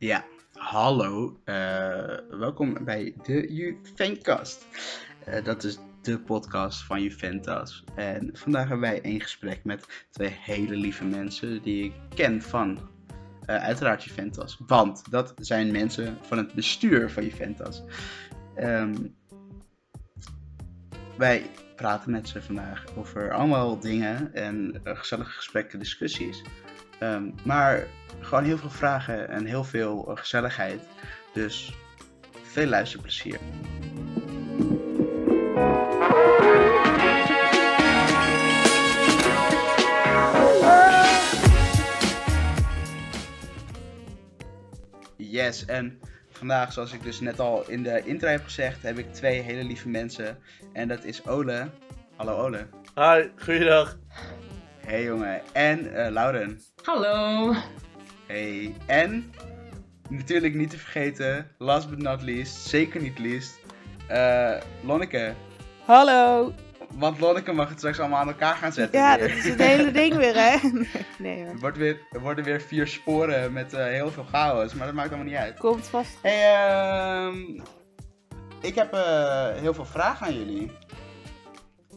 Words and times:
Ja, 0.00 0.24
hallo. 0.54 1.40
Eh, 1.44 2.18
welkom 2.30 2.84
bij 2.84 3.14
de 3.22 3.52
Juvencast. 3.52 4.66
Uh, 5.28 5.44
dat 5.44 5.64
is 5.64 5.78
de 6.02 6.18
podcast 6.18 6.84
van 6.84 7.02
Juventus. 7.02 7.84
En 7.94 8.30
vandaag 8.32 8.68
hebben 8.68 8.90
wij 8.90 8.98
een 9.02 9.20
gesprek 9.20 9.64
met 9.64 10.06
twee 10.10 10.36
hele 10.40 10.76
lieve 10.76 11.04
mensen 11.04 11.62
die 11.62 11.84
ik 11.84 11.92
ken 12.14 12.42
van 12.42 12.78
uh, 13.46 13.56
uiteraard 13.56 14.04
Juventus. 14.04 14.58
Want 14.66 15.10
dat 15.10 15.32
zijn 15.36 15.70
mensen 15.70 16.18
van 16.22 16.38
het 16.38 16.52
bestuur 16.52 17.10
van 17.10 17.24
Juventus. 17.24 17.82
Um, 18.58 19.14
wij 21.16 21.50
praten 21.76 22.10
met 22.10 22.28
ze 22.28 22.42
vandaag 22.42 22.84
over 22.96 23.32
allemaal 23.32 23.80
dingen 23.80 24.34
en 24.34 24.80
gezellige 24.84 25.30
gesprekken, 25.30 25.78
discussies. 25.78 26.42
Um, 27.02 27.34
maar 27.44 27.86
gewoon 28.20 28.44
heel 28.44 28.58
veel 28.58 28.70
vragen 28.70 29.28
en 29.28 29.44
heel 29.44 29.64
veel 29.64 30.10
gezelligheid. 30.14 30.80
Dus 31.32 31.74
veel 32.42 32.66
luisterplezier. 32.66 33.38
Yes, 45.16 45.64
en 45.64 46.00
vandaag, 46.30 46.72
zoals 46.72 46.92
ik 46.92 47.02
dus 47.02 47.20
net 47.20 47.40
al 47.40 47.68
in 47.68 47.82
de 47.82 48.02
intro 48.04 48.28
heb 48.28 48.44
gezegd, 48.44 48.82
heb 48.82 48.98
ik 48.98 49.12
twee 49.12 49.40
hele 49.40 49.64
lieve 49.64 49.88
mensen. 49.88 50.38
En 50.72 50.88
dat 50.88 51.04
is 51.04 51.26
Ole. 51.26 51.68
Hallo 52.16 52.36
Ole. 52.36 52.66
Hi, 52.94 53.28
goeiedag. 53.44 53.96
Hey 54.86 55.04
jongen. 55.04 55.40
En 55.52 55.84
uh, 55.84 56.08
Lauren. 56.08 56.60
Hallo. 56.82 57.54
Hey. 58.30 58.74
En 58.86 59.32
natuurlijk 60.08 60.54
niet 60.54 60.70
te 60.70 60.78
vergeten, 60.78 61.50
last 61.58 61.88
but 61.88 61.98
not 61.98 62.22
least, 62.22 62.54
zeker 62.54 63.00
niet 63.00 63.18
least, 63.18 63.58
uh, 64.10 64.56
Lonneke. 64.82 65.34
Hallo. 65.84 66.52
Want 66.90 67.20
Lonneke 67.20 67.52
mag 67.52 67.68
het 67.68 67.78
straks 67.78 67.98
allemaal 67.98 68.20
aan 68.20 68.28
elkaar 68.28 68.54
gaan 68.54 68.72
zetten. 68.72 69.00
Ja, 69.00 69.16
dat 69.16 69.28
is 69.28 69.48
het 69.48 69.62
hele 69.62 69.90
ding 70.00 70.14
weer, 70.14 70.34
hè? 70.34 70.56
Nee, 71.18 71.42
hoor. 71.42 71.52
Er, 71.52 71.58
wordt 71.58 71.76
weer, 71.76 72.00
er 72.10 72.20
worden 72.20 72.44
weer 72.44 72.60
vier 72.60 72.86
sporen 72.86 73.52
met 73.52 73.74
uh, 73.74 73.84
heel 73.84 74.10
veel 74.10 74.24
chaos, 74.24 74.74
maar 74.74 74.86
dat 74.86 74.94
maakt 74.94 75.08
allemaal 75.08 75.26
niet 75.26 75.36
uit. 75.36 75.58
Komt 75.58 75.86
vast. 75.86 76.18
Hey, 76.22 77.28
uh, 77.28 77.34
ik 78.60 78.74
heb 78.74 78.94
uh, 78.94 79.48
heel 79.54 79.74
veel 79.74 79.84
vragen 79.84 80.26
aan 80.26 80.38
jullie. 80.38 80.70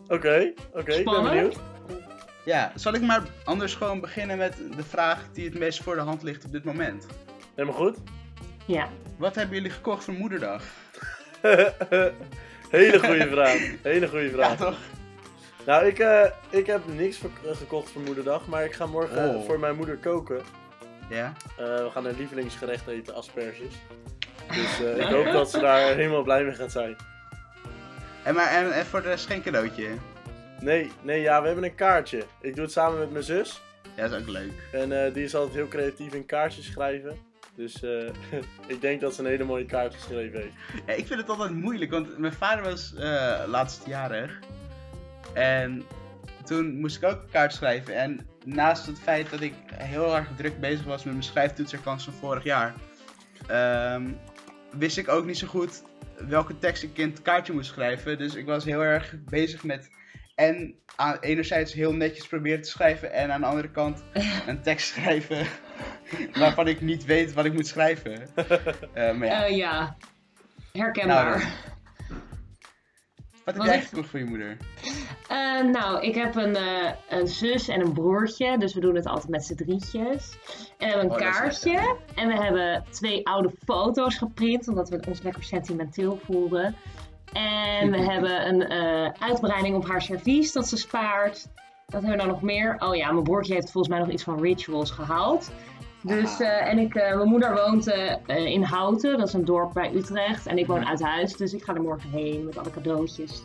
Oké, 0.03 0.13
okay, 0.13 0.55
oké, 0.69 0.79
okay, 0.79 0.97
ik 0.97 1.05
ben 1.05 1.23
benieuwd. 1.23 1.72
Ja, 2.45 2.71
zal 2.75 2.93
ik 2.93 3.01
maar 3.01 3.21
anders 3.43 3.75
gewoon 3.75 3.99
beginnen 3.99 4.37
met 4.37 4.55
de 4.75 4.83
vraag 4.83 5.19
die 5.33 5.45
het 5.45 5.59
meest 5.59 5.83
voor 5.83 5.95
de 5.95 6.01
hand 6.01 6.23
ligt 6.23 6.45
op 6.45 6.51
dit 6.51 6.63
moment? 6.63 7.05
Helemaal 7.55 7.77
goed. 7.79 7.97
Ja. 8.65 8.89
Wat 9.17 9.35
hebben 9.35 9.55
jullie 9.55 9.71
gekocht 9.71 10.03
voor 10.03 10.13
moederdag? 10.13 10.63
Hele 12.69 12.99
goede 12.99 13.27
vraag. 13.29 13.59
Hele 13.81 14.07
goede 14.07 14.29
vraag. 14.29 14.49
Ja, 14.59 14.65
toch? 14.65 14.77
Nou, 15.65 15.85
ik, 15.85 15.99
uh, 15.99 16.25
ik 16.49 16.65
heb 16.65 16.81
niks 16.85 17.19
gekocht 17.43 17.91
voor 17.91 18.01
moederdag, 18.01 18.47
maar 18.47 18.65
ik 18.65 18.73
ga 18.73 18.85
morgen 18.85 19.35
Oh. 19.35 19.45
voor 19.45 19.59
mijn 19.59 19.75
moeder 19.75 19.97
koken. 19.97 20.41
Ja? 21.09 21.33
Uh, 21.59 21.65
we 21.65 21.89
gaan 21.91 22.05
een 22.05 22.17
lievelingsgerecht 22.17 22.87
eten, 22.87 23.15
asperges. 23.15 23.73
Dus 24.47 24.81
uh, 24.81 24.97
ik 24.97 25.03
hoop 25.15 25.25
dat 25.25 25.49
ze 25.49 25.59
daar 25.59 25.95
helemaal 25.95 26.23
blij 26.23 26.43
mee 26.43 26.53
gaat 26.53 26.71
zijn. 26.71 26.95
En, 28.23 28.33
maar, 28.35 28.47
en, 28.47 28.71
en 28.73 28.85
voor 28.85 29.01
de 29.01 29.07
rest 29.07 29.25
geen 29.25 29.41
cadeautje? 29.41 29.87
Nee, 30.63 30.91
nee, 31.01 31.21
ja, 31.21 31.39
we 31.41 31.45
hebben 31.45 31.65
een 31.65 31.75
kaartje. 31.75 32.25
Ik 32.41 32.55
doe 32.55 32.63
het 32.63 32.73
samen 32.73 32.99
met 32.99 33.11
mijn 33.11 33.23
zus. 33.23 33.61
Ja, 33.95 34.07
dat 34.07 34.11
is 34.11 34.21
ook 34.21 34.29
leuk. 34.29 34.51
En 34.71 35.13
die 35.13 35.23
is 35.23 35.35
altijd 35.35 35.55
heel 35.55 35.67
creatief 35.67 36.13
in 36.13 36.25
kaartjes 36.25 36.65
schrijven. 36.65 37.17
Dus 37.55 37.83
uh, 37.83 38.09
ik 38.73 38.81
denk 38.81 39.01
dat 39.01 39.13
ze 39.13 39.21
een 39.21 39.27
hele 39.27 39.43
mooie 39.43 39.65
kaart 39.65 39.93
geschreven 39.93 40.39
heeft. 40.39 40.53
Ja, 40.87 40.93
ik 40.93 41.07
vind 41.07 41.19
het 41.19 41.29
altijd 41.29 41.51
moeilijk, 41.51 41.91
want 41.91 42.17
mijn 42.17 42.33
vader 42.33 42.63
was 42.63 42.93
uh, 42.95 43.43
laatstjarig. 43.47 44.39
En 45.33 45.83
toen 46.45 46.79
moest 46.79 46.95
ik 46.95 47.03
ook 47.03 47.21
een 47.21 47.31
kaart 47.31 47.53
schrijven. 47.53 47.95
En 47.95 48.27
naast 48.45 48.85
het 48.85 48.99
feit 48.99 49.29
dat 49.29 49.41
ik 49.41 49.53
heel 49.73 50.15
erg 50.15 50.27
druk 50.35 50.59
bezig 50.59 50.85
was 50.85 51.03
met 51.03 51.13
mijn 51.13 51.25
schrijftoetserkans 51.25 52.03
van 52.03 52.13
vorig 52.13 52.43
jaar, 52.43 52.73
um, 53.95 54.17
wist 54.77 54.97
ik 54.97 55.09
ook 55.09 55.25
niet 55.25 55.37
zo 55.37 55.47
goed 55.47 55.83
welke 56.27 56.59
tekst 56.59 56.83
ik 56.83 56.97
in 56.97 57.09
het 57.09 57.21
kaartje 57.21 57.53
moest 57.53 57.69
schrijven. 57.69 58.17
Dus 58.17 58.35
ik 58.35 58.45
was 58.45 58.65
heel 58.65 58.81
erg 58.81 59.15
bezig 59.29 59.63
met 59.63 59.89
en 60.35 60.75
aan, 60.95 61.17
enerzijds 61.19 61.73
heel 61.73 61.93
netjes 61.93 62.27
proberen 62.27 62.61
te 62.61 62.69
schrijven 62.69 63.13
en 63.13 63.31
aan 63.31 63.41
de 63.41 63.47
andere 63.47 63.71
kant 63.71 64.03
een 64.47 64.61
tekst 64.61 64.87
schrijven 64.87 65.47
waarvan 66.39 66.67
ik 66.67 66.81
niet 66.81 67.05
weet 67.05 67.33
wat 67.33 67.45
ik 67.45 67.53
moet 67.53 67.67
schrijven. 67.67 68.27
Uh, 68.95 69.13
maar 69.17 69.27
ja. 69.27 69.49
Uh, 69.49 69.55
ja. 69.55 69.95
herkenbaar. 70.71 71.37
Nou, 71.37 71.51
wat 73.45 73.55
heb 73.55 73.63
jij 73.63 73.81
gekocht 73.81 74.09
voor 74.09 74.19
je 74.19 74.25
moeder? 74.25 74.57
Uh, 75.31 75.63
nou, 75.63 76.01
ik 76.01 76.15
heb 76.15 76.35
een, 76.35 76.57
een, 77.09 77.27
zus 77.27 77.67
en 77.67 77.81
een 77.81 77.93
broertje, 77.93 78.57
dus 78.57 78.73
we 78.73 78.79
doen 78.79 78.95
het 78.95 79.05
altijd 79.05 79.29
met 79.29 79.45
z'n 79.45 79.55
drietjes. 79.55 80.37
En 80.77 80.77
we 80.77 80.85
hebben 80.85 81.03
een 81.03 81.11
Oh, 81.11 81.17
kaartje 81.17 81.97
en 82.15 82.27
we 82.27 82.43
hebben 82.43 82.83
twee 82.89 83.27
oude 83.27 83.51
foto's 83.65 84.17
geprint, 84.17 84.67
omdat 84.67 84.89
we 84.89 85.03
ons 85.07 85.21
lekker 85.21 85.43
sentimenteel 85.43 86.19
voelden. 86.23 86.75
En 87.33 87.91
we 87.91 87.97
hebben 88.01 88.47
een 88.47 88.71
uh, 88.73 89.09
uitbreiding 89.19 89.75
op 89.75 89.87
haar 89.87 90.01
servies 90.01 90.51
dat 90.51 90.67
ze 90.67 90.77
spaart. 90.77 91.47
Wat 91.85 92.01
hebben 92.01 92.11
we 92.11 92.17
dan 92.17 92.27
nog 92.27 92.41
meer? 92.41 92.75
Oh 92.79 92.95
ja, 92.95 93.11
mijn 93.11 93.23
broertje 93.23 93.53
heeft 93.53 93.71
volgens 93.71 93.93
mij 93.93 94.03
nog 94.03 94.13
iets 94.13 94.23
van 94.23 94.41
rituals 94.41 94.91
gehaald. 94.91 95.51
Dus, 96.01 96.39
uh, 96.39 96.67
en 96.67 96.77
ik, 96.79 96.95
uh, 96.95 97.15
mijn 97.15 97.27
moeder 97.27 97.53
woont 97.53 97.87
uh, 97.87 98.15
in 98.45 98.63
Houten, 98.63 99.17
dat 99.17 99.27
is 99.27 99.33
een 99.33 99.45
dorp 99.45 99.73
bij 99.73 99.93
Utrecht. 99.93 100.45
En 100.47 100.57
ik 100.57 100.67
woon 100.67 100.87
uit 100.87 101.01
huis, 101.01 101.35
dus 101.37 101.53
ik 101.53 101.63
ga 101.63 101.73
er 101.73 101.81
morgen 101.81 102.09
heen 102.09 102.45
met 102.45 102.57
alle 102.57 102.71
cadeautjes. 102.71 103.43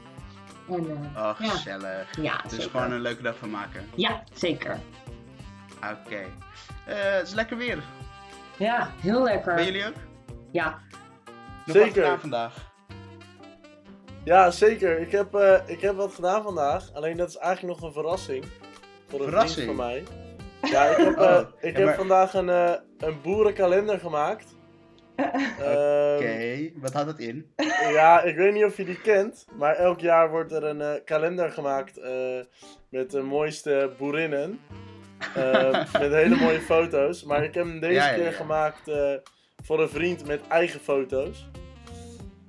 En, 0.71 0.75
Oh, 0.81 1.10
ja. 1.16 1.34
gezellig. 1.34 2.16
Ja, 2.21 2.41
Dus 2.43 2.50
zeker. 2.53 2.71
gewoon 2.71 2.93
een 2.93 3.00
leuke 3.00 3.22
dag 3.22 3.37
van 3.37 3.50
maken. 3.50 3.87
Ja, 3.94 4.22
zeker. 4.32 4.78
Oké. 5.77 6.16
Eh, 6.87 6.97
het 6.97 7.27
is 7.27 7.34
lekker 7.34 7.56
weer. 7.56 7.78
Ja, 8.56 8.91
heel 9.00 9.22
lekker. 9.22 9.54
Bij 9.54 9.65
jullie 9.65 9.87
ook? 9.87 9.94
Ja. 10.53 10.78
Nog 11.65 11.77
Zeker. 11.77 11.84
wat 11.84 11.93
gedaan 11.93 12.21
vandaag? 12.21 12.67
Ja, 14.28 14.50
zeker. 14.50 14.99
Ik 14.99 15.11
heb, 15.12 15.34
uh, 15.34 15.59
ik 15.66 15.81
heb 15.81 15.97
wat 15.97 16.15
gedaan 16.15 16.43
vandaag. 16.43 16.91
Alleen 16.94 17.16
dat 17.16 17.28
is 17.28 17.37
eigenlijk 17.37 17.78
nog 17.81 17.87
een 17.89 17.93
verrassing. 17.94 18.44
Voor 19.09 19.19
een 19.21 19.25
Verrassing? 19.28 19.62
vriend 19.66 19.77
van 19.77 19.87
mij. 19.87 20.03
Ja, 20.71 20.84
ik 20.84 20.97
heb, 20.97 21.19
uh, 21.19 21.22
Oh, 21.37 21.41
ik 21.61 21.72
ja, 21.72 21.77
heb 21.78 21.84
maar- 21.87 21.94
vandaag 21.97 22.34
een, 22.34 22.49
uh, 22.49 22.72
een 22.99 23.21
boerenkalender 23.22 23.99
gemaakt. 23.99 24.56
Oké, 26.16 26.71
wat 26.75 26.93
houdt 26.93 27.09
dat 27.09 27.19
in? 27.19 27.50
ja, 27.93 28.22
ik 28.22 28.37
weet 28.37 28.53
niet 28.53 28.65
of 28.65 28.77
je 28.77 28.84
die 28.84 29.00
kent. 29.00 29.47
Maar 29.56 29.75
elk 29.77 30.00
jaar 30.00 30.31
wordt 30.31 30.53
er 30.53 30.65
een 30.65 30.81
eh, 30.81 30.93
kalender 31.05 31.50
gemaakt 31.50 31.97
eh, 31.99 32.10
met 32.89 33.10
de 33.10 33.22
mooiste 33.22 33.91
boerinnen. 33.99 34.60
Eh, 35.34 35.71
met 36.00 36.12
hele 36.12 36.37
mooie 36.37 36.60
foto's. 36.60 37.25
Maar 37.25 37.45
ik 37.45 37.55
heb 37.55 37.65
hem 37.65 37.81
deze 37.81 37.93
Ja, 37.93 38.09
ja, 38.09 38.15
keer 38.15 38.33
gemaakt 38.33 38.89
eh, 38.89 39.12
voor 39.65 39.81
een 39.81 39.89
vriend 39.89 40.27
met 40.27 40.41
eigen 40.49 40.81
foto's. 40.81 41.49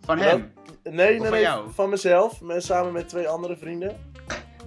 Van 0.06 0.18
Dat- 0.18 0.26
hem? 0.28 0.54
Nee, 0.90 1.20
nee, 1.20 1.30
van 1.30 1.40
jou? 1.40 1.70
van 1.74 1.90
mezelf. 1.90 2.42
met- 2.42 2.64
Samen 2.64 2.92
met 2.92 3.10
twee 3.10 3.28
andere 3.28 3.58
vrienden. 3.58 3.98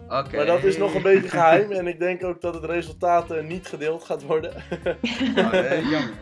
Oké. 0.09 0.37
Maar 0.37 0.47
dat 0.47 0.62
is 0.65 0.77
nog 0.77 0.94
een 0.94 1.03
beetje 1.03 1.28
geheim. 1.28 1.72
En 1.72 1.87
ik 1.87 1.99
denk 1.99 2.25
ook 2.25 2.41
dat 2.41 2.55
het 2.55 2.65
resultaat 2.65 3.31
eh, 3.31 3.43
niet 3.44 3.66
gedeeld 3.66 4.05
gaat 4.05 4.22
worden. 4.22 4.53
Oh, 5.37 5.55
eh, 5.55 5.91
jammer. 5.91 6.15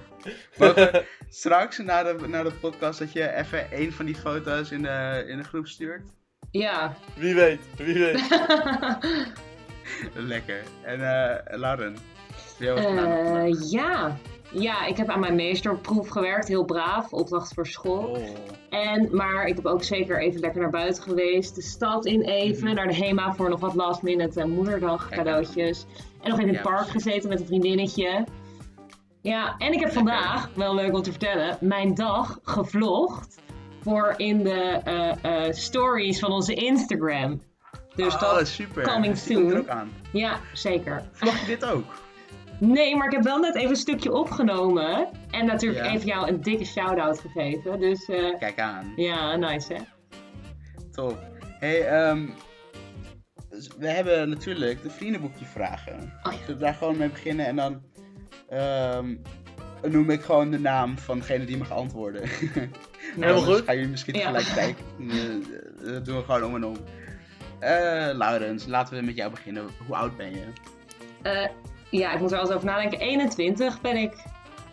Mogen 0.59 1.05
straks 1.29 1.79
na 1.79 2.03
de, 2.03 2.29
na 2.29 2.43
de 2.43 2.51
podcast 2.53 2.99
dat 2.99 3.13
je 3.13 3.33
even 3.33 3.67
een 3.71 3.93
van 3.93 4.05
die 4.07 4.15
foto's 4.15 4.71
in 4.71 4.83
de, 4.83 5.25
in 5.29 5.37
de 5.37 5.45
groep 5.45 5.67
stuurt? 5.67 6.03
Ja. 6.51 6.95
Wie 7.17 7.35
weet, 7.35 7.61
wie 7.77 7.99
weet. 7.99 8.29
Lekker. 10.15 10.63
En 10.83 11.01
eh 11.01 11.59
Lauren? 11.59 11.97
ja. 13.71 14.17
Ja, 14.53 14.87
ik 14.87 14.97
heb 14.97 15.09
aan 15.09 15.21
mijn 15.21 15.35
meesterproef 15.35 16.09
gewerkt, 16.09 16.49
heel 16.49 16.65
braaf, 16.65 17.13
opdracht 17.13 17.55
voor 17.55 17.67
school. 17.67 18.05
Oh. 18.05 18.19
En, 18.71 19.09
maar 19.17 19.47
ik 19.47 19.57
heb 19.57 19.67
ook 19.67 19.83
zeker 19.83 20.21
even 20.21 20.41
lekker 20.41 20.61
naar 20.61 20.71
buiten 20.71 21.03
geweest. 21.03 21.55
De 21.55 21.63
stad 21.63 22.07
in 22.07 22.21
even, 22.23 22.65
Mhm. 22.67 22.75
naar 22.75 22.87
de 22.87 22.95
HEMA 22.95 23.35
voor 23.35 23.49
nog 23.49 23.61
wat 23.61 23.75
last 23.75 24.03
minute 24.03 24.47
moederdag 24.47 25.09
Kijk 25.09 25.19
aan. 25.21 25.25
cadeautjes. 25.25 25.87
En 26.23 26.31
nog 26.31 26.41
in 26.41 26.47
het 26.49 26.57
Ja. 26.57 26.63
park 26.63 26.89
gezeten 26.89 27.29
met 27.29 27.41
een 27.41 27.47
vriendinnetje. 27.47 28.27
Ja, 29.23 29.55
en 29.59 29.73
ik 29.73 29.81
heb 29.81 29.93
vandaag, 29.93 30.51
wel 30.55 30.75
leuk 30.75 30.95
om 30.95 31.03
te 31.03 31.11
vertellen, 31.11 31.57
mijn 31.61 31.95
dag 31.95 32.39
gevlogd 32.43 33.39
voor 33.83 34.15
in 34.17 34.43
de 34.43 34.81
eh, 34.85 35.47
eh, 35.47 35.53
stories 35.53 36.19
van 36.19 36.33
onze 36.33 36.55
Instagram. 36.55 37.41
Dus 37.95 38.15
oh, 38.15 38.21
dat, 38.21 38.49
super. 38.49 38.83
coming 38.83 39.13
er 39.13 39.19
soon. 39.19 39.57
ook 39.57 39.69
aan. 39.69 39.91
ja, 40.13 40.37
zeker. 40.53 41.09
Vlog 41.13 41.41
je 41.41 41.47
dit 41.47 41.65
ook? 41.65 41.85
Nee, 42.61 42.97
maar 42.97 43.07
ik 43.07 43.13
heb 43.13 43.23
wel 43.23 43.39
net 43.39 43.55
even 43.55 43.71
een 43.71 43.77
stukje 43.77 44.13
opgenomen. 44.13 45.09
En 45.31 45.47
natuurlijk 45.47 45.85
Ja. 45.85 45.93
even 45.93 46.07
jou 46.07 46.29
een 46.29 46.41
dikke 46.41 46.65
shout-out 46.65 47.21
gegeven. 47.21 47.81
Dus 47.81 48.09
eh, 48.09 48.39
Kijk 48.39 48.59
aan. 48.61 48.93
ja, 48.97 49.37
nice 49.37 49.75
hè. 49.75 49.81
Top. 50.93 51.19
Hey, 51.59 51.87
ehm, 51.87 52.27
dus 53.51 53.69
we 53.79 53.89
hebben 53.89 54.29
natuurlijk 54.29 54.83
de 54.83 54.91
vriendenboekje 54.91 55.45
vragen. 55.45 55.95
Oh 56.23 56.33
ja. 56.33 56.39
Zullen 56.39 56.47
we 56.59 56.65
daar 56.65 56.75
gewoon 56.75 56.97
mee 56.97 57.09
beginnen 57.09 57.47
en 57.47 57.57
dan... 57.57 57.83
ehm, 58.49 59.15
noem 59.91 60.11
ik 60.11 60.23
gewoon 60.23 60.51
de 60.51 60.59
naam 60.59 60.99
van 60.99 61.19
degene 61.19 61.45
die 61.45 61.57
mag 61.57 61.71
antwoorden. 61.73 62.23
Helemaal 62.29 63.35
Anders 63.35 63.57
goed. 63.57 63.65
Gaan 63.65 63.75
jullie 63.75 63.91
misschien 63.91 64.15
Ja. 64.15 64.33
tegelijk 64.33 64.55
kijken. 64.55 64.85
Eh, 65.81 65.93
Dat 65.93 66.05
doen 66.05 66.17
we 66.17 66.23
gewoon 66.25 66.45
om 66.45 66.55
en 66.55 66.65
om. 66.65 66.77
Eh 67.59 68.09
Laurens, 68.13 68.67
laten 68.67 68.97
we 68.99 69.03
met 69.05 69.17
jou 69.17 69.31
beginnen. 69.31 69.67
Hoe 69.87 69.97
oud 69.97 70.17
ben 70.17 70.31
je? 70.31 70.45
Eh, 71.23 71.49
ja, 71.91 72.13
ik 72.13 72.21
moet 72.21 72.31
er 72.31 72.37
wel 72.37 72.47
eens 72.47 72.55
over 72.55 72.67
nadenken. 72.67 73.01
21 73.01 73.81
ben 73.81 73.97
ik. 73.97 74.13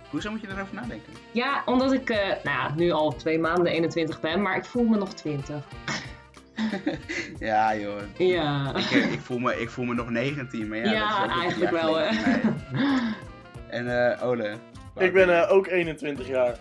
Hoezo 0.09 0.31
moet 0.31 0.41
je 0.41 0.47
erover 0.47 0.75
nadenken? 0.75 1.13
Ja, 1.31 1.61
omdat 1.65 1.93
ik 1.93 2.09
eh, 2.09 2.17
nou 2.17 2.57
ja, 2.57 2.73
nu 2.75 2.91
al 2.91 3.15
twee 3.15 3.39
maanden 3.39 3.71
21 3.71 4.19
ben, 4.19 4.41
maar 4.41 4.57
ik 4.57 4.65
voel 4.65 4.83
me 4.83 4.97
nog 4.97 5.13
20. 5.13 5.55
Ja 7.39 7.75
joh. 7.75 8.01
Ja. 8.17 8.75
Ik, 8.75 8.91
eh, 8.91 9.11
ik, 9.11 9.19
voel 9.19 9.39
me, 9.39 9.61
ik 9.61 9.69
voel 9.69 9.85
me 9.85 9.93
nog 9.93 10.09
19, 10.09 10.67
maar 10.67 10.77
ja. 10.77 10.91
Ja, 10.91 11.19
dat 11.19 11.35
is 11.35 11.41
eigenlijk 11.41 11.71
wel, 11.71 11.95
hè. 11.95 12.09
En 13.69 14.11
eh 14.11 14.27
Ole? 14.27 14.57
Ik 14.97 15.13
ben 15.13 15.41
eh, 15.41 15.51
ook 15.51 15.67
21 15.67 16.27
jaar. 16.27 16.57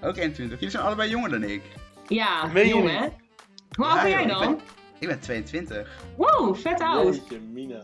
Ook 0.00 0.16
21. 0.16 0.58
Jullie 0.58 0.70
zijn 0.70 0.82
allebei 0.82 1.10
jonger 1.10 1.30
dan 1.30 1.42
ik. 1.42 1.62
Ja, 2.08 2.50
jong 2.54 2.90
hè? 2.90 3.06
Hoe 3.76 3.86
oud 3.86 4.02
ben 4.02 4.10
jij 4.10 4.22
ik 4.22 4.28
dan? 4.28 4.60
Ik 4.98 5.08
ben 5.08 5.20
22. 5.20 5.88
Wow, 6.16 6.56
vet 6.56 6.80
oud. 6.80 7.14
Jeetje, 7.14 7.40
Mina. 7.40 7.82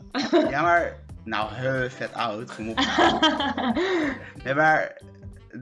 ja, 0.51 0.63
maar... 0.63 0.97
Nou, 1.25 1.53
he, 1.53 1.91
vet 1.91 2.13
oud. 2.15 2.55
Kom 2.55 2.69
op. 2.71 2.79
Nee, 4.45 4.55
maar... 4.55 5.01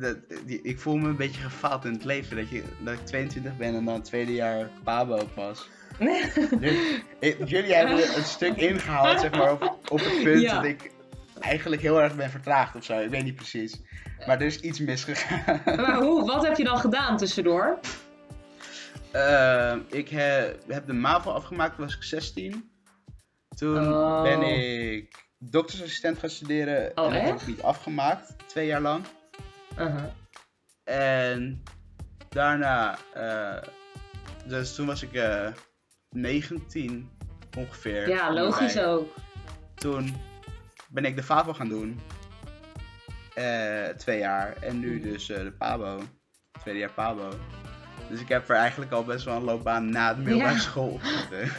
Dat, 0.01 0.17
die, 0.47 0.63
ik 0.63 0.79
voel 0.81 0.97
me 0.97 1.09
een 1.09 1.17
beetje 1.17 1.41
gefaald 1.41 1.85
in 1.85 1.93
het 1.93 2.05
leven. 2.05 2.37
Dat, 2.37 2.49
je, 2.49 2.63
dat 2.79 2.95
ik 2.95 3.07
22 3.07 3.57
ben 3.57 3.75
en 3.75 3.85
dan 3.85 3.95
het 3.95 4.05
tweede 4.05 4.33
jaar 4.35 4.69
Pabo 4.85 5.25
pas. 5.35 5.69
Dus, 6.61 6.75
ik- 7.21 7.49
jullie 7.49 7.75
hebben 7.75 8.17
een 8.17 8.25
stuk 8.25 8.57
ingehaald, 8.71 9.21
zeg 9.21 9.31
maar, 9.31 9.53
op, 9.53 9.79
op 9.89 9.99
het 9.99 10.23
punt 10.23 10.41
Ja. 10.43 10.55
dat 10.55 10.65
ik 10.65 10.91
eigenlijk 11.41 11.83
heel 11.83 12.03
erg 12.03 12.15
ben 12.17 12.31
vertraagd 12.31 12.77
of 12.77 12.85
zo. 12.85 12.99
Ik 12.99 13.11
weet 13.11 13.25
niet 13.25 13.35
precies. 13.35 13.81
Maar 14.27 14.41
er 14.41 14.47
is 14.47 14.61
iets 14.61 14.79
misgegaan. 14.81 15.61
maar 15.65 15.97
hoe, 16.03 16.27
wat 16.27 16.47
heb 16.47 16.57
je 16.57 16.65
dan 16.65 16.79
gedaan 16.79 17.17
tussendoor? 17.17 17.79
Ehm, 19.13 19.79
ik 19.91 20.09
heb, 20.09 20.63
heb 20.69 20.87
de 20.87 20.93
MAVO 20.93 21.31
afgemaakt, 21.31 21.77
toen 21.77 21.85
was 21.85 21.97
ik 21.97 22.03
16. 22.03 22.71
Toen 23.57 23.93
Oh. 23.95 24.23
ben 24.23 24.43
ik 24.43 25.27
doktersassistent 25.39 26.19
gaan 26.19 26.31
studeren. 26.31 26.93
Oh, 26.95 27.05
en 27.05 27.13
dat 27.13 27.23
heb 27.23 27.41
ik 27.41 27.47
niet 27.47 27.63
afgemaakt, 27.63 28.35
twee 28.47 28.67
jaar 28.67 28.81
lang. 28.81 29.05
Uh-huh. 29.79 30.05
En 30.85 31.63
daarna, 32.29 32.99
eh, 33.15 33.63
dus 34.47 34.75
toen 34.75 34.87
was 34.87 35.03
ik 35.03 35.13
eh 35.13 35.49
19 36.11 37.11
ongeveer. 37.57 38.09
Ja, 38.09 38.33
logisch 38.33 38.79
ook. 38.79 39.15
Toen 39.75 40.17
ben 40.89 41.05
ik 41.05 41.17
de 41.17 41.23
FAVO 41.23 41.53
gaan 41.53 41.69
doen. 41.69 42.01
Eh, 43.35 43.89
twee 43.89 44.19
jaar. 44.19 44.57
En 44.61 44.79
nu 44.79 45.01
dus 45.01 45.31
eh, 45.31 45.43
de 45.43 45.53
PABO. 45.53 46.01
Tweede 46.61 46.81
jaar 46.81 46.93
PABO. 46.93 47.29
Dus 48.09 48.21
ik 48.21 48.29
heb 48.29 48.49
er 48.49 48.57
eigenlijk 48.57 48.93
al 48.93 49.05
best 49.05 49.25
wel 49.25 49.37
een 49.37 49.43
loopbaan 49.43 49.91
na 49.91 50.15
de 50.15 50.21
middelbare 50.21 50.55
Ja. 50.55 50.61
school 50.61 50.89
op 50.89 51.03
zitten. 51.03 51.53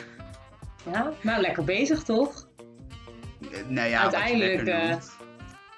Ja, 0.92 1.12
nou 1.22 1.42
lekker 1.42 1.64
bezig 1.64 2.04
toch? 2.04 2.49
Nou 3.68 3.88
ja, 3.89 4.01
Uiteindelijk, 4.01 4.68
eh. 4.68 4.95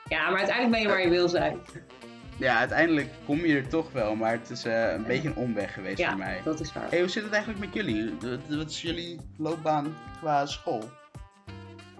Ja, 0.07 0.29
maar 0.29 0.37
uiteindelijk 0.39 0.71
ben 0.71 0.81
je 0.81 0.87
waar 0.87 1.01
je 1.01 1.09
wil 1.09 1.29
zijn. 1.29 1.57
Ja, 2.37 2.57
uiteindelijk 2.57 3.09
kom 3.25 3.45
je 3.45 3.55
er 3.55 3.67
toch 3.67 3.91
wel. 3.91 4.15
Maar 4.15 4.31
het 4.31 4.49
is 4.49 4.65
eh, 4.65 4.91
een 4.91 5.03
beetje 5.03 5.27
een 5.27 5.35
omweg 5.35 5.73
geweest 5.73 5.97
Ja, 5.97 6.09
voor 6.09 6.17
mij. 6.17 6.41
dat 6.43 6.59
is 6.59 6.73
waar. 6.73 6.89
Hey, 6.89 6.99
hoe 6.99 7.07
zit 7.09 7.23
het 7.23 7.31
eigenlijk 7.31 7.65
met 7.65 7.73
jullie? 7.73 8.13
Wat- 8.49 8.69
is 8.69 8.81
jullie 8.81 9.19
loopbaan 9.37 9.95
qua 10.19 10.45
school? 10.45 10.83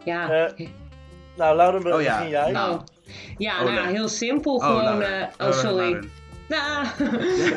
Ja. 0.05 0.29
Eh, 0.29 0.67
Nou, 1.37 1.55
Lauren, 1.55 1.93
Oh 1.93 2.01
ja, 2.01 2.15
begin 2.17 2.29
jij. 2.31 2.51
nou. 2.51 2.73
Oh. 2.73 2.81
Ja, 3.37 3.57
Oh, 3.59 3.63
nou 3.63 3.73
ja, 3.75 3.85
heel 3.85 4.07
simpel. 4.07 4.59
Gewoon. 4.59 4.83
Lauren. 4.83 5.29
eh, 5.37 5.47
oh, 5.47 5.53
sorry. 5.53 5.77
Lauren. 5.91 6.11
Nou, 6.47 6.85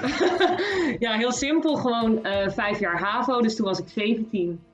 ja, 1.05 1.13
heel 1.13 1.33
simpel. 1.33 1.75
Gewoon 1.77 2.25
eh, 2.25 2.49
vijf 2.51 2.79
jaar 2.79 2.99
HAVO, 3.01 3.41
dus 3.41 3.57
toen 3.57 3.67
was 3.67 3.79
ik 3.79 3.89
17. 3.89 4.65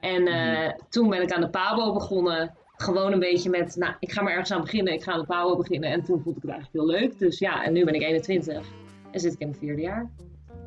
En 0.00 0.26
eh, 0.26 0.58
Mhm. 0.66 0.70
toen 0.88 1.08
ben 1.08 1.22
ik 1.22 1.32
aan 1.32 1.40
de 1.40 1.48
PABO 1.48 1.92
begonnen. 1.92 2.54
Gewoon 2.78 3.12
een 3.12 3.18
beetje 3.18 3.50
met, 3.50 3.76
nou, 3.76 3.94
ik 4.00 4.12
ga 4.12 4.22
maar 4.22 4.32
ergens 4.32 4.52
aan 4.52 4.60
beginnen. 4.60 4.92
Ik 4.92 5.02
ga 5.02 5.12
aan 5.12 5.20
de 5.20 5.26
PABO 5.26 5.56
beginnen. 5.56 5.90
En 5.90 6.04
toen 6.04 6.22
vond 6.22 6.36
ik 6.36 6.42
het 6.42 6.50
eigenlijk 6.50 6.72
heel 6.72 7.00
leuk. 7.00 7.18
Dus 7.18 7.38
ja, 7.38 7.64
en 7.64 7.72
nu 7.72 7.84
ben 7.84 7.94
ik 7.94 8.02
21. 8.02 8.66
En 9.10 9.20
zit 9.20 9.32
ik 9.32 9.38
in 9.38 9.48
mijn 9.48 9.60
vierde 9.60 9.82
jaar. 9.82 10.10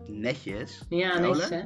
Netjes. 0.08 0.86
Ja, 0.90 1.20
netjes 1.20 1.50
hè. 1.50 1.62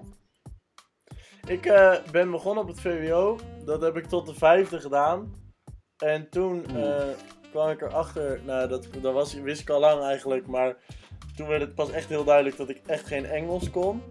Ik 1.47 1.65
eh, 1.65 1.95
ben 2.12 2.31
begonnen 2.31 2.63
op 2.63 2.69
het 2.69 2.81
VWO. 2.81 3.38
Dat 3.65 3.81
heb 3.81 3.97
ik 3.97 4.06
tot 4.06 4.25
de 4.25 4.33
vijfde 4.33 4.80
gedaan. 4.80 5.33
En 5.97 6.30
toen 6.30 6.65
Oeh. 6.71 7.09
eh, 7.09 7.18
kwam 7.51 7.69
ik 7.69 7.81
erachter, 7.81 8.39
nou 8.45 8.68
dat, 8.68 8.88
dat 9.01 9.13
was, 9.13 9.33
wist 9.33 9.62
ik 9.62 9.69
al 9.69 9.80
lang 9.80 10.01
eigenlijk, 10.03 10.48
maar 10.48 10.75
toen 11.36 11.48
werd 11.48 11.62
het 11.62 11.75
pas 11.75 11.91
echt 11.91 12.09
heel 12.09 12.24
duidelijk 12.24 12.57
dat 12.57 12.69
ik 12.69 12.81
echt 12.86 13.06
geen 13.07 13.25
Engels 13.25 13.69
kon. 13.69 14.01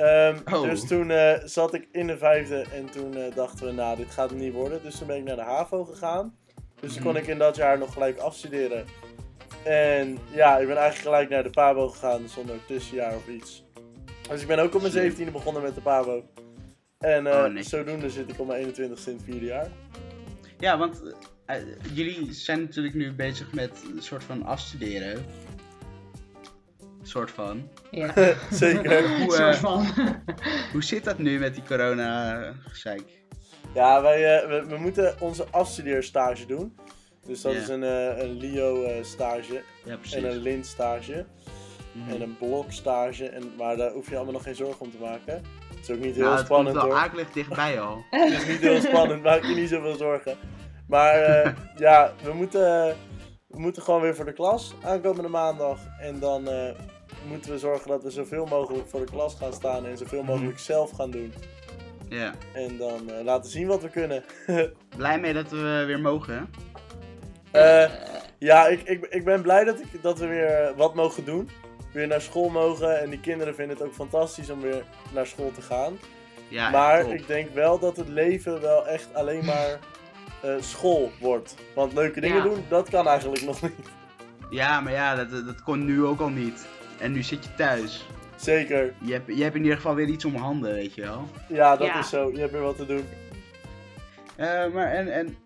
Ehm, 0.00 0.36
Oh. 0.54 0.62
Dus 0.62 0.86
toen 0.86 1.10
eh, 1.10 1.34
zat 1.44 1.74
ik 1.74 1.88
in 1.92 2.06
de 2.06 2.18
vijfde 2.18 2.64
en 2.74 2.90
toen 2.90 3.14
eh, 3.16 3.34
dachten 3.34 3.66
we, 3.66 3.72
nou 3.72 3.96
dit 3.96 4.10
gaat 4.10 4.30
hem 4.30 4.38
niet 4.38 4.52
worden. 4.52 4.82
Dus 4.82 4.98
toen 4.98 5.06
ben 5.06 5.16
ik 5.16 5.24
naar 5.24 5.36
de 5.36 5.42
HAVO 5.42 5.84
gegaan. 5.84 6.36
Dus 6.80 6.92
toen 6.94 7.02
kon 7.02 7.12
Mhm. 7.12 7.20
ik 7.22 7.26
in 7.28 7.38
dat 7.38 7.56
jaar 7.56 7.78
nog 7.78 7.92
gelijk 7.92 8.18
afstuderen. 8.18 8.84
En 9.64 10.18
ja, 10.30 10.58
ik 10.58 10.66
ben 10.66 10.76
eigenlijk 10.76 11.08
gelijk 11.08 11.28
naar 11.28 11.42
de 11.42 11.50
PABO 11.50 11.88
gegaan 11.88 12.28
zonder 12.28 12.56
tussenjaar 12.66 13.16
of 13.16 13.28
iets. 13.28 13.64
Dus 14.28 14.40
ik 14.42 14.46
ben 14.46 14.58
ook 14.58 14.74
op 14.74 14.80
mijn. 14.80 14.92
17e 15.12 15.30
begonnen 15.32 15.62
met 15.62 15.74
de 15.74 15.80
PABO. 15.80 16.24
En 16.98 17.26
eh, 17.26 17.32
Oh, 17.36 17.42
netjes. 17.44 17.68
zodoende 17.68 18.10
zit 18.10 18.30
ik 18.30 18.40
op 18.40 18.46
mijn 18.46 18.66
21ste 18.66 18.76
in 18.84 18.90
het 18.90 19.22
vierde 19.24 19.44
jaar. 19.46 19.68
Ja, 20.58 20.78
want 20.78 21.02
jullie 21.92 22.32
zijn 22.32 22.60
natuurlijk 22.60 22.94
nu 22.94 23.12
bezig 23.12 23.52
met 23.52 23.70
een 23.96 24.02
soort 24.02 24.24
van 24.24 24.42
afstuderen. 24.44 25.24
Soort 27.10 27.30
van. 27.30 27.68
Ja, 27.90 28.14
Zeker. 28.50 29.18
Hoe, 29.18 29.32
soort 29.32 29.54
eh, 29.54 29.60
van. 29.60 29.86
hoe 30.72 30.84
zit 30.84 31.04
dat 31.04 31.18
nu 31.18 31.38
met 31.38 31.54
die 31.54 31.62
corona-gezeik? 31.62 33.18
Ja, 33.74 34.02
wij, 34.02 34.38
eh, 34.38 34.48
we, 34.48 34.66
we 34.66 34.76
moeten 34.76 35.14
onze 35.20 35.46
afstudeerstage 35.50 36.46
doen. 36.46 36.76
Dus 37.26 37.40
dat 37.40 37.54
is 37.54 37.68
een, 37.68 37.82
eh, 37.82 38.18
een 38.18 38.36
LIO-stage 38.36 39.62
Ja, 39.84 39.98
en 40.12 40.24
een 40.24 40.36
LIN-stage. 40.36 41.26
Mhm. 41.92 42.10
En 42.10 42.20
een 42.20 42.36
blokstage, 42.38 43.28
en, 43.28 43.52
maar 43.56 43.76
daar 43.76 43.90
hoef 43.90 44.08
je 44.08 44.14
allemaal 44.14 44.32
nog 44.32 44.42
geen 44.42 44.54
zorgen 44.54 44.80
om 44.80 44.90
te 44.90 44.98
maken. 45.00 45.34
Het 45.68 45.88
is 45.88 45.90
ook 45.90 45.98
niet 45.98 46.14
heel 46.14 46.24
nou, 46.24 46.36
het 46.36 46.44
spannend 46.44 46.76
komt 46.76 46.88
wel 46.88 46.96
hoor. 46.96 47.04
akelig 47.04 47.30
dichtbij 47.30 47.80
al. 47.80 48.04
Het 48.10 48.32
is 48.32 48.46
niet 48.46 48.60
heel 48.60 48.80
spannend, 48.80 49.22
maak 49.22 49.42
je 49.42 49.54
niet 49.54 49.68
zoveel 49.68 49.96
zorgen. 49.96 50.36
Maar 50.86 51.14
eh, 51.14 51.52
ja, 51.86 52.12
we 52.22 52.32
moeten, 52.32 52.96
we 53.46 53.60
moeten 53.60 53.82
gewoon 53.82 54.00
weer 54.00 54.14
voor 54.14 54.24
de 54.24 54.32
klas 54.32 54.74
aankomende 54.82 55.28
maandag. 55.28 55.78
En 56.00 56.18
dan 56.18 56.48
eh, 56.48 56.70
moeten 57.28 57.50
we 57.50 57.58
zorgen 57.58 57.88
dat 57.88 58.02
we 58.02 58.10
zoveel 58.10 58.46
mogelijk 58.46 58.88
voor 58.88 59.00
de 59.00 59.10
klas 59.12 59.34
gaan 59.34 59.52
staan 59.52 59.86
en 59.86 59.98
zoveel 59.98 60.22
mogelijk 60.22 60.58
zelf 60.58 60.90
gaan 60.90 61.10
doen. 61.10 61.32
Ja. 62.08 62.34
En 62.52 62.76
dan 62.76 63.10
eh, 63.10 63.24
laten 63.24 63.50
zien 63.50 63.66
wat 63.66 63.82
we 63.82 63.88
kunnen. 63.88 64.24
Blij 64.96 65.20
mee 65.20 65.32
dat 65.32 65.50
we 65.50 65.84
weer 65.86 66.00
mogen. 66.00 66.34
hè? 67.50 67.84
Eh, 67.84 67.90
ja, 68.38 68.66
ik, 68.68 68.82
ik, 68.82 69.06
ik 69.06 69.24
ben 69.24 69.42
blij 69.42 69.64
dat, 69.64 69.80
ik, 69.80 70.02
dat 70.02 70.18
we 70.18 70.26
weer 70.26 70.46
eh, 70.46 70.76
wat 70.76 70.94
mogen 70.94 71.24
doen. 71.24 71.48
Weer 71.92 72.06
naar 72.06 72.20
school 72.20 72.48
mogen. 72.48 73.00
En 73.00 73.10
die 73.10 73.20
kinderen 73.20 73.54
vinden 73.54 73.76
het 73.76 73.86
ook 73.86 73.94
fantastisch 73.94 74.50
om 74.50 74.60
weer 74.60 74.84
naar 75.12 75.26
school 75.26 75.50
te 75.54 75.62
gaan. 75.62 75.98
Ja, 76.48 76.70
maar 76.70 77.02
top. 77.02 77.12
ik 77.12 77.26
denk 77.26 77.50
wel 77.54 77.78
dat 77.78 77.96
het 77.96 78.08
leven 78.08 78.60
wel 78.60 78.86
echt 78.86 79.14
alleen 79.14 79.44
maar 79.44 79.78
school 80.60 81.10
wordt. 81.20 81.54
Want 81.74 81.92
leuke 81.92 82.20
dingen 82.20 82.36
Ja. 82.36 82.42
doen, 82.42 82.64
dat 82.68 82.88
kan 82.88 83.08
eigenlijk 83.08 83.42
nog 83.42 83.62
niet. 83.62 83.88
Ja, 84.50 84.80
maar 84.80 84.92
ja, 84.92 85.14
dat, 85.24 85.30
dat 85.46 85.62
kon 85.62 85.84
nu 85.84 86.04
ook 86.04 86.20
al 86.20 86.28
niet. 86.28 86.66
En 87.00 87.12
nu 87.12 87.22
zit 87.22 87.44
je 87.44 87.54
thuis. 87.54 88.06
Zeker. 88.36 88.92
Je 89.00 89.12
hebt, 89.12 89.36
je 89.36 89.42
hebt 89.42 89.54
in 89.54 89.62
ieder 89.62 89.76
geval 89.76 89.94
weer 89.94 90.06
iets 90.08 90.24
om 90.24 90.34
handen, 90.34 90.72
weet 90.72 90.94
je 90.94 91.00
wel. 91.02 91.28
Ja, 91.48 91.76
dat 91.76 91.86
Ja. 91.86 91.98
is 91.98 92.08
zo. 92.08 92.30
Je 92.32 92.38
hebt 92.38 92.52
weer 92.52 92.60
wat 92.62 92.76
te 92.76 92.86
doen. 92.86 93.04
Eh, 94.36 94.66
maar 94.72 94.92
en, 94.92 95.12
en... 95.12 95.36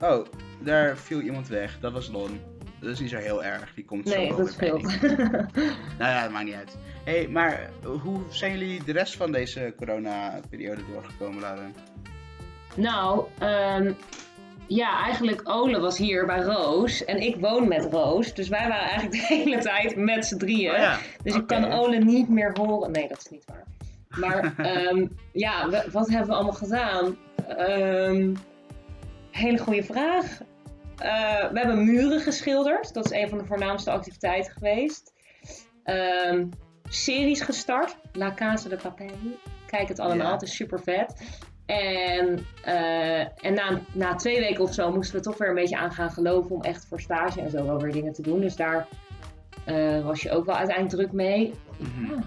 Oh, 0.00 0.26
daar 0.60 0.96
viel 0.96 1.20
iemand 1.20 1.48
weg. 1.48 1.78
Dat 1.80 1.92
was 1.92 2.08
Lon. 2.10 2.40
Dat 2.80 2.90
is 2.90 3.00
niet 3.00 3.10
zo 3.10 3.16
heel 3.16 3.44
erg. 3.44 3.74
Die 3.74 3.84
komt 3.84 4.04
Nee, 4.04 4.28
zo 4.28 4.36
dat 4.36 4.56
wel 4.56 4.70
weer 4.78 4.82
bij. 4.82 4.90
scheelt. 4.90 5.16
Nou 5.98 6.10
ja, 6.10 6.22
dat 6.22 6.30
maakt 6.32 6.44
niet 6.44 6.54
uit. 6.54 6.76
Hé, 7.04 7.12
hey, 7.12 7.28
maar 7.28 7.70
hoe 8.02 8.20
zijn 8.30 8.58
jullie 8.58 8.84
de 8.84 8.92
rest 8.92 9.16
van 9.16 9.32
deze 9.32 9.74
corona-periode 9.76 10.80
doorgekomen, 10.92 11.40
Lauren? 11.40 11.74
Nou, 12.76 13.24
ehm, 13.38 13.92
ja, 14.68 15.02
eigenlijk 15.04 15.40
Ole 15.48 15.80
was 15.80 15.98
hier 15.98 16.26
bij 16.26 16.40
Roos 16.40 17.04
en 17.04 17.20
ik 17.20 17.36
woon 17.40 17.68
met 17.68 17.84
Roos. 17.92 18.34
Dus 18.34 18.48
wij 18.48 18.68
waren 18.68 18.86
eigenlijk 18.88 19.12
de 19.12 19.26
hele 19.34 19.58
tijd 19.58 19.96
met 19.96 20.26
z'n 20.26 20.36
drieën. 20.36 20.70
Oh 20.72 20.76
ja, 20.78 20.98
Dus 21.22 21.34
ik 21.34 21.46
kan 21.46 21.72
Ole 21.72 21.98
niet 21.98 22.28
meer 22.28 22.56
horen. 22.60 22.90
Nee, 22.90 23.08
dat 23.08 23.18
is 23.18 23.28
niet 23.30 23.44
waar. 23.46 23.64
Maar 24.08 24.54
ehm, 24.66 25.06
ja, 25.32 25.68
we- 25.68 25.88
wat 25.92 26.08
hebben 26.08 26.28
we 26.28 26.34
allemaal 26.34 26.52
gedaan? 26.52 27.16
Ehm, 27.48 28.34
hele 29.30 29.58
goede 29.58 29.82
vraag. 29.82 30.40
Eh, 30.98 31.50
we 31.50 31.58
hebben 31.58 31.84
muren 31.84 32.20
geschilderd. 32.20 32.94
Dat 32.94 33.04
is 33.04 33.10
een 33.10 33.28
van 33.28 33.38
de 33.38 33.44
voornaamste 33.44 33.90
activiteiten 33.90 34.52
geweest. 34.52 35.12
Ehm, 35.84 36.46
series 36.88 37.40
gestart. 37.40 37.96
La 38.12 38.32
Casa 38.34 38.68
de 38.68 38.76
Papel. 38.76 39.10
Kijk 39.66 39.88
het 39.88 39.98
allemaal, 39.98 40.26
Ja. 40.26 40.32
het 40.32 40.42
is 40.42 40.54
super 40.56 40.80
vet. 40.80 41.22
En, 41.68 42.46
eh, 42.64 43.20
en 43.20 43.54
na, 43.54 43.80
na 43.92 44.14
twee 44.14 44.40
weken 44.40 44.64
of 44.64 44.74
zo 44.74 44.92
moesten 44.92 45.16
we 45.16 45.22
toch 45.22 45.36
weer 45.38 45.48
een 45.48 45.54
beetje 45.54 45.76
aan 45.76 45.92
gaan 45.92 46.10
geloven 46.10 46.50
om 46.50 46.62
echt 46.62 46.86
voor 46.88 47.00
stage 47.00 47.40
en 47.40 47.50
zo 47.50 47.64
wel 47.66 47.80
weer 47.80 47.92
dingen 47.92 48.12
te 48.12 48.22
doen. 48.22 48.40
Dus 48.40 48.56
daar 48.56 48.86
eh, 49.64 50.04
was 50.04 50.22
je 50.22 50.30
ook 50.30 50.46
wel 50.46 50.56
uiteindelijk 50.56 50.96
druk 50.96 51.12
mee. 51.12 51.54
Mhm. 51.76 52.12
Ah, 52.12 52.18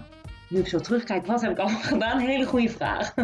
nu 0.48 0.58
ik 0.58 0.68
zo 0.68 0.78
terugkijk, 0.78 1.26
wat 1.26 1.40
heb 1.40 1.50
ik 1.50 1.58
allemaal 1.58 1.80
gedaan? 1.94 2.18
Hele 2.18 2.46
goede 2.46 2.68
vraag. 2.68 3.14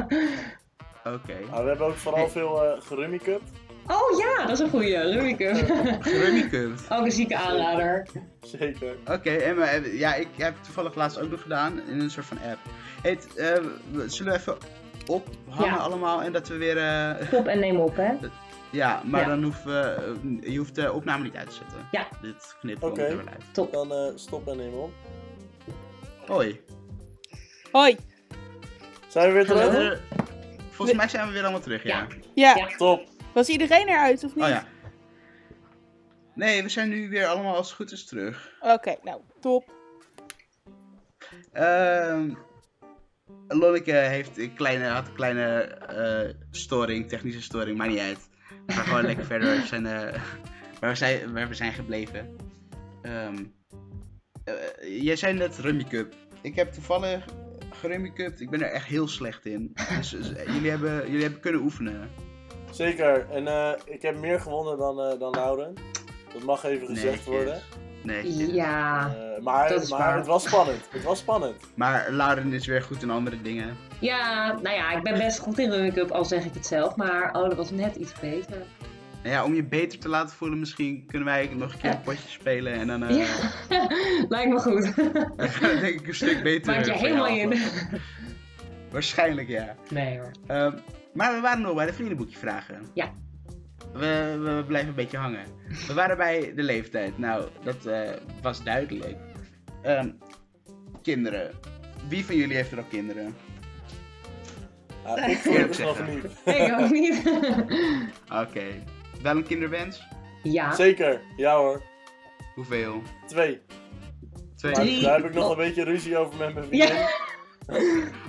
Oké. 1.04 1.34
Nou, 1.50 1.62
we 1.62 1.68
hebben 1.68 1.86
ook 1.86 1.94
vooral 1.96 2.20
Hey. 2.22 2.30
veel 2.30 2.64
eh 2.64 3.18
cup. 3.22 3.40
Oh 3.86 4.18
ja, 4.18 4.42
dat 4.42 4.50
is 4.50 4.58
een 4.58 4.70
goede. 4.70 5.00
Rummikub. 5.12 5.68
Rummikub. 6.00 6.70
ook 6.92 7.04
een 7.04 7.12
zieke 7.12 7.36
aanrader. 7.36 8.06
Zeker. 8.40 8.96
Oké, 9.10 9.30
en 9.30 9.56
maar, 9.56 9.88
ja, 9.88 10.14
ik 10.14 10.28
heb 10.36 10.54
het 10.54 10.64
toevallig 10.64 10.94
laatst 10.94 11.20
ook 11.20 11.30
nog 11.30 11.42
gedaan 11.42 11.80
in 11.88 12.00
een 12.00 12.10
soort 12.10 12.26
van 12.26 12.38
app. 12.50 12.58
Heet, 13.02 13.34
eh, 13.36 13.52
we- 13.90 14.08
zullen 14.08 14.32
we 14.32 14.38
even 14.38 14.56
ophangen 15.08 15.64
Ja. 15.74 15.76
allemaal 15.76 16.22
en 16.22 16.32
dat 16.32 16.48
we 16.48 16.56
weer... 16.56 16.78
eh, 16.78 17.28
Top 17.28 17.46
en 17.46 17.58
neem 17.58 17.76
op, 17.80 17.96
hè? 17.96 18.14
ja, 18.70 19.02
maar 19.04 19.20
Ja. 19.20 19.26
dan 19.26 19.42
hoeven 19.42 19.66
we... 19.72 20.14
eh, 20.42 20.52
je 20.52 20.58
hoeft 20.58 20.74
de 20.74 20.92
opname 20.92 21.22
niet 21.24 21.34
uit 21.36 21.48
te 21.48 21.54
zetten. 21.54 21.88
Ja. 21.90 22.06
Dit 22.22 22.56
knippen 22.60 22.92
we 22.94 23.02
okay. 23.02 23.18
Top. 23.52 23.72
Dan 23.72 23.92
eh, 23.92 24.06
stop 24.14 24.48
en 24.48 24.56
neem 24.56 24.72
op. 24.74 24.92
Hoi. 26.26 26.60
Hoi. 27.72 27.96
Zijn 29.08 29.26
we 29.28 29.32
weer 29.32 29.46
terug? 29.46 30.00
Volgens 30.70 30.98
mij 30.98 31.08
zijn 31.08 31.26
we 31.26 31.32
weer 31.32 31.42
allemaal 31.42 31.60
terug, 31.60 31.82
ja. 31.82 32.06
Ja, 32.34 32.54
Ja. 32.56 32.66
Top. 32.76 33.08
was 33.32 33.48
iedereen 33.48 33.88
eruit 33.88 34.24
of 34.24 34.34
niet? 34.34 34.44
Oh 34.44 34.50
ja. 34.50 34.64
Nee, 36.34 36.62
we 36.62 36.68
zijn 36.68 36.88
nu 36.88 37.08
weer 37.08 37.26
allemaal 37.26 37.54
als 37.56 37.66
het 37.66 37.76
goed 37.76 37.92
is 37.92 38.04
terug. 38.04 38.52
Oké, 38.60 38.96
nou, 39.02 39.20
top. 39.40 39.64
Ehm 41.52 42.30
Lonneke 43.48 43.92
heeft 43.92 44.38
een 44.38 44.54
kleine, 44.54 44.84
had 44.84 45.06
een 45.06 45.14
kleine 45.14 45.60
eh, 45.62 46.34
storing, 46.50 47.08
technische 47.08 47.42
storing, 47.42 47.78
maar 47.78 47.88
niet 47.88 47.98
uit. 47.98 48.28
We 48.66 48.72
gaan 48.72 48.84
gewoon 48.84 49.04
lekker 49.04 49.24
verder. 49.24 49.56
We 49.56 49.66
zijn, 49.66 49.86
eh, 49.86 50.22
waar, 50.80 50.90
we 50.90 50.96
zijn, 50.96 51.32
waar 51.32 51.48
we 51.48 51.54
zijn 51.54 51.72
gebleven. 51.72 52.36
Ehm 53.02 53.36
eh, 54.48 55.02
jij 55.02 55.16
zei 55.16 55.32
net 55.32 55.58
Rummy 55.58 55.84
Cup. 55.84 56.14
Ik 56.40 56.54
heb 56.54 56.72
toevallig 56.72 57.24
gerummy 57.70 58.12
cup. 58.12 58.40
Ik 58.40 58.50
ben 58.50 58.62
er 58.62 58.70
echt 58.70 58.86
heel 58.86 59.08
slecht 59.08 59.46
in. 59.46 59.72
Dus 59.96 60.12
eh, 60.12 60.54
jullie, 60.54 60.70
hebben, 60.70 61.06
jullie 61.06 61.22
hebben 61.22 61.40
kunnen 61.40 61.60
oefenen. 61.60 62.10
Zeker. 62.70 63.30
En 63.30 63.46
eh, 63.46 63.72
ik 63.84 64.02
heb 64.02 64.18
meer 64.18 64.40
gewonnen 64.40 64.78
dan, 64.78 65.00
eh 65.00 65.18
dan 65.18 65.30
Lauren. 65.30 65.74
Dat 66.32 66.42
mag 66.42 66.64
even 66.64 66.86
gezegd 66.86 67.24
worden. 67.24 67.62
Netjes. 68.02 68.50
Ja. 68.52 69.06
Eh, 69.06 69.42
maar 69.42 69.68
Dat 69.68 69.82
is 69.82 69.90
maar 69.90 69.98
waar. 69.98 70.16
het 70.16 70.26
was 70.26 70.44
spannend. 70.44 70.88
Het 70.90 71.02
was 71.04 71.18
spannend. 71.18 71.56
Maar 71.74 72.06
Lauren 72.10 72.52
is 72.52 72.66
weer 72.66 72.82
goed 72.82 73.02
in 73.02 73.10
andere 73.10 73.42
dingen. 73.42 73.76
Ja, 73.98 74.52
nou 74.62 74.76
ja, 74.76 74.92
ik 74.96 75.02
ben 75.02 75.18
best 75.18 75.38
goed 75.38 75.58
in 75.58 75.70
Running 75.70 75.94
Cup, 75.94 76.10
al 76.10 76.24
zeg 76.24 76.44
ik 76.44 76.54
het 76.54 76.66
zelf. 76.66 76.96
Maar 76.96 77.26
oh, 77.36 77.42
dat 77.48 77.54
was 77.56 77.70
net 77.70 77.96
iets 77.96 78.12
beter. 78.20 78.56
Nou 79.22 79.34
ja, 79.34 79.44
om 79.44 79.54
je 79.54 79.64
beter 79.64 79.98
te 79.98 80.08
laten 80.08 80.36
voelen, 80.36 80.58
misschien 80.58 81.04
kunnen 81.06 81.28
wij 81.28 81.50
nog 81.56 81.72
een 81.72 81.78
keer 81.78 81.90
een 81.90 82.00
potje 82.00 82.28
spelen. 82.28 82.72
En 82.72 82.86
dan, 82.86 83.02
eh, 83.02 83.16
Ja, 83.16 83.26
lijkt 84.28 84.52
me 84.52 84.60
goed. 84.60 84.96
dan 85.60 85.80
denk 85.80 86.00
ik 86.00 86.06
een 86.06 86.14
stuk 86.14 86.42
beter. 86.42 86.72
Maak 86.74 86.84
je 86.84 86.90
van 86.90 87.00
helemaal 87.00 87.26
in. 87.26 87.54
Waarschijnlijk 88.92 89.48
ja. 89.48 89.74
Nee 89.88 90.18
hoor. 90.18 90.30
Ehm, 90.46 90.72
maar 91.12 91.34
we 91.34 91.40
waren 91.40 91.60
nog 91.60 91.74
bij 91.74 91.86
de 91.86 91.92
vriendenboekje 91.92 92.38
vragen. 92.38 92.80
Ja. 92.94 93.12
We, 93.92 94.38
we 94.42 94.64
blijven 94.66 94.88
een 94.88 94.94
beetje 94.94 95.16
hangen. 95.16 95.44
We 95.86 95.94
waren 95.94 96.16
bij 96.16 96.52
de 96.54 96.62
leeftijd. 96.62 97.18
Nou, 97.18 97.44
dat 97.62 97.86
eh, 97.86 98.10
was 98.42 98.62
duidelijk. 98.62 99.16
Ehm, 99.82 100.10
kinderen. 101.02 101.50
Wie 102.08 102.24
van 102.24 102.36
jullie 102.36 102.56
heeft 102.56 102.72
er 102.72 102.78
al 102.78 102.84
kinderen? 102.90 103.34
Ja, 105.04 105.26
ik 105.26 105.44
Eerlijk 105.44 105.66
nog 105.66 105.76
zeggen. 105.76 106.14
niet. 106.14 106.24
Ik 106.44 106.80
ook 106.80 106.90
niet. 106.90 107.22
Oké. 108.42 108.64
Wel 109.22 109.36
een 109.36 109.46
kinderwens? 109.46 110.06
ja. 110.42 110.74
Zeker. 110.74 111.20
Ja 111.36 111.56
hoor. 111.56 111.82
Hoeveel? 112.54 113.02
Twee. 113.26 113.60
Twee? 114.56 114.72
Maar 114.72 114.80
Drie. 114.84 115.02
daar 115.02 115.16
heb 115.16 115.24
ik 115.24 115.34
nog 115.34 115.50
een 115.50 115.56
beetje 115.56 115.84
ruzie 115.84 116.16
over 116.16 116.38
met 116.38 116.54
mijn 116.54 116.66
vriendin. 116.66 116.88
Ja. 116.88 117.08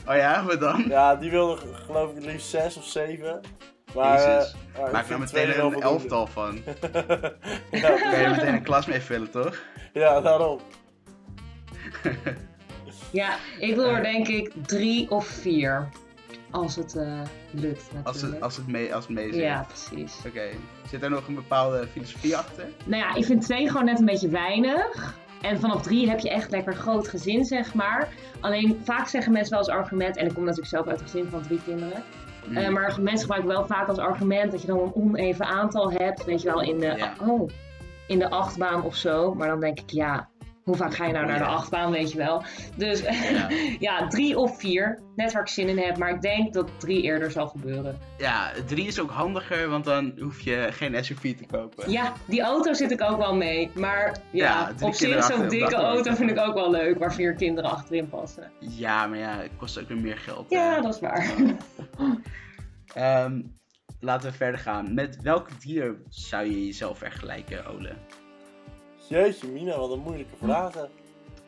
Oh 0.07 0.15
ja, 0.15 0.43
wat 0.45 0.59
dan? 0.59 0.85
Ja, 0.87 1.15
die 1.15 1.31
wilde 1.31 1.57
geloof 1.73 2.09
ik 2.09 2.15
het 2.15 2.25
liefst 2.25 2.49
zes 2.49 2.77
of 2.77 2.85
zeven. 2.85 3.41
Maar, 3.95 4.17
Jezus. 4.17 4.55
eh, 4.73 4.79
maar 4.79 4.87
ik 4.87 4.91
Maak 4.91 5.09
er 5.09 5.27
twee 5.27 5.47
meteen 5.47 5.65
een 5.65 5.81
elftal 5.81 6.27
van. 6.27 6.55
ja, 7.71 7.79
Kan 7.81 8.09
je 8.09 8.15
er 8.15 8.29
meteen 8.29 8.53
een 8.53 8.63
klas 8.63 8.85
mee 8.85 8.99
vullen, 8.99 9.31
toch? 9.31 9.57
ja, 9.93 10.21
daarom. 10.21 10.59
ja, 13.11 13.35
ik 13.59 13.75
wil 13.75 13.85
er 13.85 14.01
denk 14.03 14.27
ik 14.27 14.51
drie 14.65 15.11
of 15.11 15.27
vier. 15.27 15.89
Als 16.51 16.75
het 16.75 16.95
eh, 16.95 17.21
lukt 17.51 17.81
natuurlijk. 17.93 18.07
Als 18.07 18.21
het, 18.21 18.41
als 18.41 18.55
het 18.57 18.67
mee, 18.67 18.95
als 18.95 19.05
het 19.07 19.15
mee 19.15 19.33
zit. 19.33 19.41
Ja, 19.41 19.65
precies. 19.67 20.21
Oké. 20.27 20.49
Zit 20.89 21.03
er 21.03 21.09
nog 21.09 21.27
een 21.27 21.35
bepaalde 21.35 21.87
filosofie 21.91 22.37
achter? 22.37 22.65
Nou 22.85 23.03
ja, 23.03 23.15
ik 23.15 23.25
vind 23.25 23.41
twee 23.41 23.67
gewoon 23.69 23.85
net 23.85 23.99
een 23.99 24.05
beetje 24.05 24.29
weinig. 24.29 25.17
En 25.41 25.59
vanaf 25.59 25.81
drie 25.81 26.09
heb 26.09 26.19
je 26.19 26.29
echt 26.29 26.51
lekker 26.51 26.75
groot 26.75 27.07
gezin, 27.07 27.45
zeg 27.45 27.73
maar. 27.73 28.07
Alleen 28.39 28.81
vaak 28.83 29.07
zeggen 29.07 29.31
mensen 29.31 29.51
wel 29.51 29.59
als 29.59 29.69
argument, 29.69 30.17
en 30.17 30.25
ik 30.25 30.33
kom 30.33 30.43
natuurlijk 30.43 30.69
zelf 30.69 30.87
uit 30.87 30.99
een 30.99 31.05
gezin 31.05 31.27
van 31.29 31.41
drie 31.41 31.61
kinderen. 31.65 32.03
Mm. 32.47 32.57
eh, 32.57 32.69
maar 32.69 32.95
mensen 33.01 33.19
gebruiken 33.19 33.49
wel 33.49 33.65
vaak 33.65 33.87
als 33.87 33.97
argument 33.97 34.51
dat 34.51 34.61
je 34.61 34.67
dan 34.67 34.79
een 34.79 34.95
oneven 34.95 35.45
aantal 35.45 35.91
hebt. 35.91 36.25
Weet 36.25 36.41
je 36.41 36.47
wel, 36.47 36.61
in 36.61 36.79
de, 36.79 36.93
Ja. 36.97 37.13
oh, 37.27 37.49
in 38.07 38.19
de 38.19 38.29
achtbaan 38.29 38.83
of 38.83 38.95
zo. 38.95 39.33
Maar 39.33 39.47
dan 39.47 39.59
denk 39.59 39.79
ik, 39.79 39.89
ja, 39.89 40.29
hoe 40.69 40.77
vaak 40.77 40.95
ga 40.95 41.05
je 41.05 41.13
nou 41.13 41.25
naar 41.25 41.37
de 41.37 41.45
achtbaan, 41.45 41.91
weet 41.91 42.11
je 42.11 42.17
wel. 42.17 42.43
Dus 42.75 43.01
Ja. 43.01 43.47
ja, 43.89 44.07
drie 44.07 44.37
of 44.37 44.59
vier. 44.59 44.99
Net 45.15 45.33
waar 45.33 45.41
ik 45.41 45.47
zin 45.47 45.67
in 45.67 45.77
heb. 45.77 45.97
Maar 45.97 46.09
ik 46.09 46.21
denk 46.21 46.53
dat 46.53 46.69
drie 46.77 47.01
eerder 47.01 47.31
zal 47.31 47.47
gebeuren. 47.47 47.97
Ja, 48.17 48.51
drie 48.65 48.87
is 48.87 48.99
ook 48.99 49.11
handiger, 49.11 49.69
want 49.69 49.85
dan 49.85 50.13
hoef 50.19 50.41
je 50.41 50.67
geen 50.71 51.03
SUV 51.05 51.35
te 51.35 51.45
kopen. 51.45 51.91
Ja, 51.91 52.13
die 52.27 52.41
auto 52.41 52.73
zit 52.73 52.91
ik 52.91 53.01
ook 53.01 53.17
wel 53.17 53.35
mee. 53.35 53.69
Maar 53.73 54.17
ja, 54.31 54.71
op 54.81 54.93
zich 54.93 55.23
zo'n 55.23 55.47
dikke 55.47 55.75
auto 55.75 56.13
vind 56.15 56.29
ik 56.29 56.39
ook 56.39 56.53
wel 56.53 56.71
leuk. 56.71 56.99
Waar 56.99 57.13
vier 57.13 57.33
kinderen 57.33 57.69
achterin 57.69 58.09
passen. 58.09 58.51
Ja, 58.59 59.07
maar 59.07 59.17
ja, 59.17 59.37
het 59.37 59.51
kost 59.57 59.79
ook 59.79 59.87
weer 59.87 59.97
meer 59.97 60.17
geld. 60.17 60.45
Ja, 60.49 60.81
dat 60.81 60.93
is 60.93 60.99
waar. 60.99 61.31
Ehm, 62.93 63.41
laten 63.99 64.31
we 64.31 64.37
verder 64.37 64.59
gaan. 64.59 64.93
Met 64.93 65.21
welk 65.21 65.61
dier 65.61 65.95
zou 66.09 66.45
je 66.45 66.65
jezelf 66.65 66.97
vergelijken, 66.97 67.65
Ole? 67.65 67.95
Jeetje, 69.09 69.47
Mina, 69.47 69.77
wat 69.77 69.91
een 69.91 69.99
moeilijke 69.99 70.35
vragen. 70.43 70.89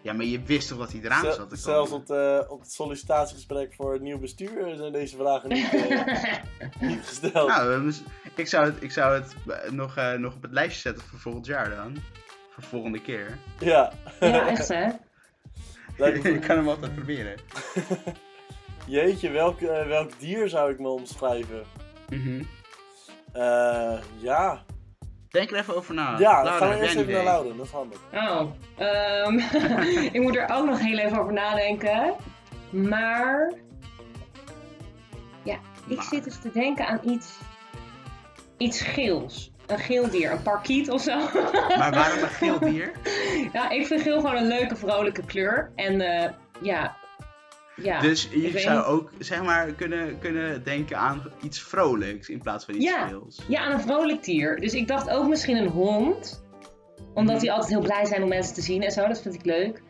Ja, 0.02 0.14
maar 0.14 0.26
je 0.26 0.42
wist 0.42 0.68
toch 0.68 0.78
dat 0.78 0.92
hij 0.92 1.02
eraan 1.02 1.22
zat 1.22 1.34
te 1.34 1.40
komen? 1.42 1.58
zelfs 1.58 1.92
op, 1.92 2.06
de, 2.08 2.46
op 2.50 2.60
het 2.60 2.72
sollicitatiegesprek 2.72 3.74
voor 3.74 3.94
het 3.94 4.02
nieuw 4.02 4.20
bestuur 4.20 4.76
zijn 4.76 4.92
deze 4.92 5.16
vragen 5.16 5.50
niet, 5.50 5.74
eh, 5.74 6.44
niet 6.90 7.08
gesteld. 7.08 7.48
Nou, 7.48 7.82
moes- 7.82 8.02
ik 8.36 8.48
zou 8.48 8.66
het, 8.66 8.84
ik 8.84 8.92
zou 8.92 9.14
het 9.14 9.36
eh, 9.48 9.72
nog, 9.72 9.98
eh, 9.98 10.14
nog 10.14 10.36
op 10.36 10.42
het 10.42 10.52
lijstje 10.52 10.82
zetten 10.82 11.04
voor 11.04 11.20
volgend 11.20 11.46
jaar 11.46 11.70
dan. 11.70 11.98
Voor 12.50 12.64
volgende 12.64 13.02
keer. 13.02 13.38
Ja. 13.60 13.92
ja, 14.20 14.48
echt 14.48 14.68
hè? 14.68 14.90
Ik 16.34 16.42
kan 16.42 16.58
hem 16.58 16.68
altijd 16.70 16.96
proberen. 16.96 17.36
Jeetje, 18.88 19.30
welk, 19.30 19.62
eh, 19.62 19.88
welk 19.88 20.20
dier 20.20 20.50
zou 20.50 20.72
ik 20.72 20.80
me 20.80 20.88
omschrijven? 20.88 21.64
Mhm. 22.10 22.44
Eh, 23.34 24.00
ja. 24.20 24.64
Denk 25.32 25.52
er 25.52 25.58
even 25.58 25.76
over 25.76 25.94
na. 25.94 26.18
ja, 26.20 26.34
dan 26.36 26.44
Laura, 26.44 26.58
gaan 26.58 26.70
we 26.70 26.84
eerst 26.84 26.96
even 26.96 27.14
naar? 27.14 27.24
Lauren, 27.24 27.58
dat 27.58 27.66
is 27.66 27.72
handig. 27.72 28.00
Oh, 28.14 28.52
ehm, 28.78 29.38
ik 30.18 30.22
moet 30.22 30.36
er 30.36 30.50
ook 30.54 30.66
nog 30.66 30.80
heel 30.80 30.98
even 30.98 31.20
over 31.20 31.34
nadenken. 31.34 32.14
Maar, 32.70 33.54
ja, 35.44 35.58
ik 35.88 35.96
Maar. 35.96 36.06
zit 36.06 36.24
dus 36.24 36.40
te 36.42 36.52
denken 36.52 36.88
aan 36.88 37.00
iets, 37.04 37.38
iets 38.58 38.82
geels. 38.82 39.52
Een 39.68 39.80
geel 39.80 40.10
dier, 40.10 40.32
een 40.32 40.42
parkiet 40.42 40.90
of 40.90 41.02
zo. 41.02 41.18
Maar 41.78 41.92
waarom 41.92 42.24
een 42.24 42.30
geel 42.30 42.60
dier? 42.60 42.92
ja, 43.54 43.70
ik 43.70 43.88
vind 43.88 44.02
geel 44.02 44.16
gewoon 44.20 44.36
een 44.36 44.48
leuke, 44.48 44.76
vrolijke 44.76 45.26
kleur. 45.26 45.72
En 45.76 46.02
eh, 46.02 46.30
ja, 46.62 46.96
ja. 47.84 48.00
Dus 48.00 48.30
je 48.32 48.60
zou 48.60 48.84
ook 48.84 49.12
zeg 49.20 49.44
maar 49.44 49.72
kunnen, 49.72 50.20
kunnen 50.20 50.64
denken 50.64 50.98
aan 50.98 51.32
iets 51.44 51.62
vrolijks 51.62 52.30
in 52.30 52.42
plaats 52.42 52.66
van 52.66 52.76
iets 52.76 52.86
Ja. 52.86 53.08
geels. 53.08 53.42
Ja, 53.48 53.60
aan 53.62 53.72
een 53.72 53.82
vrolijk 53.82 54.24
dier. 54.24 54.60
Dus 54.60 54.74
ik 54.74 54.88
dacht 54.88 55.10
ook 55.10 55.28
misschien 55.28 55.58
een 55.58 55.68
hond. 55.68 56.44
Omdat 57.14 57.34
Mhm. 57.36 57.42
die 57.44 57.52
altijd 57.52 57.72
heel 57.72 57.82
blij 57.82 58.06
zijn 58.06 58.24
om 58.24 58.30
mensen 58.30 58.54
te 58.54 58.62
zien 58.62 58.82
en 58.84 58.92
zo. 58.92 59.08
Dat 59.08 59.22
vind 59.22 59.36
ik 59.36 59.46
leuk. 59.46 59.82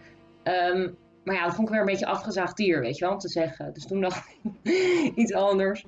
Ehm, 0.43 0.89
maar 1.23 1.35
ja, 1.35 1.45
dat 1.45 1.55
vond 1.55 1.67
ik 1.67 1.73
weer 1.73 1.79
een 1.83 1.89
beetje 1.91 2.05
afgezaagd 2.05 2.57
dier, 2.57 2.79
weet 2.81 2.97
je 2.97 3.03
wel, 3.05 3.13
om 3.13 3.19
te 3.19 3.29
zeggen. 3.29 3.73
Dus 3.73 3.85
toen 3.87 4.01
dacht 4.01 4.23
ik 4.63 4.71
iets 5.21 5.33
anders. 5.33 5.85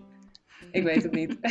Ik 0.72 0.84
weet 0.84 1.04
het 1.04 1.12
niet. 1.12 1.38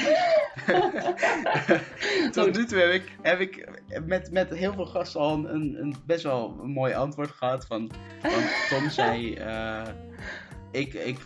Tot 2.33 2.57
nu 2.57 2.65
toe 2.65 2.79
heb 2.79 2.91
ik, 2.93 3.17
heb 3.23 3.41
ik 3.41 3.69
met, 4.07 4.31
met 4.31 4.51
heel 4.51 4.73
veel 4.73 4.87
gasten 4.87 5.21
al 5.21 5.33
een, 5.49 5.77
een, 5.81 5.95
best 6.07 6.23
wel 6.23 6.59
een 6.63 6.71
mooi 6.71 6.95
antwoord 6.95 7.31
gehad. 7.31 7.67
Van, 7.67 7.91
van 8.23 8.43
Tom 8.79 8.91
zei, 8.91 9.35
eh, 9.35 9.83
ik, 10.73 10.95
ik 10.95 11.19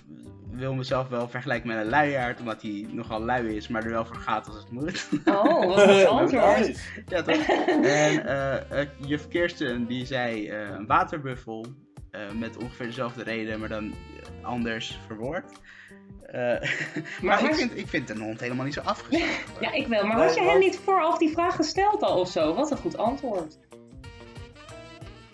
wil 0.51 0.75
mezelf 0.75 1.09
wel 1.09 1.29
vergelijken 1.29 1.69
met 1.69 1.77
een 1.77 1.89
luiaard, 1.89 2.41
omdat 2.41 2.63
hij 2.63 2.87
nogal 2.91 3.21
lui 3.21 3.57
is, 3.57 3.69
maar 3.69 3.85
er 3.85 3.91
wel 3.91 4.05
voor 4.05 4.17
gaat 4.17 4.47
als 4.47 4.57
het 4.57 4.71
moet. 4.71 5.09
Oh, 5.25 5.67
wat 5.67 5.79
een 5.79 5.95
goed 5.95 6.07
antwoord. 6.07 6.59
Nice. 6.59 7.03
ja, 7.07 7.23
toch? 7.23 7.47
En 7.67 7.85
eh, 7.85 8.81
eh, 8.81 8.89
juf 8.97 9.29
Kirsten 9.29 9.87
die 9.87 10.07
zei 10.07 10.49
eh, 10.49 10.61
een 10.61 10.87
waterbuffel, 10.87 11.67
eh, 12.11 12.21
met 12.39 12.57
ongeveer 12.57 12.87
dezelfde 12.87 13.23
reden, 13.23 13.61
maar 13.61 13.69
dan 13.69 13.95
anders 14.43 14.99
verwoord. 15.07 15.53
Eh, 16.27 16.71
maar 17.23 17.45
ik 17.45 17.55
vind, 17.55 17.77
ik 17.77 17.89
vind 17.89 18.11
een 18.11 18.21
hond 18.21 18.41
helemaal 18.41 18.65
niet 18.65 18.75
zo 18.75 18.83
hoor. 18.83 19.21
Ja, 19.61 19.73
ik 19.73 19.87
wel. 19.87 20.07
Maar 20.07 20.17
Nee, 20.17 20.27
had 20.27 20.35
je 20.35 20.43
hem 20.43 20.59
niet 20.59 20.79
vooraf 20.85 21.19
die 21.19 21.31
vraag 21.31 21.57
gesteld 21.57 22.03
al 22.03 22.21
of 22.21 22.29
zo? 22.29 22.55
Wat 22.55 22.71
een 22.71 22.77
goed 22.77 22.97
antwoord. 22.97 23.59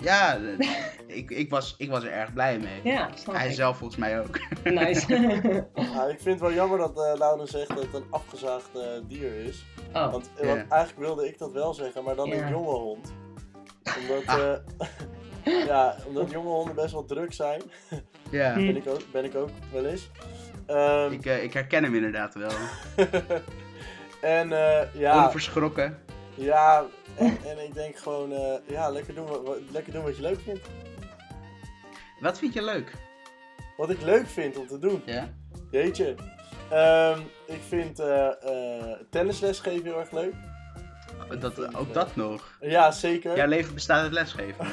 Ja, 0.02 0.36
eh, 0.58 0.68
ik, 1.18 1.30
ik, 1.30 1.50
was, 1.50 1.74
ik 1.78 1.90
was 1.90 2.04
er 2.04 2.12
erg 2.12 2.32
blij 2.32 2.58
mee. 2.58 2.92
Ja, 2.92 3.08
snap 3.14 3.34
Hij 3.34 3.48
ik. 3.48 3.54
zelf 3.54 3.76
volgens 3.76 3.98
mij 4.00 4.20
ook. 4.20 4.38
Nice. 4.64 5.06
Ja, 5.74 6.04
ik 6.06 6.20
vind 6.20 6.24
het 6.24 6.40
wel 6.40 6.52
jammer 6.52 6.78
dat 6.78 6.96
eh 6.96 7.18
Laura 7.18 7.46
zegt 7.46 7.68
dat 7.68 7.78
het 7.82 7.94
een 7.94 8.06
afgezaagd 8.10 8.70
eh, 8.74 8.80
dier 9.08 9.34
is. 9.44 9.64
oh, 9.94 10.12
Want, 10.12 10.30
eigenlijk 10.40 10.98
wilde 10.98 11.26
ik 11.28 11.38
dat 11.38 11.52
wel 11.52 11.74
zeggen, 11.74 12.04
maar 12.04 12.14
dan 12.16 12.30
een 12.32 12.48
jonge 12.48 12.70
hond. 12.78 13.12
Omdat, 14.00 14.22
Ah. 14.26 14.52
eh, 15.44 15.66
ja, 15.66 15.96
omdat 16.06 16.30
jonge 16.30 16.48
honden 16.48 16.74
best 16.74 16.92
wel 16.92 17.04
druk 17.04 17.32
zijn. 17.32 17.62
Ja. 18.30 18.54
Ben 18.54 18.76
ik 18.76 18.86
ook, 18.88 19.00
ben 19.12 19.24
ik 19.24 19.34
ook 19.34 19.48
wel 19.72 19.86
eens. 19.86 20.10
Ehm, 20.66 21.12
ik, 21.12 21.26
eh, 21.26 21.42
ik 21.42 21.52
herken 21.52 21.82
hem 21.84 21.94
inderdaad 21.94 22.34
wel. 22.34 22.50
en 24.20 24.52
eh, 24.52 24.94
ja, 24.94 25.24
Onverschrokken. 25.24 25.98
ja 26.34 26.84
en, 27.16 27.38
en 27.44 27.64
ik 27.64 27.74
denk 27.74 27.96
gewoon, 27.96 28.32
eh, 28.32 28.54
ja, 28.68 28.88
lekker 28.88 29.14
doen, 29.14 29.26
wat, 29.26 29.58
lekker 29.70 29.92
doen 29.92 30.02
wat 30.02 30.16
je 30.16 30.22
leuk 30.22 30.40
vindt. 30.40 30.66
Wat 32.20 32.38
vind 32.38 32.54
je 32.54 32.62
leuk? 32.62 32.92
Wat 33.76 33.90
ik 33.90 34.02
leuk 34.02 34.26
vind 34.26 34.56
om 34.56 34.66
te 34.66 34.78
doen. 34.78 35.02
Ja? 35.06 35.28
Jeetje. 35.70 36.14
Ehm, 36.70 37.20
ik 37.46 37.60
vind 37.68 38.00
eh 38.00 38.26
eh, 38.26 38.98
tennisles 39.10 39.60
geven 39.60 39.84
heel 39.84 39.98
erg 39.98 40.10
leuk. 40.10 40.34
Dat, 41.40 41.76
ook 41.76 41.94
dat 41.94 42.16
nog. 42.16 42.58
Ja, 42.60 42.90
zeker. 42.90 43.36
Jouw 43.36 43.46
leven 43.46 43.74
bestaat 43.74 44.02
uit 44.02 44.12
lesgeven. 44.12 44.66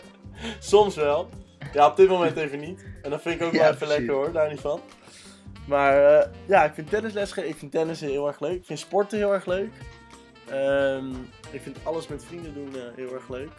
Soms 0.58 0.94
wel. 0.96 1.28
Ja, 1.72 1.86
op 1.86 1.96
dit 1.96 2.08
moment 2.08 2.36
even 2.36 2.60
niet. 2.60 2.84
En 3.02 3.10
dat 3.10 3.22
vind 3.22 3.40
ik 3.40 3.46
ook 3.46 3.52
Ja, 3.58 3.58
wel 3.58 3.66
even 3.66 3.78
precies. 3.78 3.96
lekker 3.96 4.14
hoor, 4.14 4.32
daar 4.32 4.48
niet 4.48 4.60
van. 4.60 4.80
Maar 5.66 6.28
ja, 6.46 6.64
ik 6.64 6.74
vind 6.74 6.90
tennisles 6.90 7.36
ik 7.36 7.56
vind 7.56 7.72
tennissen 7.72 8.08
heel 8.08 8.26
erg 8.26 8.40
leuk. 8.40 8.56
Ik 8.56 8.66
vind 8.66 8.78
sporten 8.78 9.18
heel 9.18 9.32
erg 9.32 9.46
leuk. 9.46 9.70
Ehm, 10.52 11.10
ik 11.50 11.60
vind 11.60 11.76
alles 11.82 12.08
met 12.08 12.24
vrienden 12.24 12.54
doen 12.54 12.74
eh, 12.76 12.82
heel 12.96 13.14
erg 13.14 13.28
leuk. 13.28 13.50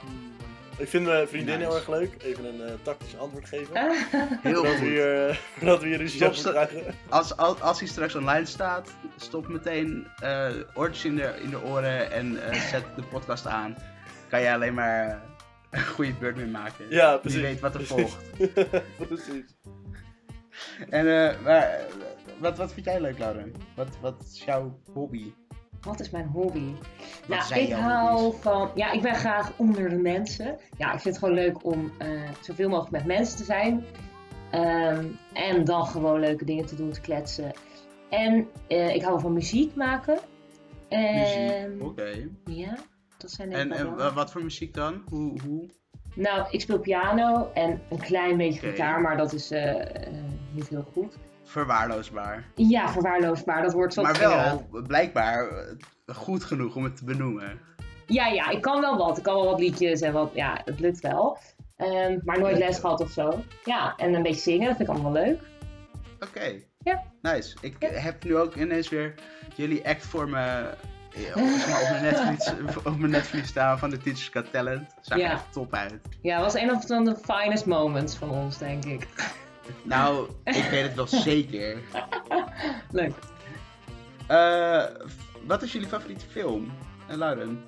Hmm. 0.00 0.30
Ik 0.76 0.88
vind 0.88 1.04
mijn 1.06 1.28
vriendin 1.28 1.58
Nice. 1.58 1.68
heel 1.68 1.76
erg 1.76 1.88
leuk. 1.88 2.22
Even 2.22 2.44
een 2.44 2.60
eh, 2.68 2.72
tactisch 2.82 3.18
antwoord 3.18 3.48
geven. 3.48 3.76
Heel 4.42 4.62
we 4.62 4.68
goed. 4.68 4.78
hier, 4.78 5.28
eh, 5.28 5.36
voordat 5.58 5.80
we 5.80 5.86
hier 5.86 5.96
ruzie 5.96 6.32
Stop 6.34 6.52
krijgen. 6.52 6.94
Als, 7.08 7.36
als, 7.36 7.60
als 7.60 7.78
hij 7.78 7.88
straks 7.88 8.14
online 8.14 8.44
staat, 8.46 8.90
stop 9.16 9.48
meteen 9.48 10.06
eh 10.20 10.50
oortjes 10.74 11.04
in 11.04 11.16
de, 11.16 11.34
in 11.42 11.50
de 11.50 11.62
oren 11.62 12.10
en 12.12 12.50
eh, 12.50 12.60
zet 12.60 12.84
de 12.96 13.02
podcast 13.02 13.46
aan. 13.46 13.76
Kan 14.28 14.40
je 14.40 14.52
alleen 14.52 14.74
maar 14.74 15.22
een 15.70 15.86
goede 15.86 16.12
beurt 16.12 16.36
mee 16.36 16.46
maken. 16.46 16.84
Ja, 16.88 17.16
precies. 17.16 17.40
Wie 17.40 17.48
weet 17.48 17.60
wat 17.60 17.74
er 17.74 17.82
Precies. 17.82 18.12
volgt. 18.12 18.50
Precies. 19.08 19.54
En 20.88 21.06
eh, 21.30 21.40
maar, 21.40 21.80
wat, 22.38 22.56
wat 22.56 22.72
vind 22.72 22.86
jij 22.86 23.00
leuk, 23.00 23.18
Lauren? 23.18 23.52
Wat, 23.76 23.88
wat 24.00 24.22
is 24.32 24.44
jouw 24.44 24.78
hobby? 24.92 25.32
Wat 25.82 26.00
is 26.00 26.10
mijn 26.10 26.26
hobby? 26.26 26.72
nou, 27.28 27.54
ik 27.54 27.72
hou 27.72 28.20
hobby's? 28.20 28.40
van. 28.40 28.70
Ja, 28.74 28.92
ik 28.92 29.02
ben 29.02 29.14
graag 29.14 29.52
onder 29.56 29.88
de 29.88 29.96
mensen. 29.96 30.58
Ja, 30.76 30.92
ik 30.92 31.00
vind 31.00 31.14
het 31.14 31.24
gewoon 31.24 31.34
leuk 31.34 31.64
om 31.64 31.92
eh, 31.98 32.08
zoveel 32.40 32.68
mogelijk 32.68 32.92
met 32.92 33.04
mensen 33.04 33.36
te 33.36 33.44
zijn. 33.44 33.84
Ehm, 34.50 35.06
en 35.32 35.64
dan 35.64 35.86
gewoon 35.86 36.20
leuke 36.20 36.44
dingen 36.44 36.66
te 36.66 36.76
doen, 36.76 36.90
te 36.90 37.00
kletsen. 37.00 37.52
En 38.10 38.48
eh, 38.68 38.94
ik 38.94 39.02
hou 39.02 39.20
van 39.20 39.32
muziek 39.32 39.74
maken. 39.74 40.18
En 40.88 41.70
Muziek? 41.70 41.82
Oké. 41.82 42.28
ja, 42.44 42.78
dat 43.18 43.30
zijn 43.30 43.50
denk 43.50 43.72
En, 43.72 43.98
en 43.98 44.14
wat 44.14 44.32
voor 44.32 44.42
muziek 44.42 44.74
dan? 44.74 45.02
Hoe, 45.08 45.40
hoe? 45.46 45.68
Nou, 46.14 46.46
ik 46.50 46.60
speel 46.60 46.78
piano 46.78 47.50
en 47.54 47.80
een 47.90 48.00
klein 48.00 48.36
beetje 48.36 48.60
gitaar, 48.60 49.00
maar 49.00 49.16
dat 49.16 49.32
is 49.32 49.50
eh, 49.50 49.74
niet 50.52 50.68
heel 50.68 50.86
goed. 50.92 51.16
Verwaarloosbaar. 51.52 52.44
Ja, 52.54 52.88
verwaarloosbaar, 52.88 53.62
dat 53.62 53.72
wordt 53.72 53.94
zo 53.94 54.02
Maar 54.02 54.18
wel 54.18 54.66
blijkbaar 54.86 55.48
eh, 55.48 56.14
goed 56.16 56.44
genoeg 56.44 56.76
om 56.76 56.84
het 56.84 56.96
te 56.96 57.04
benoemen. 57.04 57.60
Ja, 58.06 58.26
ja, 58.26 58.48
ik 58.50 58.60
kan 58.60 58.80
wel 58.80 58.96
wat. 58.96 59.16
Ik 59.18 59.22
kan 59.22 59.34
wel 59.34 59.44
wat 59.44 59.60
liedjes 59.60 60.00
en 60.00 60.12
wat, 60.12 60.30
ja, 60.34 60.60
het 60.64 60.80
lukt 60.80 61.00
wel. 61.00 61.38
Ehm, 61.76 62.18
maar 62.24 62.38
nooit 62.38 62.58
les 62.58 62.78
gehad 62.78 63.00
of 63.00 63.10
zo. 63.10 63.44
Ja, 63.64 63.94
en 63.96 64.14
een 64.14 64.22
beetje 64.22 64.40
zingen, 64.40 64.66
dat 64.66 64.76
vind 64.76 64.88
ik 64.88 64.94
allemaal 64.94 65.12
leuk. 65.12 65.40
Oké. 66.20 66.52
Ja. 66.78 67.02
Nice. 67.22 67.56
Ik 67.60 67.76
Ja. 67.78 67.88
heb 67.88 68.24
nu 68.24 68.36
ook 68.36 68.54
ineens 68.54 68.88
weer 68.88 69.14
jullie 69.54 69.88
act 69.88 70.06
voor 70.06 70.28
me 70.28 70.70
eh, 71.14 71.36
op, 71.36 71.88
mijn 71.90 72.02
netvlies, 72.02 72.52
op 72.84 72.98
mijn 72.98 73.10
netvlies 73.10 73.46
staan 73.54 73.78
van 73.78 73.90
de 73.90 73.98
Teachers 73.98 74.28
Got 74.28 74.52
Talent. 74.52 74.94
Zag 75.00 75.18
er 75.18 75.24
echt 75.30 75.52
top 75.52 75.74
uit. 75.74 76.00
Ja, 76.22 76.40
was 76.40 76.54
een 76.54 76.80
van 76.86 77.04
de 77.04 77.16
finest 77.16 77.66
moments 77.66 78.16
van 78.16 78.30
ons, 78.30 78.58
denk 78.58 78.84
ik. 78.84 79.06
Nou, 79.82 80.28
ik 80.44 80.64
weet 80.70 80.82
het 80.82 80.94
wel 80.94 81.06
zeker. 81.30 81.78
Leuk. 82.90 83.14
Eh, 84.26 84.84
wat 85.46 85.62
is 85.62 85.72
jullie 85.72 85.88
favoriete 85.88 86.26
film? 86.26 86.72
En 87.08 87.18
Lauren? 87.18 87.64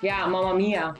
Ja, 0.00 0.26
Mamma 0.26 0.52
Mia. 0.52 0.94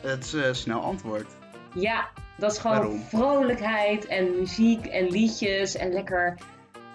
Het 0.00 0.24
is 0.24 0.34
eh, 0.34 0.52
snel 0.52 0.80
antwoord. 0.80 1.26
Ja, 1.74 2.08
dat 2.38 2.52
is 2.52 2.58
gewoon 2.58 2.76
Waarom? 2.76 3.00
vrolijkheid 3.00 4.06
en 4.06 4.38
muziek 4.38 4.86
en 4.86 5.06
liedjes 5.06 5.74
en 5.76 5.92
lekker... 5.92 6.38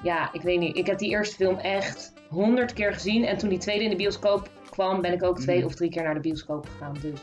Ja, 0.04 0.30
ik 0.34 0.42
weet 0.42 0.60
niet. 0.60 0.76
Ik 0.78 0.86
heb 0.86 0.98
die 0.98 1.10
eerste 1.10 1.36
film 1.36 1.58
echt 1.58 2.14
honderd 2.30 2.74
keer 2.74 2.94
gezien. 2.94 3.26
En 3.26 3.38
toen 3.38 3.50
die 3.50 3.58
tweede 3.60 3.84
in 3.84 3.90
de 3.90 3.96
bioscoop 3.96 4.50
kwam, 4.70 5.02
ben 5.02 5.14
ik 5.14 5.24
ook 5.24 5.40
twee 5.40 5.58
Mhm. 5.58 5.66
of 5.66 5.76
drie 5.76 5.90
keer 5.90 6.04
naar 6.04 6.14
de 6.14 6.20
bioscoop 6.20 6.68
gegaan. 6.70 6.96
Dus 7.02 7.20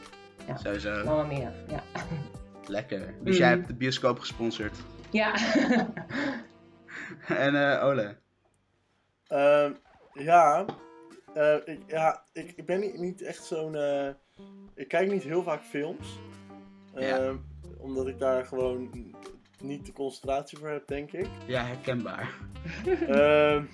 Sowieso. 0.62 1.04
Mamma 1.04 1.22
Mia, 1.22 1.52
ja. 1.68 1.82
Lekker. 2.68 3.14
Dus 3.22 3.34
Mm. 3.34 3.40
jij 3.40 3.48
hebt 3.48 3.66
de 3.68 3.74
bioscoop 3.74 4.18
gesponsord. 4.18 4.76
Ja. 5.10 5.34
en 7.28 7.54
eh 7.72 7.84
Ole? 7.84 8.16
Ehm, 9.26 9.72
ja, 10.12 10.64
eh, 11.34 11.54
ik, 11.64 11.80
ja 11.86 12.22
ik, 12.32 12.52
ik 12.56 12.66
ben 12.66 12.80
niet, 12.80 12.98
niet 12.98 13.22
echt 13.22 13.44
zo'n. 13.44 13.74
eh, 13.74 14.08
ik 14.74 14.88
kijk 14.88 15.10
niet 15.10 15.22
heel 15.22 15.42
vaak 15.42 15.62
films. 15.62 16.18
Ja. 16.94 17.18
Ehm, 17.18 17.36
Omdat 17.78 18.08
ik 18.08 18.18
daar 18.18 18.44
gewoon 18.46 18.90
niet 19.62 19.86
de 19.86 19.92
concentratie 19.92 20.58
voor 20.58 20.68
heb, 20.68 20.86
denk 20.86 21.12
ik. 21.12 21.26
Ja, 21.46 21.64
herkenbaar. 21.64 22.30
Ehm, 23.08 23.64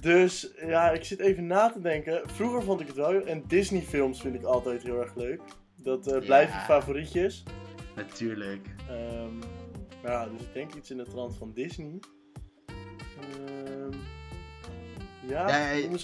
dus 0.00 0.52
ja, 0.66 0.90
ik 0.90 1.04
zit 1.04 1.20
even 1.20 1.46
na 1.46 1.70
te 1.70 1.80
denken. 1.80 2.22
Vroeger 2.30 2.62
vond 2.62 2.80
ik 2.80 2.86
het 2.86 2.96
wel. 2.96 3.24
En 3.26 3.44
Disney 3.46 3.80
films 3.82 4.20
vind 4.20 4.34
ik 4.34 4.42
altijd 4.42 4.82
heel 4.82 5.00
erg 5.00 5.14
leuk. 5.14 5.40
Dat 5.76 6.06
eh, 6.06 6.18
blijven 6.20 6.54
Ja. 6.58 6.64
favorietjes. 6.64 7.42
Natuurlijk. 7.96 8.68
Maar 10.02 10.12
ja, 10.12 10.26
dus 10.28 10.40
ik 10.40 10.54
denk 10.54 10.74
iets 10.74 10.90
in 10.90 10.96
de 10.96 11.04
trant 11.04 11.36
van 11.36 11.52
Disney. 11.52 11.98
Ehm, 13.20 13.96
ja, 15.26 15.44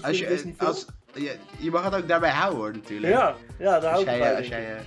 als 0.02 0.18
je, 0.18 0.54
als, 0.58 0.86
je, 1.14 1.38
je 1.58 1.70
mag 1.70 1.84
het 1.84 1.94
ook 1.94 2.08
daarbij 2.08 2.30
houden 2.30 2.58
hoor, 2.58 2.72
natuurlijk. 2.72 3.12
Ja, 3.12 3.36
ja, 3.58 3.80
daar 3.80 3.90
hou 3.90 4.02
ik 4.02 4.08
jij, 4.08 4.18
bij. 4.18 4.30
eh, 4.30 4.36
als 4.36 4.48
jij 4.48 4.76
eh, 4.76 4.80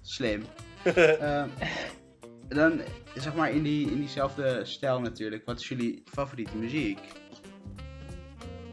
slim. 0.00 0.42
Ehm, 0.84 1.48
dan, 2.48 2.80
zeg 3.14 3.34
maar, 3.34 3.50
in, 3.50 3.62
die, 3.62 3.90
in 3.90 3.96
diezelfde 3.96 4.64
stijl 4.64 5.00
natuurlijk. 5.00 5.44
Wat 5.44 5.60
is 5.60 5.68
jullie 5.68 6.02
favoriete 6.04 6.56
muziek? 6.56 6.98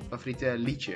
Favoriete 0.10 0.58
liedje? 0.58 0.96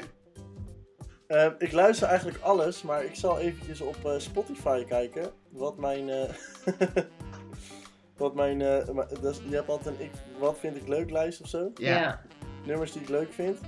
Ehm, 1.34 1.52
ik 1.58 1.72
luister 1.72 2.08
eigenlijk 2.08 2.39
alles, 2.41 2.82
maar 2.82 3.04
ik 3.04 3.15
zal 3.15 3.39
eventjes 3.39 3.82
op 3.82 3.96
eh, 4.06 4.13
Spotify 4.17 4.84
kijken. 4.86 5.32
Wat 5.50 5.78
mijn. 5.78 6.10
eh, 6.10 6.30
wat 8.17 8.36
mijn. 8.36 8.62
eh, 8.62 8.78
is- 9.22 9.41
je 9.50 9.56
hebt 9.56 9.69
altijd 9.69 10.00
een 10.00 10.06
ik, 10.06 10.12
wat 10.39 10.60
vind 10.60 10.76
ik 10.76 10.88
leuk 10.88 11.10
lijst 11.12 11.41
of 11.41 11.48
zo. 11.48 11.72
Ja. 11.76 12.22
Nummers 12.65 12.91
die 12.91 13.02
ik 13.02 13.10
leuk 13.10 13.34
vind. 13.34 13.60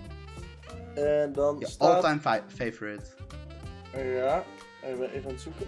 En 0.95 1.33
dan 1.33 1.55
je 1.59 1.67
staat. 1.67 2.03
all-time 2.03 2.19
fi- 2.19 2.55
favorite. 2.65 3.05
Ja, 3.95 4.43
even, 4.83 5.11
even 5.11 5.25
aan 5.25 5.31
het 5.33 5.41
zoeken. 5.41 5.67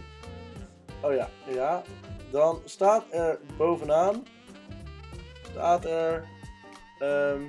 Oh 1.01 1.13
ja, 1.13 1.29
ja. 1.49 1.81
Dan 2.31 2.61
staat 2.65 3.03
er 3.11 3.39
bovenaan. 3.57 4.23
Staat 5.51 5.85
er. 5.85 6.27
ehm, 6.99 7.41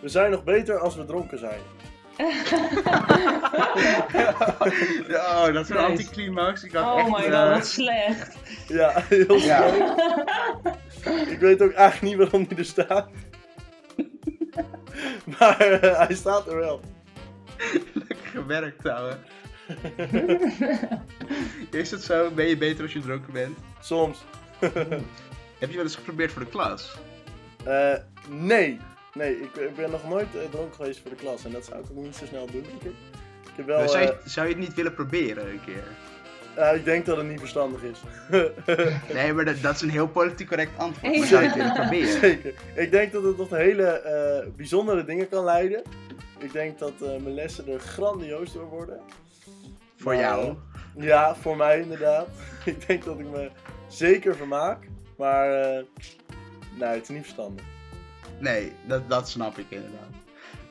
we 0.00 0.08
zijn 0.08 0.30
nog 0.30 0.44
beter 0.44 0.78
als 0.78 0.96
we 0.96 1.04
dronken 1.04 1.38
zijn. 1.38 1.60
Oh, 5.10 5.52
dat 5.52 5.64
is 5.64 5.68
een 5.68 5.76
anticlimax. 5.76 6.62
Ik 6.64 6.72
had 6.72 6.84
Oh 6.92 6.98
echt, 6.98 7.08
my 7.08 7.14
god, 7.22 7.32
eh, 7.32 7.52
wat 7.52 7.66
slecht. 7.66 8.36
Ja, 8.68 8.92
heel 9.08 9.36
Ja. 9.36 9.68
slecht. 9.68 11.30
Ik 11.30 11.38
weet 11.38 11.62
ook 11.62 11.72
eigenlijk 11.72 12.02
niet 12.02 12.16
waarom 12.16 12.46
die 12.48 12.58
er 12.58 12.64
staat. 12.64 13.08
maar 15.38 15.58
eh, 15.60 15.98
hij 16.06 16.14
staat 16.14 16.46
er 16.46 16.56
wel. 16.56 16.80
Lekker 17.94 18.16
gewerkt, 18.30 18.86
ouwe. 18.88 19.16
Is 21.70 21.90
het 21.90 22.02
zo? 22.02 22.30
Ben 22.30 22.46
je 22.46 22.56
beter 22.56 22.82
als 22.82 22.92
je 22.92 23.00
dronken 23.00 23.32
bent? 23.32 23.58
Soms. 23.80 24.18
Heb 25.58 25.70
je 25.70 25.74
wel 25.76 25.82
eens 25.84 25.96
geprobeerd 25.96 26.32
voor 26.32 26.42
de 26.44 26.48
klas? 26.50 26.96
Eh, 27.64 27.92
nee. 28.28 28.80
Nee, 29.16 29.40
ik, 29.40 29.56
ik 29.56 29.76
ben 29.76 29.90
nog 29.90 30.08
nooit 30.08 30.34
eh, 30.34 30.50
dronken 30.50 30.74
geweest 30.74 31.00
voor 31.00 31.10
de 31.10 31.16
klas. 31.16 31.44
En 31.44 31.52
dat 31.52 31.64
zou 31.64 31.80
ik 31.80 31.86
ook 31.90 32.04
niet 32.04 32.16
zo 32.16 32.26
snel 32.26 32.46
doen, 32.46 32.62
denk 32.62 32.82
ik. 32.82 32.96
Ik 33.42 33.56
heb 33.56 33.66
wel... 33.66 33.78
Maar 33.78 33.88
zou, 33.88 34.04
eh, 34.04 34.08
je, 34.24 34.30
zou 34.30 34.46
je 34.46 34.52
het 34.52 34.62
niet 34.62 34.74
willen 34.74 34.94
proberen 34.94 35.48
een 35.48 35.64
keer? 35.64 35.84
Ja, 36.56 36.70
ik 36.70 36.84
denk 36.84 37.06
dat 37.06 37.16
het 37.16 37.26
niet 37.28 37.38
verstandig 37.38 37.82
is. 37.82 38.00
Nee, 39.14 39.32
maar 39.32 39.44
dat, 39.44 39.62
dat 39.62 39.74
is 39.74 39.80
een 39.80 39.90
heel 39.90 40.08
politiek 40.08 40.48
correct 40.48 40.78
antwoord. 40.78 41.16
Maar 41.18 41.26
zou 41.26 41.42
je 41.42 41.48
het 41.48 41.56
willen 41.56 41.72
proberen? 41.72 42.20
Zeker. 42.20 42.54
Ik 42.74 42.90
denk 42.90 43.12
dat 43.12 43.22
het 43.22 43.36
tot 43.36 43.50
hele 43.50 43.86
eh, 43.86 44.48
bijzondere 44.56 45.04
dingen 45.04 45.28
kan 45.28 45.44
leiden. 45.44 45.82
Ik 46.38 46.52
denk 46.52 46.78
dat 46.78 46.92
eh, 47.02 47.08
mijn 47.08 47.34
lessen 47.34 47.68
er 47.68 47.78
grandioos 47.80 48.52
door 48.52 48.68
worden. 48.68 49.00
Voor 49.96 50.12
Maar, 50.12 50.20
jou. 50.20 50.56
Ja, 50.96 51.34
voor 51.34 51.56
mij 51.56 51.80
inderdaad. 51.80 52.28
ik 52.64 52.86
denk 52.86 53.04
dat 53.04 53.18
ik 53.18 53.26
me 53.26 53.50
zeker 53.88 54.36
vermaak. 54.36 54.88
Maar 55.16 55.60
eh, 55.60 55.84
nee, 56.78 56.88
het 56.88 57.02
is 57.02 57.08
niet 57.08 57.22
verstandig. 57.22 57.64
Nee, 58.38 58.72
dat, 58.86 59.08
dat 59.08 59.28
snap 59.28 59.58
ik 59.58 59.66
inderdaad. 59.68 60.10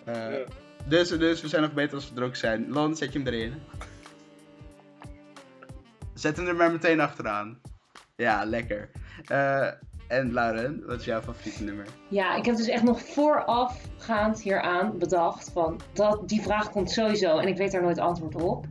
Eh, 0.06 0.40
Ja. 0.40 0.46
dus, 0.86 1.10
dus 1.10 1.42
we 1.42 1.48
zijn 1.48 1.62
nog 1.62 1.74
beter 1.74 1.96
als 1.96 2.10
we 2.10 2.16
dronken 2.16 2.38
zijn. 2.38 2.70
Lon, 2.72 2.96
zet 2.96 3.14
je 3.14 3.20
hem 3.20 3.28
erin. 3.28 3.54
Zet 6.14 6.38
hem 6.38 6.48
er 6.48 6.56
maar 6.56 6.72
meteen 6.72 7.00
achteraan. 7.00 7.60
Ja, 8.16 8.46
lekker. 8.46 8.90
Eh, 9.26 9.68
en 10.08 10.34
Lauren, 10.34 10.84
wat 10.86 11.00
is 11.00 11.06
jouw 11.06 11.22
favoriete 11.22 11.64
nummer? 11.64 11.86
Ja, 12.10 12.36
ik 12.36 12.46
heb 12.46 12.56
dus 12.56 12.68
echt 12.68 12.84
nog 12.84 13.02
voorafgaand 13.02 14.42
hieraan 14.42 14.98
bedacht 14.98 15.52
van 15.54 15.80
dat 15.94 16.30
die 16.30 16.42
vraag 16.42 16.72
komt 16.72 16.92
sowieso 16.92 17.38
en 17.38 17.48
ik 17.48 17.58
weet 17.58 17.72
daar 17.72 17.82
nooit 17.82 18.00
antwoord 18.00 18.36
op. 18.36 18.66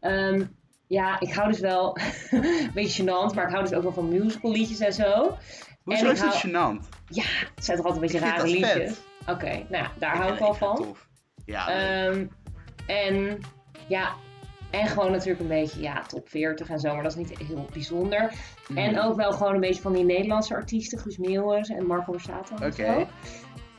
Ehm, 0.00 0.44
ja, 0.86 1.20
ik 1.20 1.32
hou 1.34 1.48
dus 1.50 1.60
wel 1.60 1.98
een 2.30 2.70
beetje 2.74 3.02
gênant, 3.02 3.34
maar 3.34 3.44
ik 3.44 3.50
hou 3.52 3.62
dus 3.64 3.72
ook 3.74 3.82
wel 3.82 3.92
van 3.92 4.08
musical 4.08 4.50
liedjes 4.50 4.78
en 4.78 4.92
zo. 4.92 5.36
Hoezo 5.84 6.04
En 6.06 6.12
is 6.12 6.22
ik 6.22 6.24
het 6.32 6.46
gênant? 6.46 6.88
Ja, 7.08 7.22
het 7.54 7.64
zijn 7.64 7.76
toch 7.76 7.86
altijd 7.86 8.04
een 8.04 8.10
beetje 8.10 8.26
rare 8.30 8.46
liedjes. 8.48 8.98
Oké, 9.28 9.50
nou 9.50 9.66
ja, 9.84 9.90
daar 9.98 10.16
hou 10.16 10.32
ik 10.32 10.38
wel 10.38 10.54
van. 10.54 10.76
tof. 10.76 11.08
Ja. 11.44 11.68
Ehm, 11.68 12.26
en 12.86 13.40
ja, 13.88 14.14
en 14.70 14.86
gewoon 14.86 15.10
natuurlijk 15.10 15.40
een 15.40 15.48
beetje 15.48 15.80
ja, 15.80 16.02
top 16.02 16.28
40 16.28 16.68
en 16.68 16.78
zo, 16.80 16.94
maar 16.94 17.02
dat 17.02 17.12
is 17.12 17.18
niet 17.28 17.38
heel 17.38 17.68
bijzonder. 17.72 18.32
En 18.74 18.90
Mhm. 18.90 18.98
ook 18.98 19.16
wel 19.16 19.32
gewoon 19.32 19.54
een 19.54 19.60
beetje 19.60 19.82
van 19.82 19.92
die 19.92 20.04
Nederlandse 20.04 20.54
artiesten, 20.54 20.98
Guus 20.98 21.16
Meeuwis 21.16 21.68
en 21.68 21.86
Marco 21.86 22.12
Borsato 22.12 22.56
en 22.56 22.66
Oké. 22.72 22.84
zo. 22.84 23.08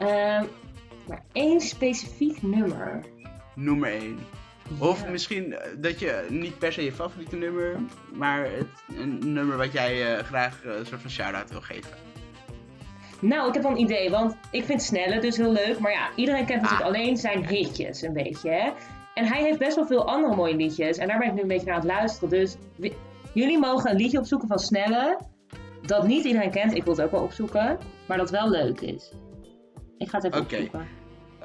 Ehm, 0.05 0.45
maar 1.07 1.23
één 1.31 1.61
specifiek 1.61 2.41
nummer. 2.41 2.99
Nummer 3.55 3.89
1. 3.93 4.19
Of 4.79 5.07
misschien 5.07 5.53
eh, 5.53 5.71
dat 5.77 5.99
je 5.99 6.25
niet 6.29 6.57
per 6.59 6.73
se 6.73 6.83
je 6.83 6.91
favoriete 6.91 7.35
nummer, 7.35 7.75
maar 8.13 8.43
het, 8.51 8.67
een 8.97 9.33
nummer 9.33 9.57
wat 9.57 9.71
jij 9.71 10.15
eh, 10.17 10.23
graag 10.23 10.63
eh, 10.63 10.75
een 10.77 10.85
soort 10.85 11.01
van 11.01 11.09
shout-out 11.09 11.49
wil 11.49 11.61
geven. 11.61 11.91
Nou, 13.27 13.47
ik 13.47 13.53
heb 13.53 13.63
wel 13.63 13.71
een 13.71 13.77
idee, 13.79 14.09
want 14.09 14.35
ik 14.51 14.63
vind 14.63 14.81
Snelle 14.81 15.19
dus 15.19 15.37
heel 15.37 15.51
leuk. 15.51 15.79
Maar 15.79 15.91
ja, 15.91 16.09
iedereen 16.15 16.45
kent 16.45 16.61
natuurlijk 16.61 16.89
Ah. 16.89 16.95
alleen 16.95 17.17
zijn 17.17 17.47
hitjes 17.47 18.01
een 18.01 18.13
beetje, 18.13 18.49
hè. 18.49 18.71
En 19.13 19.25
hij 19.25 19.41
heeft 19.43 19.57
best 19.59 19.75
wel 19.75 19.85
veel 19.85 20.07
andere 20.07 20.35
mooie 20.35 20.55
liedjes. 20.55 20.97
En 20.97 21.07
daar 21.07 21.17
ben 21.17 21.27
ik 21.27 21.33
nu 21.33 21.41
een 21.41 21.47
beetje 21.47 21.65
naar 21.65 21.75
aan 21.75 21.81
het 21.81 21.89
luisteren. 21.91 22.29
Dus 22.29 22.55
jullie 23.33 23.59
mogen 23.59 23.89
een 23.91 23.95
liedje 23.97 24.19
opzoeken 24.19 24.47
van 24.47 24.59
Snelle. 24.59 25.19
Dat 25.81 26.07
niet 26.07 26.25
iedereen 26.25 26.51
kent. 26.51 26.73
Ik 26.75 26.83
wil 26.83 26.93
het 26.95 27.05
ook 27.05 27.11
wel 27.11 27.23
opzoeken. 27.23 27.77
Maar 28.07 28.17
dat 28.17 28.29
wel 28.29 28.49
leuk 28.49 28.81
is. 28.81 29.11
Ik 29.97 30.09
ga 30.09 30.17
het 30.17 30.25
even 30.25 30.39
Oké. 30.41 30.55
opzoeken. 30.55 30.87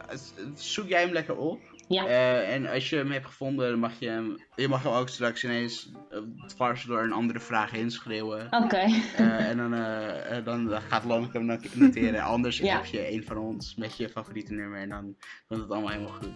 Eh, 0.08 0.16
Zoek 0.54 0.88
jij 0.88 1.00
hem 1.00 1.12
lekker 1.12 1.36
op. 1.36 1.58
Ja. 1.92 2.06
Eh, 2.06 2.54
en 2.54 2.66
als 2.66 2.90
je 2.90 2.96
hem 2.96 3.10
hebt 3.10 3.26
gevonden, 3.26 3.70
dan 3.70 3.78
mag 3.78 3.92
je 3.98 4.08
hem, 4.08 4.36
je 4.56 4.68
mag 4.68 4.82
hem 4.82 4.92
ook 4.92 5.08
straks 5.08 5.44
ineens 5.44 5.90
uh, 6.12 6.18
dwars 6.46 6.82
door 6.84 7.02
een 7.02 7.12
andere 7.12 7.40
vraag 7.40 7.70
heen 7.70 7.90
schreeuwen. 7.90 8.46
Oké. 8.50 8.76
Eh, 8.76 9.48
en 9.48 9.56
dan, 9.56 9.74
eh, 9.74 10.36
eh, 10.36 10.44
dan 10.44 10.70
gaat 10.88 11.04
Lon 11.04 11.28
hem 11.32 11.44
not- 11.44 11.74
noteren. 11.74 12.22
Anders 12.22 12.58
Ja. 12.58 12.76
heb 12.76 12.84
je 12.84 13.12
een 13.12 13.24
van 13.24 13.38
ons 13.38 13.74
met 13.74 13.96
je 13.96 14.08
favoriete 14.08 14.52
nummer 14.52 14.80
en 14.80 14.88
dan 14.88 15.16
komt 15.48 15.60
het 15.60 15.70
allemaal 15.70 15.90
helemaal 15.90 16.12
goed. 16.12 16.28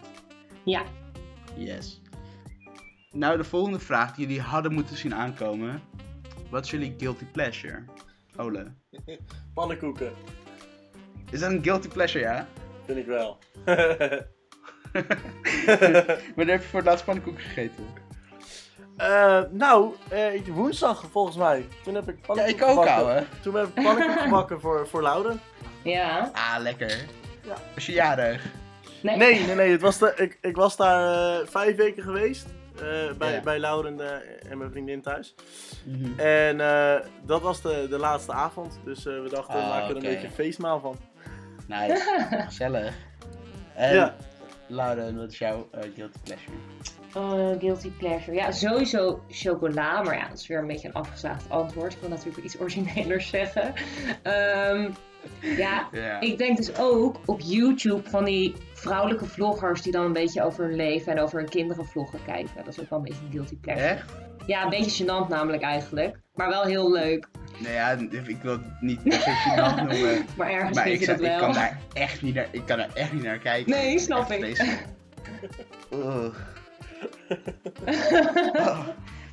Ja. 0.64 0.83
Yes. 1.57 2.03
Nou, 3.11 3.37
de 3.37 3.45
volgende 3.45 3.79
vraag 3.79 4.14
die 4.14 4.27
jullie 4.27 4.43
hadden 4.43 4.73
moeten 4.73 4.97
zien 4.97 5.14
aankomen. 5.14 5.83
Wat 6.51 6.64
is 6.64 6.71
jullie 6.71 6.95
guilty 6.99 7.25
pleasure? 7.25 7.85
Ole. 8.37 8.73
Pannenkoeken, 9.55 10.12
Is 11.31 11.40
dat 11.40 11.51
een 11.53 11.62
guilty 11.62 11.88
pleasure, 11.88 12.25
ja? 12.25 12.49
vind 12.87 12.99
ik 12.99 13.07
wel. 13.07 13.38
Wanneer 16.37 16.54
heb 16.54 16.62
je 16.62 16.68
voor 16.68 16.78
het 16.78 16.88
laatst 16.88 17.04
pannenkoeken 17.04 17.42
gegeten? 17.42 17.85
Eh, 18.96 19.40
nou, 19.50 19.94
eh, 20.09 20.40
woensdag 20.50 21.04
volgens 21.11 21.37
mij. 21.37 21.66
Toen 21.85 21.94
heb 21.94 22.09
ik 22.09 22.18
Ja, 22.35 22.44
ik 22.44 22.62
ook, 22.62 22.87
gebakken. 22.88 23.26
Toen 23.42 23.54
heb 23.54 23.66
ik 23.66 23.74
pannenkoeken 23.74 24.22
gebakken 24.28 24.61
voor, 24.61 24.87
voor 24.88 25.02
Lauren. 25.02 25.40
Ja. 25.83 26.30
Ah, 26.33 26.57
lekker. 26.62 27.04
Ja. 27.42 27.54
Was 27.74 27.87
je 27.87 27.92
jarig? 27.92 28.44
Nee. 29.02 29.16
Nee, 29.16 29.40
nee, 29.46 29.54
nee. 29.54 29.70
Het 29.70 29.80
was 29.80 29.98
de, 29.98 30.12
ik, 30.16 30.38
ik 30.40 30.57
was 30.57 30.76
daar 30.76 31.35
eh, 31.40 31.46
vijf 31.46 31.76
weken 31.76 32.02
geweest. 32.02 32.46
eh, 32.76 33.12
bij, 33.18 33.33
Ja. 33.33 33.40
bij 33.40 33.59
Lauren 33.59 34.00
en 34.50 34.59
mijn 34.59 34.70
vriendin 34.70 35.02
thuis. 35.02 35.35
En 36.16 36.61
eh, 36.61 36.94
dat 37.22 37.42
was 37.42 37.62
de, 37.62 37.87
de 37.90 37.98
laatste 37.98 38.33
avond. 38.33 38.78
Dus 38.85 39.07
eh, 39.07 39.22
we 39.22 39.28
dachten, 39.28 39.54
we 39.54 39.61
Ah, 39.62 39.68
maken 39.68 39.88
er 39.90 39.96
een 39.96 40.02
beetje 40.02 40.26
een 40.26 40.33
feestmaal 40.33 40.80
van. 40.80 40.96
Nice. 41.68 42.26
Gezellig. 42.48 42.94
En 43.74 43.94
Ja. 43.94 44.14
Lauren, 44.75 45.17
wat 45.17 45.31
is 45.33 45.39
jouw 45.39 45.69
eh, 45.71 45.81
guilty 45.95 46.19
pleasure? 46.25 46.53
Oh, 47.15 47.61
guilty 47.61 47.91
pleasure. 47.91 48.33
Ja, 48.37 48.51
sowieso 48.53 49.21
chocola. 49.29 50.03
Maar 50.03 50.17
ja, 50.17 50.29
dat 50.29 50.39
is 50.39 50.47
weer 50.47 50.59
een 50.59 50.67
beetje 50.67 50.89
een 50.89 50.95
afgeslaagd 50.95 51.51
antwoord. 51.51 51.93
Ik 51.93 52.01
wil 52.01 52.09
natuurlijk 52.09 52.45
iets 52.45 52.61
originelers 52.61 53.29
zeggen. 53.29 53.73
Ehm, 54.23 54.91
ja, 55.41 55.89
Ja. 55.93 56.21
ik 56.21 56.39
denk 56.39 56.57
dus 56.57 56.79
ook 56.79 57.17
op 57.27 57.41
YouTube 57.41 58.09
van 58.09 58.25
die 58.25 58.55
vrouwelijke 58.73 59.27
vloggers 59.27 59.83
die 59.83 59.93
dan 59.93 60.05
een 60.05 60.13
beetje 60.13 60.43
over 60.43 60.65
hun 60.65 60.77
leven 60.77 61.13
en 61.13 61.19
over 61.23 61.39
hun 61.39 61.49
kinderen 61.49 61.85
vloggen 61.87 62.19
kijken. 62.25 62.55
Dat 62.57 62.69
is 62.69 62.81
ook 62.81 62.91
wel 62.91 62.99
een 62.99 63.05
beetje 63.05 63.25
een 63.25 63.33
guilty 63.33 63.57
pleasure. 63.57 63.89
Echt? 63.89 64.13
Ja, 64.47 64.63
een 64.63 64.71
beetje 64.71 65.05
gênant 65.05 65.29
namelijk 65.29 65.63
eigenlijk. 65.63 66.21
Maar 66.35 66.49
wel 66.49 66.63
heel 66.65 66.93
leuk. 66.93 67.29
Nee, 67.59 67.73
ja, 67.73 67.90
ik 68.27 68.38
wil 68.43 68.53
het 68.53 68.61
niet 68.81 69.03
per 69.03 69.12
se 69.12 69.31
gênant 69.31 69.77
noemen. 69.88 70.27
Maar 70.37 70.51
ergens 70.51 70.77
Maar 70.77 70.88
ik, 70.88 70.99
je 70.99 71.05
zou- 71.05 71.17
dat 71.17 71.27
ik 71.27 71.33
wel. 71.33 71.40
kan 71.40 71.53
daar 71.53 71.79
echt 71.93 72.23
niet 72.23 72.35
naar, 72.35 72.47
ik 72.51 72.62
kan 72.67 72.77
daar 72.79 72.90
echt 72.95 73.12
niet 73.12 73.23
naar 73.23 73.38
kijken. 73.38 73.71
Nee, 73.71 73.99
snap 73.99 74.31
ik. 74.31 74.62
Oh, 75.90 76.25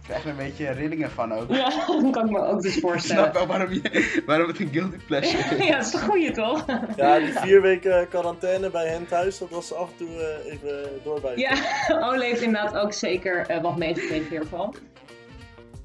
ik 0.01 0.07
krijg 0.07 0.23
er 0.23 0.29
een 0.29 0.35
beetje 0.35 0.69
rillingen 0.71 1.11
van 1.11 1.33
ook. 1.33 1.49
Ja, 1.53 1.69
dat 1.87 2.11
kan 2.11 2.25
ik 2.25 2.31
me 2.31 2.39
ook 2.45 2.61
dus 2.61 2.71
Ik 2.73 2.79
snap 2.79 2.91
voorstellen. 2.91 3.33
wel 3.33 3.47
waarom, 3.47 3.71
je, 3.73 4.21
waarom 4.25 4.47
het 4.47 4.59
een 4.59 4.69
guilty 4.71 4.97
pleasure 5.07 5.55
is. 5.55 5.65
Ja, 5.67 5.77
dat 5.77 5.85
is 5.85 5.93
een 5.93 5.99
goeie 5.99 6.31
toch? 6.31 6.65
Ja, 6.95 7.19
die 7.19 7.33
vier 7.33 7.61
weken 7.61 8.07
quarantaine 8.09 8.69
bij 8.69 8.87
hen 8.87 9.07
thuis, 9.07 9.37
dat 9.37 9.49
was 9.49 9.73
af 9.73 9.89
en 9.89 9.97
toe 9.97 10.09
eh, 10.43 10.53
even 10.53 10.89
doorbij. 11.03 11.33
Ja, 11.35 11.53
Ole 11.89 12.23
heeft 12.23 12.41
inderdaad 12.41 12.75
ook 12.77 12.93
zeker 12.93 13.45
eh, 13.47 13.61
wat 13.61 13.77
meegekregen 13.77 14.29
hiervan. 14.29 14.75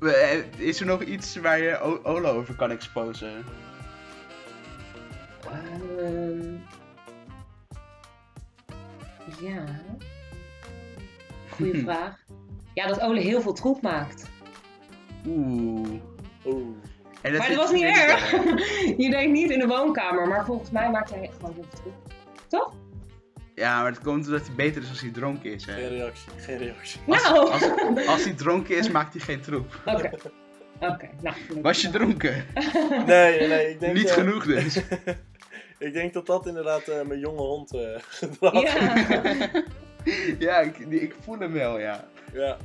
Eh, 0.01 0.39
Is 0.57 0.81
er 0.81 0.87
nog 0.87 1.03
iets 1.03 1.37
waar 1.37 1.59
je 1.59 1.81
O- 1.81 2.01
Olo 2.03 2.31
over 2.39 2.55
kan 2.55 2.71
exposen? 2.71 3.45
Ehm, 5.51 6.55
ja. 9.41 9.65
Goeie 11.51 11.83
vraag. 11.85 12.25
Ja, 12.75 12.87
dat 12.87 13.01
Ole 13.01 13.21
heel 13.21 13.41
veel 13.41 13.53
troep 13.53 13.83
maakt. 13.83 14.31
Oeh. 15.27 15.89
Oeh. 16.47 16.77
En 17.23 17.33
dat 17.33 17.41
maar 17.41 17.49
dat 17.49 17.57
was 17.57 17.73
niet 17.73 17.83
erg. 17.85 18.31
Je 19.03 19.11
denkt 19.11 19.33
niet 19.33 19.51
in 19.51 19.59
de 19.59 19.67
woonkamer, 19.67 20.29
maar 20.29 20.45
volgens 20.45 20.71
mij 20.71 20.91
maakt 20.91 21.11
hij 21.11 21.31
gewoon 21.37 21.55
heel 21.55 21.65
veel 21.71 21.81
troep. 21.81 21.95
Toch? 22.49 22.75
Ja, 23.57 23.83
maar 23.83 23.91
het 23.91 24.01
komt 24.01 24.27
omdat 24.27 24.47
hij 24.47 24.55
beter 24.57 24.83
is 24.83 24.89
als 24.89 25.01
hij 25.01 25.11
dronken 25.11 25.53
is. 25.53 25.67
Hè. 25.67 25.73
Geen 25.73 25.89
reactie, 25.89 26.33
geen 26.37 26.59
reactie. 26.59 27.01
Nou! 27.07 27.51
Als, 27.51 28.07
als 28.07 28.25
hij 28.25 28.33
dronken 28.35 28.77
is, 28.77 28.91
maakt 28.91 29.13
hij 29.13 29.23
geen 29.23 29.41
troep. 29.41 29.81
Oké. 29.85 30.11
Oké, 30.81 31.09
nou. 31.21 31.37
Was 31.63 31.81
je 31.81 31.91
dronken? 31.91 32.45
Nee, 33.07 33.49
nee. 33.49 33.71
Ik 33.71 33.81
denk, 33.81 33.95
Niet 33.95 34.09
eh, 34.09 34.15
genoeg 34.15 34.45
dus. 34.45 34.77
ik 35.87 35.93
denk 35.93 36.13
dat 36.13 36.27
dat 36.27 36.47
inderdaad 36.47 36.89
eh, 36.89 37.03
mijn 37.03 37.21
jonge 37.21 37.41
hond 37.41 37.75
eh 37.75 37.81
gedrag 38.21 38.53
is. 38.63 38.73
Ja. 38.73 39.63
ja, 40.39 40.59
ik, 40.61 40.79
ik 40.79 41.15
voel 41.21 41.39
hem 41.39 41.53
wel, 41.53 41.79
ja. 41.79 42.05
Ja. 42.33 42.57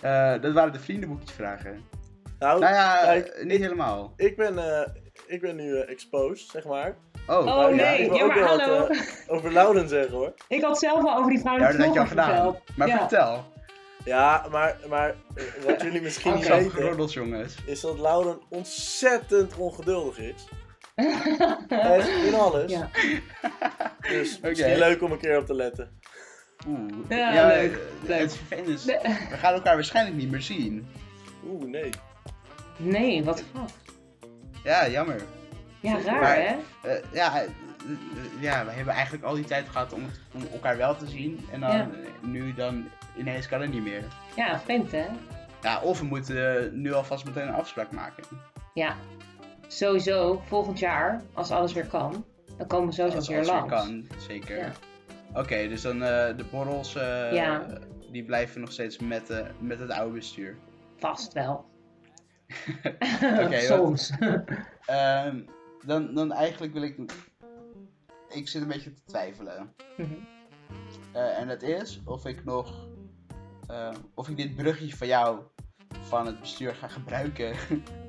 Eh, 0.00 0.42
dat 0.42 0.52
waren 0.52 0.72
de 0.72 0.80
vriendenboekjesvragen. 0.80 1.84
Nou, 2.38 2.60
Nou 2.60 2.74
ja, 2.74 3.02
kijk, 3.04 3.44
niet 3.44 3.60
helemaal. 3.60 4.12
ik 4.16 4.36
ben, 4.36 4.58
eh, 4.58 4.88
ik 5.28 5.40
ben 5.40 5.56
nu 5.56 5.76
eh, 5.76 5.90
exposed, 5.90 6.48
zeg 6.50 6.64
maar. 6.64 6.96
Oh, 7.26 7.36
Oh 7.38 7.46
ja, 7.46 7.68
nee, 7.90 8.12
ja 8.12 8.22
ook 8.22 8.28
maar 8.34 8.38
wat, 8.40 8.60
hallo. 8.60 8.86
eh, 8.86 9.00
Over 9.26 9.52
Lauren 9.52 9.88
zeggen 9.88 10.12
hoor. 10.16 10.34
Ik 10.48 10.62
had 10.62 10.78
zelf 10.78 11.04
al 11.04 11.16
over 11.16 11.28
die 11.30 11.34
ja, 11.38 11.40
vrouwelijke 11.40 11.76
dat 11.76 11.86
had 11.86 11.94
je 11.94 12.00
al 12.00 12.06
vlogger 12.06 12.24
gedaan. 12.34 12.52
verteld. 12.54 12.76
Maar 12.76 12.88
Ja. 12.88 12.98
vertel. 12.98 13.44
Ja, 14.04 14.46
maar, 14.50 14.76
maar 14.88 15.14
eh, 15.34 15.44
wat 15.66 15.82
jullie 15.82 16.00
misschien 16.02 16.34
niet 16.34 16.48
weten, 16.48 17.06
jongens. 17.06 17.54
is 17.66 17.80
dat 17.80 17.98
Lauren 17.98 18.38
ontzettend 18.48 19.56
ongeduldig 19.56 20.18
is. 20.18 20.48
Echt, 21.68 22.08
in 22.08 22.34
alles. 22.34 22.70
Ja. 22.72 22.90
Dus 24.08 24.36
Oké. 24.36 24.48
misschien 24.48 24.78
leuk 24.78 25.02
om 25.02 25.12
een 25.12 25.18
keer 25.18 25.38
op 25.38 25.46
te 25.46 25.54
letten. 25.54 26.00
Oeh. 26.68 26.78
Ja, 27.08 27.46
leuk, 27.46 27.78
leuk. 28.06 28.30
Het 28.48 28.68
is, 28.68 28.84
we 28.84 28.98
gaan 29.36 29.54
elkaar 29.54 29.74
waarschijnlijk 29.74 30.16
niet 30.16 30.30
meer 30.30 30.42
zien. 30.42 30.86
Oeh, 31.46 31.64
nee. 31.64 31.90
Nee, 32.76 33.24
wat 33.24 33.42
gaaf. 33.54 33.72
Ja, 34.64 34.88
jammer. 34.88 35.22
Ja, 35.80 36.00
raar 36.02 36.20
Maar- 36.20 36.36
hè? 36.36 36.56
Eh, 36.90 37.02
ja, 37.12 37.40
eh, 37.40 37.42
eh, 37.44 37.50
ja, 38.40 38.64
we 38.64 38.70
hebben 38.70 38.94
eigenlijk 38.94 39.24
al 39.24 39.34
die 39.34 39.44
tijd 39.44 39.68
gehad 39.68 39.92
om, 39.92 40.02
om 40.34 40.42
elkaar 40.52 40.76
wel 40.76 40.96
te 40.96 41.06
zien. 41.06 41.46
En 41.52 41.60
dan 41.60 41.76
Ja. 41.76 41.88
nu 42.20 42.54
dan 42.54 42.88
ineens 43.16 43.48
kan 43.48 43.60
het 43.60 43.70
niet 43.70 43.82
meer. 43.82 44.02
Ja, 44.36 44.60
vreemd 44.60 44.92
hè? 44.92 45.06
Ja, 45.62 45.80
of 45.80 45.98
we 45.98 46.04
moeten 46.04 46.70
nu 46.82 46.92
alvast 46.92 47.24
meteen 47.24 47.48
een 47.48 47.54
afspraak 47.54 47.90
maken. 47.90 48.24
Ja. 48.74 48.94
Sowieso, 49.66 50.42
volgend 50.46 50.78
jaar, 50.78 51.22
als 51.32 51.50
alles 51.50 51.72
weer 51.72 51.86
kan, 51.86 52.24
dan 52.56 52.66
komen 52.66 52.88
we 52.88 52.94
sowieso 52.94 53.16
Als 53.16 53.28
weer 53.28 53.36
alles 53.38 53.50
weer 53.50 53.60
langs. 53.60 53.74
kan, 53.84 54.06
zeker. 54.28 54.56
Ja. 54.58 54.72
Oké, 55.34 55.68
dus 55.68 55.82
dan 55.82 55.98
de 55.98 56.44
borrels. 56.50 56.92
Ja. 57.32 57.66
die 58.12 58.24
blijven 58.24 58.60
nog 58.60 58.72
steeds 58.72 58.98
met, 58.98 59.26
de, 59.26 59.44
met 59.58 59.78
het 59.78 59.90
oude 59.90 60.14
bestuur. 60.14 60.56
Vast 60.96 61.32
wel. 61.32 61.64
Oké, 63.44 63.60
Soms. 63.70 64.10
Ehm, 64.86 65.40
dan, 65.86 66.14
dan 66.14 66.32
eigenlijk 66.32 66.72
wil 66.72 66.82
ik. 66.82 66.96
Ik 68.28 68.48
zit 68.48 68.62
een 68.62 68.68
beetje 68.68 68.92
te 68.92 69.04
twijfelen. 69.06 69.74
Mhm. 69.96 70.12
Eh, 71.12 71.38
en 71.38 71.48
dat 71.48 71.62
is 71.62 72.00
of 72.04 72.26
ik 72.26 72.44
nog. 72.44 72.88
eh, 73.66 73.90
of 74.14 74.28
ik 74.28 74.36
dit 74.36 74.56
bruggetje 74.56 74.96
van 74.96 75.06
jou 75.06 75.40
van 76.00 76.26
het 76.26 76.40
bestuur 76.40 76.74
ga 76.74 76.88
gebruiken. 76.88 77.54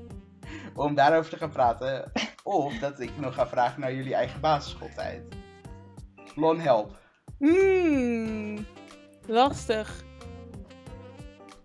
om 0.75 0.95
daarover 0.95 1.29
te 1.31 1.37
gaan 1.37 1.51
praten. 1.51 2.11
Of 2.43 2.73
dat 2.79 2.99
ik 2.99 3.17
nog 3.17 3.33
ga 3.33 3.47
vragen 3.47 3.81
naar 3.81 3.93
jullie 3.93 4.13
eigen 4.15 4.41
basisschooltijd. 4.41 5.23
Lon 6.35 6.59
help. 6.59 6.97
Hmm. 7.37 8.65
Lastig. 9.27 10.03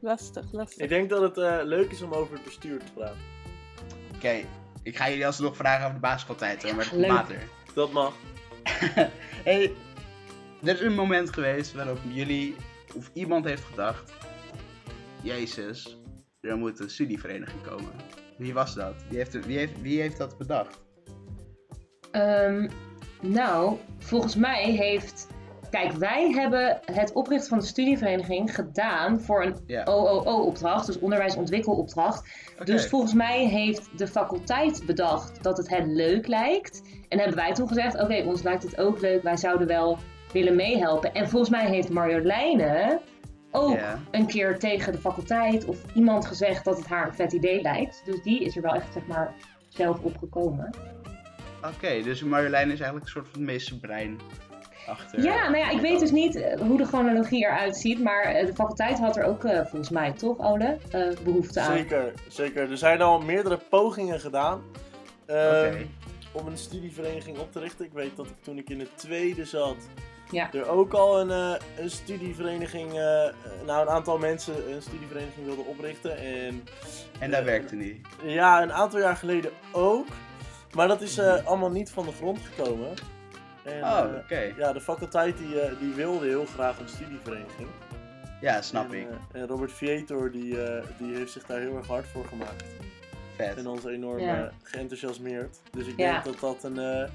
Lastig, 0.04 0.52
lastig. 0.52 0.82
Ik 0.82 0.88
denk 0.88 1.10
dat 1.10 1.22
het 1.22 1.38
eh, 1.38 1.58
leuk 1.62 1.90
is 1.90 2.02
om 2.02 2.12
over 2.12 2.34
het 2.34 2.44
bestuur 2.44 2.78
te 2.78 2.92
praten. 2.92 3.18
Oké, 4.14 4.44
ik 4.82 4.96
ga 4.96 5.08
jullie 5.08 5.26
alsnog 5.26 5.56
vragen 5.56 5.82
over 5.82 5.94
de 5.94 6.00
basisschooltijd. 6.00 6.62
hoor, 6.62 6.74
Maar 6.74 6.90
Leuk. 6.92 7.10
later. 7.10 7.38
Dat 7.74 7.92
mag. 7.92 8.14
hey, 9.44 9.72
er 10.62 10.74
is 10.74 10.80
een 10.80 10.94
moment 10.94 11.32
geweest 11.32 11.72
waarop 11.72 11.98
jullie 12.12 12.56
of 12.94 13.10
iemand 13.12 13.44
heeft 13.44 13.64
gedacht: 13.64 14.12
Jezus, 15.22 15.98
er 16.40 16.56
moet 16.56 16.80
een 16.80 16.90
studievereniging 16.90 17.62
komen. 17.62 17.92
Wie 18.38 18.54
was 18.54 18.74
dat? 18.74 18.94
Wie 19.08 19.18
heeft, 19.18 19.46
wie 19.46 19.58
heeft, 19.58 19.80
wie 19.80 20.00
heeft 20.00 20.18
dat 20.18 20.38
bedacht? 20.38 20.82
Ehm, 22.10 22.68
nou, 23.20 23.78
volgens 23.98 24.36
mij 24.36 24.70
heeft. 24.70 25.28
Kijk, 25.74 25.92
wij 25.92 26.30
hebben 26.30 26.80
het 26.92 27.12
oprichten 27.12 27.48
van 27.48 27.58
de 27.58 27.64
studievereniging 27.64 28.54
gedaan 28.54 29.20
voor 29.20 29.44
een. 29.44 29.84
OOO-opdracht, 29.84 30.86
dus 30.86 30.98
onderwijsontwikkelopdracht. 30.98 32.28
Oké. 32.52 32.64
Dus 32.64 32.86
volgens 32.86 33.14
mij 33.14 33.46
heeft 33.46 33.98
de 33.98 34.06
faculteit 34.06 34.82
bedacht 34.86 35.42
dat 35.42 35.56
het 35.56 35.68
hen 35.68 35.94
leuk 35.94 36.26
lijkt. 36.26 36.82
En 37.08 37.18
hebben 37.18 37.36
wij 37.36 37.52
toen 37.52 37.68
gezegd: 37.68 38.00
Oké, 38.00 38.22
ons 38.26 38.42
lijkt 38.42 38.62
het 38.62 38.78
ook 38.78 39.00
leuk, 39.00 39.22
wij 39.22 39.36
zouden 39.36 39.66
wel 39.66 39.98
willen 40.32 40.56
meehelpen. 40.56 41.14
En 41.14 41.28
volgens 41.28 41.50
mij 41.50 41.66
heeft 41.66 41.88
Marjoleine 41.88 43.00
ook 43.50 43.78
een 44.10 44.26
keer 44.26 44.58
tegen 44.58 44.92
de 44.92 44.98
faculteit 44.98 45.64
of 45.64 45.94
iemand 45.94 46.26
gezegd 46.26 46.64
dat 46.64 46.78
het 46.78 46.86
haar 46.86 47.06
een 47.06 47.14
vet 47.14 47.32
idee 47.32 47.62
lijkt. 47.62 48.02
Dus 48.04 48.22
die 48.22 48.44
is 48.44 48.56
er 48.56 48.62
wel 48.62 48.74
echt, 48.74 48.92
zeg 48.92 49.06
maar, 49.06 49.34
zelf 49.68 50.00
opgekomen. 50.00 50.74
Oké, 51.74 52.02
dus 52.02 52.22
Marjolein 52.22 52.70
is 52.70 52.80
eigenlijk 52.80 53.04
een 53.04 53.12
soort 53.12 53.28
van 53.28 53.44
meesterbrein 53.44 54.20
achter. 54.86 55.22
Ja, 55.22 55.42
nou 55.50 55.56
ja, 55.56 55.70
ik 55.70 55.80
weet 55.80 56.00
dus 56.00 56.10
niet 56.10 56.36
eh, 56.36 56.60
hoe 56.60 56.76
de 56.76 56.84
chronologie 56.84 57.44
eruit 57.44 57.76
ziet, 57.76 58.02
maar 58.02 58.22
eh, 58.22 58.46
de 58.46 58.54
faculteit 58.54 58.98
had 58.98 59.16
er 59.16 59.24
ook 59.24 59.44
eh, 59.44 59.58
volgens 59.60 59.90
mij 59.90 60.12
toch, 60.12 60.38
Ole, 60.38 60.78
eh, 60.90 61.02
behoefte 61.24 61.60
aan. 61.60 61.76
Zeker, 61.76 62.12
zeker. 62.28 62.70
Er 62.70 62.78
zijn 62.78 63.02
al 63.02 63.20
meerdere 63.20 63.58
pogingen 63.70 64.20
gedaan 64.20 64.62
ehm, 65.26 65.82
om 66.32 66.46
een 66.46 66.58
studievereniging 66.58 67.38
op 67.38 67.52
te 67.52 67.60
richten. 67.60 67.84
Ik 67.84 67.92
weet 67.92 68.16
dat 68.16 68.26
ik 68.26 68.42
toen 68.42 68.58
ik 68.58 68.70
in 68.70 68.78
het 68.80 68.90
tweede 68.98 69.44
zat, 69.44 69.76
Ja. 70.30 70.52
er 70.52 70.68
ook 70.68 70.92
al 70.92 71.20
een, 71.20 71.30
eh, 71.30 71.60
een 71.78 71.90
studievereniging, 71.90 72.90
eh, 72.90 72.96
nou 73.66 73.82
een 73.82 73.88
aantal 73.88 74.18
mensen 74.18 74.54
een 74.74 74.82
studievereniging 74.82 75.46
wilden 75.46 75.66
oprichten. 75.66 76.16
En 76.18 76.64
En 77.18 77.30
dat 77.30 77.44
werkte 77.44 77.74
niet. 77.74 78.06
ja, 78.22 78.62
een 78.62 78.72
aantal 78.72 79.00
jaar 79.00 79.16
geleden 79.16 79.50
ook. 79.72 80.06
Maar 80.74 80.88
dat 80.88 81.00
is 81.00 81.18
eh, 81.18 81.46
allemaal 81.46 81.70
niet 81.70 81.90
van 81.90 82.04
de 82.06 82.12
grond 82.12 82.38
gekomen. 82.54 82.88
En, 83.64 83.82
Oh, 83.84 83.98
eh, 83.98 84.16
oké. 84.22 84.52
ja, 84.56 84.72
de 84.72 84.80
faculteit 84.80 85.36
die, 85.38 85.60
eh, 85.60 85.72
die 85.80 85.92
wilde 85.94 86.26
heel 86.26 86.44
graag 86.46 86.78
een 86.78 86.88
studievereniging. 86.88 87.68
Ja, 88.40 88.62
snap 88.62 88.92
en, 88.92 88.98
ik. 89.00 89.06
eh, 89.32 89.40
en 89.40 89.46
Robert 89.46 89.72
Vietor 89.72 90.30
die, 90.30 90.62
eh, 90.64 90.84
die 90.98 91.14
heeft 91.16 91.32
zich 91.32 91.44
daar 91.46 91.60
heel 91.60 91.76
erg 91.76 91.86
hard 91.86 92.06
voor 92.06 92.24
gemaakt. 92.24 92.64
Vet. 93.36 93.56
En 93.56 93.66
ons 93.66 93.84
enorm 93.84 94.18
Ja. 94.18 94.50
geenthousiasmeerd. 94.62 95.60
Dus 95.72 95.86
ik 95.86 95.96
Ja. 95.98 96.12
denk 96.12 96.24
dat 96.24 96.40
dat 96.40 96.64
een. 96.70 96.78
eh, 96.78 97.08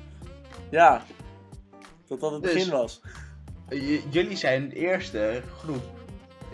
ja, 0.69 1.01
dat 2.07 2.19
dat 2.19 2.31
het 2.31 2.43
Dus- 2.43 2.53
begin 2.53 2.69
was. 2.71 3.01
J- 3.69 4.01
jullie 4.09 4.37
zijn 4.37 4.69
de 4.69 4.75
eerste 4.75 5.41
groep 5.57 5.83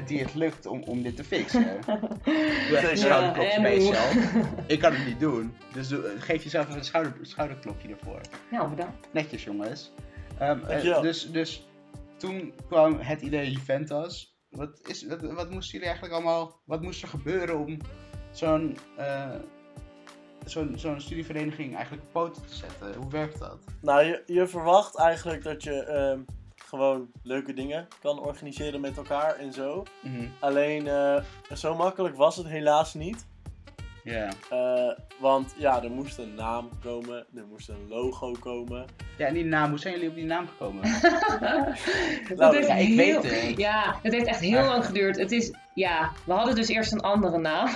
die 0.06 0.20
het 0.20 0.34
lukt 0.34 0.66
om, 0.66 0.84
om 0.84 1.02
dit 1.02 1.16
te 1.16 1.24
fixen. 1.24 1.64
Doe 2.68 2.78
even 2.78 2.90
een 3.66 3.72
jezelf. 3.72 4.34
Ik 4.68 4.80
kan 4.80 4.94
het 4.94 5.06
niet 5.06 5.20
doen. 5.20 5.56
Dus 5.74 5.88
doe- 5.88 6.14
geef 6.20 6.44
jezelf 6.44 6.66
even 6.66 6.78
een 6.78 6.86
schouder, 6.86 7.14
schouderklopje 7.22 7.88
ervoor. 7.90 8.22
Nou, 8.52 8.70
bedankt. 8.70 9.08
Netjes 9.14 9.44
jongens. 9.44 9.92
Ehm, 10.38 10.60
eh, 10.66 11.02
dus, 11.02 11.32
dus 11.32 11.68
toen 12.18 12.54
kwam 12.68 13.00
het 13.00 13.22
idee 13.22 13.52
Juventus. 13.52 14.38
Wat, 14.50 14.80
is, 14.88 15.08
wat, 15.08 15.22
wat 15.22 15.50
moesten 15.50 15.72
jullie 15.72 15.86
eigenlijk 15.88 16.14
allemaal... 16.14 16.62
Wat 16.66 16.82
moest 16.82 17.02
er 17.02 17.08
gebeuren 17.08 17.60
om 17.60 17.78
zo'n... 18.32 18.78
eh, 18.98 19.30
zo'n 20.46 20.74
zo'n 20.76 21.02
studievereniging 21.02 21.76
eigenlijk 21.76 22.04
op 22.06 22.12
poten 22.12 22.46
te 22.46 22.56
zetten? 22.56 22.96
Hoe 22.96 23.12
werkt 23.12 23.40
dat? 23.40 23.58
Nou, 23.82 24.04
je, 24.06 24.24
je 24.26 24.48
verwacht 24.48 24.98
eigenlijk 24.98 25.44
dat 25.44 25.64
je 25.64 25.84
ehm, 25.84 26.20
gewoon 26.68 27.08
leuke 27.24 27.54
dingen 27.54 27.88
kan 28.02 28.20
organiseren 28.20 28.82
met 28.82 28.98
elkaar 28.98 29.36
en 29.36 29.54
zo. 29.54 29.84
Mhm. 30.02 30.28
Alleen 30.40 30.88
eh, 30.88 31.22
zo 31.54 31.76
makkelijk 31.76 32.16
was 32.16 32.36
het 32.36 32.48
helaas 32.48 32.94
niet. 32.94 33.26
Ja. 34.04 34.30
Eh, 34.50 34.92
want 35.20 35.54
ja, 35.58 35.84
er 35.84 35.92
moest 35.92 36.18
een 36.18 36.36
naam 36.36 36.70
komen, 36.84 37.26
er 37.36 37.46
moest 37.50 37.70
een 37.70 37.88
logo 37.90 38.32
komen. 38.40 38.86
Ja, 39.18 39.26
en 39.28 39.34
die 39.34 39.46
naam, 39.46 39.70
hoe 39.70 39.80
zijn 39.80 39.94
jullie 39.94 40.10
op 40.10 40.16
die 40.16 40.26
naam 40.26 40.48
gekomen? 40.48 40.84
Dat 42.30 42.38
Nou, 42.38 42.56
heeft 42.56 42.68
ja, 42.68 42.76
ik 42.76 42.88
heel- 42.88 43.22
weet 43.22 43.24
het. 43.48 43.58
Ja, 43.58 43.96
het 44.02 44.14
heeft 44.14 44.28
echt 44.28 44.40
heel 44.40 44.64
lang 44.66 44.86
geduurd. 44.86 45.18
Het 45.18 45.32
is, 45.32 45.54
ja, 45.74 46.12
we 46.26 46.34
hadden 46.34 46.56
dus 46.56 46.68
eerst 46.68 46.92
een 46.92 47.02
andere 47.02 47.38
naam. 47.38 47.70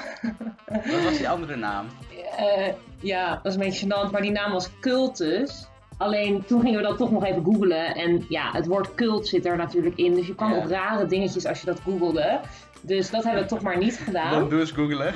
Wat 0.67 1.03
was 1.03 1.17
die 1.17 1.29
andere 1.29 1.55
naam? 1.55 1.87
Eh, 2.37 2.73
ja, 3.01 3.35
dat 3.35 3.45
is 3.45 3.53
een 3.53 3.59
beetje 3.59 3.85
gênant, 3.85 4.11
maar 4.11 4.21
die 4.21 4.31
naam 4.31 4.51
was 4.51 4.79
Cultus. 4.79 5.67
Alleen 5.99 6.45
toen 6.45 6.61
gingen 6.61 6.81
we 6.81 6.87
dat 6.87 6.97
toch 6.97 7.11
nog 7.11 7.25
even 7.25 7.43
googlen. 7.43 7.95
En 7.95 8.25
ja, 8.29 8.51
het 8.51 8.65
woord 8.65 8.95
cult 8.95 9.27
zit 9.27 9.45
er 9.45 9.57
natuurlijk 9.57 9.95
in. 9.95 10.13
Dus 10.13 10.27
je 10.27 10.35
kwam 10.35 10.53
op 10.53 10.65
rare 10.65 11.05
dingetjes 11.05 11.45
als 11.45 11.59
je 11.59 11.65
dat 11.65 11.79
googelde. 11.79 12.39
Dus 12.81 13.09
dat 13.09 13.23
hebben 13.23 13.41
we 13.41 13.49
toch 13.49 13.61
maar 13.61 13.77
niet 13.77 13.97
gedaan. 13.97 14.31
Dan 14.31 14.49
doe 14.49 14.59
eens 14.59 14.71
googelen. 14.71 15.13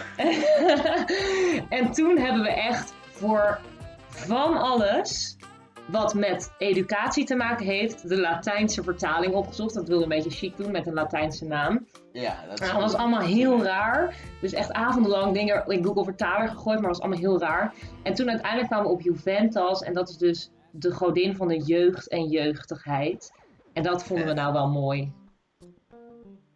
en 1.79 1.91
toen 1.91 2.17
hebben 2.17 2.41
we 2.41 2.49
echt 2.49 2.93
voor 3.11 3.59
van 4.07 4.57
alles 4.57 5.37
wat 5.85 6.13
met 6.13 6.53
educatie 6.57 7.25
te 7.25 7.35
maken 7.35 7.65
heeft, 7.65 8.09
de 8.09 8.19
Latijnse 8.19 8.83
vertaling 8.83 9.33
opgezocht. 9.33 9.73
Dat 9.73 9.87
wilde 9.87 10.03
een 10.03 10.09
beetje 10.09 10.29
chic 10.29 10.57
doen 10.57 10.71
met 10.71 10.87
een 10.87 10.93
Latijnse 10.93 11.45
naam. 11.45 11.85
Ja, 12.11 12.35
dat 12.49 12.59
Maar 12.59 12.71
dat 12.71 12.81
was 12.81 12.93
allemaal 12.93 13.21
heel 13.21 13.63
raar. 13.63 14.15
Dus 14.41 14.53
echt 14.53 14.71
avondenlang 14.71 15.33
dingen 15.33 15.63
in 15.67 15.83
Google 15.83 16.03
Vertaler 16.03 16.47
gegooid, 16.47 16.79
maar 16.79 16.89
dat 16.89 16.97
was 16.97 17.01
allemaal 17.01 17.19
heel 17.19 17.39
raar. 17.39 17.73
En 18.03 18.13
toen 18.13 18.29
uiteindelijk 18.29 18.69
kwamen 18.69 18.87
we 18.87 18.93
op 18.93 19.01
Juventus. 19.01 19.81
En 19.81 19.93
dat 19.93 20.09
is 20.09 20.17
dus 20.17 20.51
de 20.75 20.91
godin 20.91 21.35
van 21.35 21.47
de 21.47 21.57
jeugd 21.63 22.07
en 22.07 22.27
jeugdigheid. 22.29 23.31
En 23.73 23.83
dat 23.83 24.03
vonden 24.03 24.25
we 24.25 24.33
nou 24.33 24.53
wel 24.53 24.67
mooi. 24.69 25.11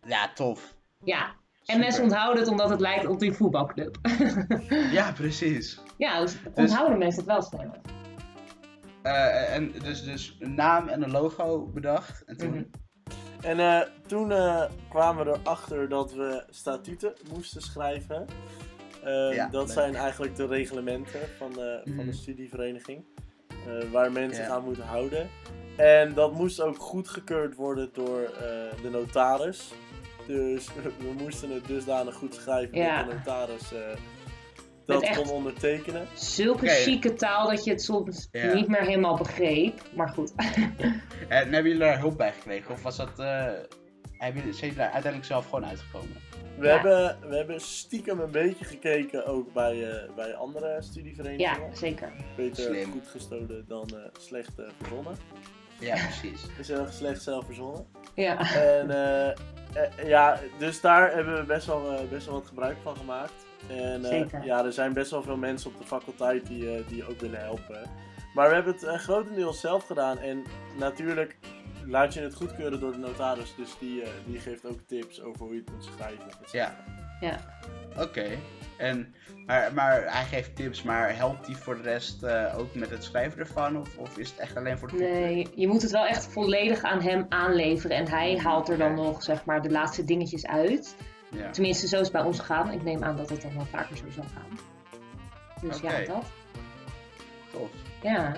Ja, 0.08 0.34
tof. 0.34 0.75
Ja. 1.03 1.25
En 1.25 1.36
Super. 1.63 1.80
mensen 1.80 2.03
onthouden 2.03 2.39
het 2.41 2.51
omdat 2.51 2.69
het 2.69 2.80
lijkt 2.80 3.06
op 3.08 3.19
die 3.19 3.34
voetbalclub. 3.34 3.97
Ja, 4.91 5.12
precies. 5.12 5.80
ja, 5.97 6.19
dus 6.19 6.38
onthouden 6.53 6.97
mensen 6.97 7.19
het 7.23 7.32
wel 7.32 7.41
sneller. 7.41 7.80
Eh, 9.01 9.56
en 9.56 9.71
dus, 9.84 10.03
dus 10.03 10.36
een 10.39 10.56
naam 10.56 10.88
en 10.88 11.03
een 11.03 11.12
logo 11.12 11.65
bedacht. 11.65 12.23
En 12.25 12.38
toen... 12.38 12.49
Mhm. 12.49 12.63
En 13.41 13.60
eh, 13.60 13.82
toen 14.08 14.32
eh, 14.32 14.63
kwamen 14.89 15.25
we 15.25 15.39
erachter 15.43 15.89
dat 15.89 16.13
we 16.13 16.43
statuten 16.49 17.13
moesten 17.34 17.62
schrijven. 17.62 18.25
Eh, 19.03 19.34
Ja, 19.36 19.47
dat 19.49 19.65
leuk. 19.65 19.73
zijn 19.73 19.95
eigenlijk 19.95 20.36
de 20.36 20.45
reglementen 20.47 21.19
van, 21.38 21.51
de 21.53 21.82
van 21.84 21.95
Mhm. 21.95 22.06
de 22.06 22.13
studievereniging. 22.13 23.06
Eh, 23.65 23.91
waar 23.91 24.11
mensen 24.11 24.37
Ja. 24.41 24.45
zich 24.47 24.55
aan 24.55 24.63
moeten 24.63 24.83
houden. 24.83 25.29
En 25.77 26.13
dat 26.13 26.33
moest 26.33 26.61
ook 26.61 26.77
goedgekeurd 26.77 27.55
worden 27.55 27.89
door 27.93 28.21
eh, 28.21 28.81
de 28.81 28.89
notaris. 28.91 29.71
Dus 30.27 30.67
we 30.99 31.13
moesten 31.21 31.49
het 31.49 31.67
dusdanig 31.67 32.15
goed 32.15 32.33
schrijven 32.33 32.77
Ja. 32.77 33.03
dat 33.03 33.09
de 33.11 33.15
notaris 33.17 33.73
eh, 33.73 33.79
dat 34.85 35.09
kon 35.15 35.29
ondertekenen. 35.29 36.07
Zulke 36.13 36.65
Oké. 36.65 36.73
chique 36.73 37.13
taal 37.13 37.49
dat 37.49 37.63
je 37.63 37.71
het 37.71 37.81
soms 37.81 38.27
Ja. 38.31 38.53
niet 38.53 38.67
meer 38.67 38.81
helemaal 38.81 39.17
begreep. 39.17 39.81
Maar 39.95 40.09
goed. 40.09 40.31
En 41.27 41.37
hebben 41.53 41.63
jullie 41.63 41.77
daar 41.79 41.99
hulp 41.99 42.17
bij 42.17 42.31
gekregen? 42.31 42.71
Of 42.73 42.81
was 42.83 42.97
dat... 42.97 43.19
eh 43.19 43.45
hebben 44.17 44.41
jullie, 44.41 44.57
zijn 44.57 44.69
jullie 44.69 44.75
daar 44.83 44.91
uiteindelijk 44.91 45.25
zelf 45.25 45.45
gewoon 45.45 45.65
uitgekomen? 45.65 46.15
We, 46.57 46.65
Ja. 46.67 46.73
hebben, 46.73 47.29
we 47.29 47.35
hebben 47.35 47.61
stiekem 47.61 48.19
een 48.19 48.31
beetje 48.31 48.65
gekeken 48.65 49.25
ook 49.25 49.53
bij, 49.53 49.89
eh, 49.91 50.09
bij 50.15 50.35
andere 50.35 50.67
ja, 50.67 50.81
studieverenigingen. 50.81 51.75
zeker. 51.77 52.11
Beter 52.35 52.63
Slim. 52.63 52.91
goed 52.91 53.07
gestolen 53.07 53.65
dan 53.67 53.87
eh, 53.89 53.99
slecht 54.19 54.59
eh, 54.59 54.65
verzonnen. 54.81 55.15
Ja, 55.79 55.93
precies. 55.95 56.45
Is 56.59 56.67
heel 56.67 56.87
slecht 56.89 57.21
zelf 57.21 57.45
verzonnen. 57.45 57.85
Ja. 58.15 58.53
En 58.55 58.87
ja, 60.05 60.39
dus 60.57 60.81
daar 60.81 61.13
hebben 61.13 61.35
we 61.35 61.43
best 61.43 61.65
wel, 61.67 62.07
best 62.09 62.25
wel 62.25 62.35
wat 62.35 62.47
gebruik 62.47 62.77
van 62.83 62.95
gemaakt. 62.95 63.45
En 63.69 64.03
eh, 64.03 64.09
Zeker. 64.09 64.43
ja, 64.45 64.65
er 64.65 64.73
zijn 64.73 64.93
best 64.93 65.11
wel 65.11 65.21
veel 65.23 65.37
mensen 65.37 65.69
op 65.71 65.77
de 65.77 65.85
faculteit 65.87 66.47
die, 66.47 66.85
die 66.85 67.07
ook 67.09 67.19
willen 67.19 67.39
helpen. 67.39 67.81
Maar 68.33 68.47
we 68.49 68.55
hebben 68.55 68.73
het 68.79 68.99
grotendeels 69.01 69.59
zelf 69.59 69.85
gedaan. 69.85 70.17
En 70.19 70.43
natuurlijk, 70.79 71.35
laat 71.88 72.13
je 72.13 72.19
het 72.19 72.36
goedkeuren 72.36 72.80
door 72.80 72.91
de 72.91 72.97
notaris. 72.97 73.56
Dus 73.56 73.78
die, 73.80 74.02
eh, 74.02 74.10
die 74.26 74.39
geeft 74.39 74.65
ook 74.65 74.80
tips 74.88 75.21
over 75.21 75.45
hoe 75.45 75.54
je 75.54 75.62
het 75.65 75.71
moet 75.71 75.84
schrijven. 75.84 76.32
cetera. 76.45 76.52
Ja. 76.52 76.97
Ja. 77.19 77.39
Oké. 78.04 78.26
En, 78.78 79.15
maar, 79.45 79.73
maar 79.73 80.13
hij 80.13 80.26
geeft 80.26 80.56
tips, 80.56 80.84
maar 80.84 81.15
helpt 81.15 81.45
hij 81.45 81.56
voor 81.56 81.76
de 81.76 81.82
rest 81.82 82.23
eh, 82.23 82.58
ook 82.58 82.76
met 82.76 82.89
het 82.89 83.04
schrijven 83.04 83.39
ervan? 83.39 83.78
Of, 83.78 83.97
of 83.97 84.17
is 84.17 84.30
het 84.30 84.39
echt 84.39 84.58
alleen 84.58 84.78
voor 84.78 84.88
de? 84.88 84.97
Nee, 84.97 85.47
je 85.56 85.67
moet 85.67 85.82
het 85.82 85.91
wel 85.91 86.06
echt 86.06 86.28
volledig 86.28 86.82
aan 86.82 87.02
hem 87.02 87.26
aanleveren. 87.30 87.97
En 87.97 88.08
hij 88.08 88.38
haalt 88.38 88.69
er 88.69 88.78
dan 88.78 88.93
nog, 88.93 89.23
zeg 89.23 89.45
maar, 89.45 89.62
de 89.62 89.71
laatste 89.71 90.04
dingetjes 90.04 90.45
uit. 90.45 90.95
Ja. 91.32 91.50
Tenminste, 91.50 91.88
zo 91.88 91.95
is 91.95 92.02
het 92.02 92.12
bij 92.12 92.21
ons 92.21 92.39
gegaan. 92.39 92.71
Ik 92.71 92.84
neem 92.84 93.04
aan 93.04 93.17
dat 93.17 93.30
het 93.30 93.41
dan 93.41 93.56
wel 93.56 93.65
vaker 93.65 93.97
zo 93.97 94.06
zal 94.10 94.26
gaan. 94.34 94.60
Dus 95.62 95.78
Oké. 95.78 95.97
ja, 95.97 96.06
dat. 96.06 96.26
Tof. 97.52 97.69
Ja. 98.02 98.38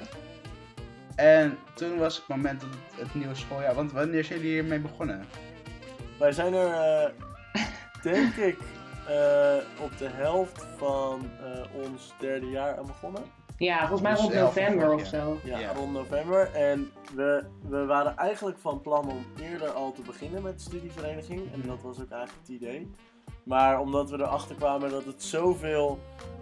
En 1.19 1.57
toen 1.73 1.97
was 1.97 2.15
het 2.15 2.27
moment 2.27 2.61
dat 2.61 2.69
het, 2.69 2.99
het 3.05 3.15
nieuwe 3.15 3.35
schooljaar... 3.35 3.75
Want 3.75 3.91
wanneer 3.91 4.23
zijn 4.23 4.39
jullie 4.39 4.53
hiermee 4.53 4.79
begonnen? 4.79 5.25
Wij 6.19 6.31
zijn 6.31 6.53
er, 6.53 6.73
eh, 6.73 7.09
denk 8.01 8.35
ik, 8.51 8.57
eh, 9.07 9.55
op 9.81 9.97
de 9.97 10.07
helft 10.07 10.65
van 10.77 11.29
eh, 11.43 11.83
ons 11.83 12.13
derde 12.19 12.49
jaar 12.49 12.77
aan 12.77 12.85
begonnen. 12.85 13.21
Ja, 13.57 13.79
volgens 13.79 14.01
mij 14.01 14.11
Dus 14.11 14.21
rond 14.21 14.33
november 14.33 14.93
of 14.93 15.05
zo. 15.05 15.39
Ja, 15.43 15.59
Ja. 15.59 15.73
rond 15.73 15.93
november. 15.93 16.53
En 16.53 16.91
we, 17.15 17.43
we 17.69 17.85
waren 17.85 18.17
eigenlijk 18.17 18.57
van 18.59 18.81
plan 18.81 19.09
om 19.09 19.25
eerder 19.41 19.69
al 19.69 19.91
te 19.91 20.01
beginnen 20.01 20.41
met 20.41 20.53
de 20.53 20.63
studievereniging. 20.63 21.53
En 21.53 21.61
dat 21.67 21.81
was 21.81 22.01
ook 22.01 22.11
eigenlijk 22.11 22.47
het 22.47 22.55
idee. 22.55 22.91
Maar 23.43 23.79
omdat 23.79 24.09
we 24.09 24.17
erachter 24.17 24.55
kwamen 24.55 24.89
dat 24.89 25.05
het 25.05 25.23
zoveel 25.23 25.99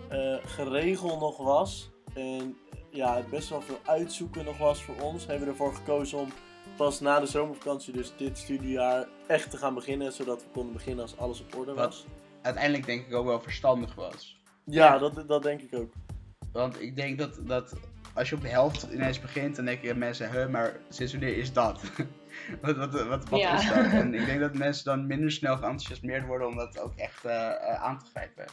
eh 0.10 0.36
geregeld 0.46 1.20
nog 1.20 1.38
was. 1.38 1.92
En 2.14 2.58
ja, 2.90 3.16
het 3.16 3.30
best 3.30 3.50
wel 3.50 3.62
veel 3.62 3.80
uitzoeken 3.86 4.46
nog 4.46 4.58
was 4.58 4.84
voor 4.84 4.96
ons. 5.02 5.26
Hebben 5.26 5.46
we 5.46 5.52
ervoor 5.52 5.74
gekozen 5.76 6.18
om 6.18 6.28
pas 6.76 7.00
na 7.00 7.20
de 7.20 7.26
zomervakantie, 7.26 7.94
dus 7.94 8.14
dit 8.18 8.38
studiejaar, 8.38 9.08
echt 9.28 9.52
te 9.52 9.58
gaan 9.58 9.74
beginnen. 9.74 10.12
Zodat 10.14 10.44
we 10.44 10.50
konden 10.54 10.74
beginnen 10.74 11.02
als 11.04 11.18
alles 11.18 11.42
op 11.42 11.56
orde 11.56 11.74
Wat? 11.74 11.86
was. 11.86 12.06
Uiteindelijk 12.42 12.86
denk 12.86 13.08
ik 13.08 13.14
ook 13.14 13.26
wel 13.26 13.42
verstandig 13.42 13.96
was. 13.96 14.42
Ja, 14.64 14.98
dat, 14.98 15.28
dat 15.28 15.44
denk 15.44 15.62
ik 15.62 15.76
ook. 15.76 15.94
Want 16.52 16.82
ik 16.82 16.96
denk 16.96 17.18
dat, 17.18 17.40
dat 17.48 17.74
als 18.14 18.30
je 18.30 18.36
op 18.36 18.42
de 18.42 18.48
helft 18.48 18.88
ineens 18.92 19.20
begint, 19.20 19.56
dan 19.56 19.66
denken 19.66 19.98
mensen, 19.98 20.32
huh, 20.32 20.48
maar 20.48 20.80
sinds 20.90 21.12
wanneer 21.12 21.38
is 21.38 21.54
dat? 21.54 21.82
wat 22.62 22.78
wat, 22.78 23.04
wat, 23.08 23.30
wat 23.30 23.40
Ja. 23.40 23.58
is 23.58 23.68
dat? 23.70 23.86
En 24.02 24.14
ik 24.14 24.26
denk 24.26 24.40
dat 24.40 24.54
mensen 24.54 24.86
dan 24.86 25.08
minder 25.08 25.32
snel 25.32 25.54
geenthousiasmeerd 25.58 26.26
worden 26.26 26.48
om 26.48 26.56
dat 26.56 26.80
ook 26.80 26.96
echt 26.96 27.26
eh, 27.26 27.48
eh, 27.50 27.84
aan 27.84 28.00
te 28.00 28.06
grijpen. 28.14 28.46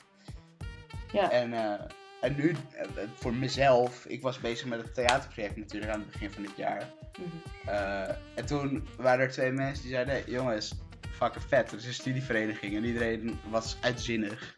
Ja. 1.13 1.31
En, 1.31 1.53
eh, 1.53 1.81
en 2.25 2.37
nu, 2.37 2.51
eh, 2.51 2.87
voor 3.15 3.35
mezelf, 3.35 4.07
ik 4.07 4.23
was 4.23 4.41
bezig 4.41 4.67
met 4.67 4.81
het 4.81 4.95
theaterproject 4.95 5.57
natuurlijk 5.57 5.93
aan 5.93 6.01
het 6.01 6.11
begin 6.11 6.31
van 6.31 6.43
dit 6.43 6.57
jaar. 6.57 6.91
Mhm. 7.19 7.69
Eh, 7.69 8.09
en 8.35 8.47
toen 8.47 8.89
waren 8.97 9.25
er 9.25 9.31
twee 9.31 9.53
mensen 9.53 9.83
die 9.83 9.93
zeiden, 9.93 10.15
"Hey, 10.15 10.25
jongens, 10.27 10.75
fucking 11.11 11.45
vet, 11.45 11.71
er 11.71 11.79
is 11.79 11.87
een 11.87 11.95
studievereniging. 11.95 12.77
En 12.77 12.85
iedereen 12.85 13.39
was 13.51 13.77
uitzinnig. 13.81 14.57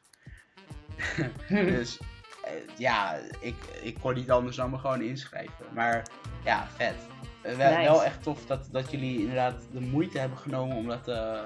Dus 1.48 1.98
eh, 2.44 2.52
ja, 2.76 3.18
ik, 3.40 3.54
ik 3.82 3.96
kon 4.00 4.14
niet 4.14 4.30
anders 4.30 4.56
dan 4.56 4.70
me 4.70 4.78
gewoon 4.78 5.02
inschrijven. 5.02 5.66
Maar 5.74 6.06
ja, 6.44 6.68
vet. 6.76 6.94
Wel, 7.42 7.56
Nice. 7.56 7.82
wel 7.82 8.04
echt 8.04 8.22
tof 8.22 8.46
dat, 8.46 8.68
dat 8.72 8.90
jullie 8.90 9.18
inderdaad 9.18 9.62
de 9.72 9.80
moeite 9.80 10.18
hebben 10.18 10.38
genomen 10.38 10.76
om 10.76 10.86
dat 10.86 11.04
te 11.04 11.42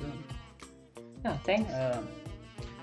doen. 0.00 0.24
Ja, 1.22 1.38
thanks. 1.42 1.72
Eh, 1.72 1.96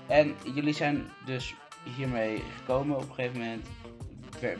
en 0.06 0.36
jullie 0.54 0.74
zijn 0.74 1.08
dus 1.24 1.54
hiermee 1.84 2.42
gekomen 2.58 2.96
op 2.96 3.02
een 3.08 3.14
gegeven 3.14 3.38
moment. 3.38 3.66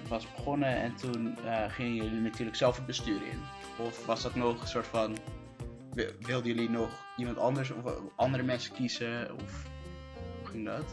Was 0.09 0.33
begonnen 0.35 0.69
en 0.77 0.95
toen 0.97 1.37
eh, 1.45 1.65
gingen 1.69 1.95
jullie 1.95 2.21
natuurlijk 2.21 2.57
zelf 2.57 2.77
het 2.77 2.87
bestuur 2.87 3.17
in. 3.23 3.41
Of 3.85 4.07
was 4.07 4.23
dat 4.23 4.35
nog 4.35 4.61
een 4.61 4.67
soort 4.69 4.87
van. 4.87 5.17
wi- 5.95 6.11
Wilden 6.21 6.47
jullie 6.55 6.71
nog 6.71 6.91
iemand 7.17 7.39
anders 7.39 7.71
of 7.71 7.93
andere 8.17 8.43
mensen 8.43 8.75
kiezen? 8.75 9.35
Of 9.35 9.65
hoe 10.39 10.47
ging 10.51 10.67
dat? 10.67 10.85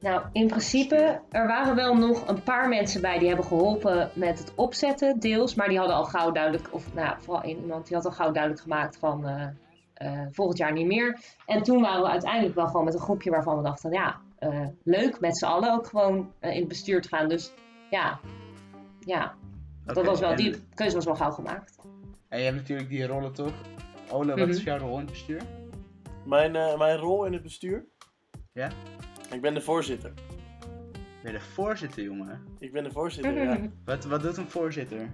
Nou, 0.00 0.22
in 0.32 0.46
principe, 0.46 1.20
er 1.30 1.46
waren 1.46 1.74
wel 1.74 1.96
nog 1.96 2.28
een 2.28 2.42
paar 2.42 2.68
mensen 2.68 3.00
bij 3.00 3.18
die 3.18 3.28
hebben 3.28 3.46
geholpen 3.46 4.10
met 4.14 4.38
het 4.38 4.52
opzetten, 4.54 5.20
deels. 5.20 5.54
Maar 5.54 5.68
die 5.68 5.78
hadden 5.78 5.96
al 5.96 6.04
gauw 6.04 6.30
duidelijk, 6.30 6.68
of 6.74 6.94
nou, 6.94 7.16
vooral 7.20 7.44
iemand, 7.44 7.86
die 7.86 7.96
had 7.96 8.04
al 8.04 8.12
gauw 8.12 8.30
duidelijk 8.32 8.62
gemaakt 8.62 8.96
van 8.98 9.26
eh, 9.26 9.46
eh, 9.94 10.26
volgend 10.30 10.58
jaar 10.58 10.72
niet 10.72 10.86
meer. 10.86 11.20
En 11.46 11.62
toen 11.62 11.80
waren 11.80 12.02
we 12.02 12.08
uiteindelijk 12.08 12.54
wel 12.54 12.66
gewoon 12.66 12.84
met 12.84 12.94
een 12.94 13.00
groepje 13.00 13.30
waarvan 13.30 13.56
we 13.56 13.62
dachten, 13.62 13.92
ja, 13.92 14.20
eh, 14.42 14.66
leuk 14.84 15.20
met 15.20 15.36
z'n 15.38 15.44
allen 15.44 15.72
ook 15.72 15.86
gewoon 15.86 16.32
eh, 16.38 16.50
in 16.54 16.58
het 16.58 16.68
bestuur 16.68 17.00
te 17.02 17.08
gaan. 17.08 17.28
Dus 17.28 17.52
ja, 17.90 18.20
ja 19.00 19.34
dat 19.84 20.04
was 20.04 20.20
wel, 20.20 20.30
en- 20.30 20.36
die 20.36 20.54
keuze 20.74 20.94
was 20.94 21.04
wel 21.04 21.16
gauw 21.16 21.30
gemaakt. 21.30 21.78
En 22.28 22.38
je 22.38 22.44
hebt 22.44 22.56
natuurlijk 22.56 22.88
die 22.88 23.06
rollen 23.06 23.32
toch? 23.32 23.52
Ole, 24.10 24.26
wat 24.28 24.36
Mhm. 24.38 24.48
is 24.50 24.62
jouw 24.62 24.78
rol 24.78 24.92
in 24.94 25.00
het 25.00 25.10
bestuur? 25.10 25.42
Mijn, 26.26 26.56
eh, 26.56 26.78
mijn 26.78 26.96
rol 26.98 27.24
in 27.24 27.32
het 27.32 27.42
bestuur? 27.42 27.84
Ja? 28.52 28.70
Ik 29.32 29.40
ben 29.40 29.54
de 29.54 29.60
voorzitter. 29.60 30.12
Ben 31.22 31.32
je 31.32 31.38
de 31.38 31.44
voorzitter, 31.44 32.02
jongen? 32.02 32.40
Ik 32.58 32.72
ben 32.72 32.84
de 32.84 32.90
voorzitter, 32.92 33.42
ja. 33.42 33.58
Wat, 33.84 34.04
wat 34.04 34.22
doet 34.22 34.36
een 34.36 34.48
voorzitter? 34.48 35.10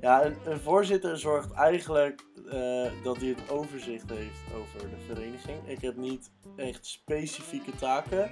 Ja, 0.00 0.24
een, 0.24 0.36
een 0.44 0.60
voorzitter 0.60 1.18
zorgt 1.18 1.52
eigenlijk 1.52 2.24
eh, 2.50 2.86
dat 3.02 3.16
hij 3.16 3.28
het 3.28 3.50
overzicht 3.50 4.10
heeft 4.10 4.40
over 4.54 4.90
de 4.90 5.14
vereniging. 5.14 5.58
Ik 5.66 5.80
heb 5.80 5.96
niet 5.96 6.30
echt 6.56 6.86
specifieke 6.86 7.76
taken, 7.76 8.30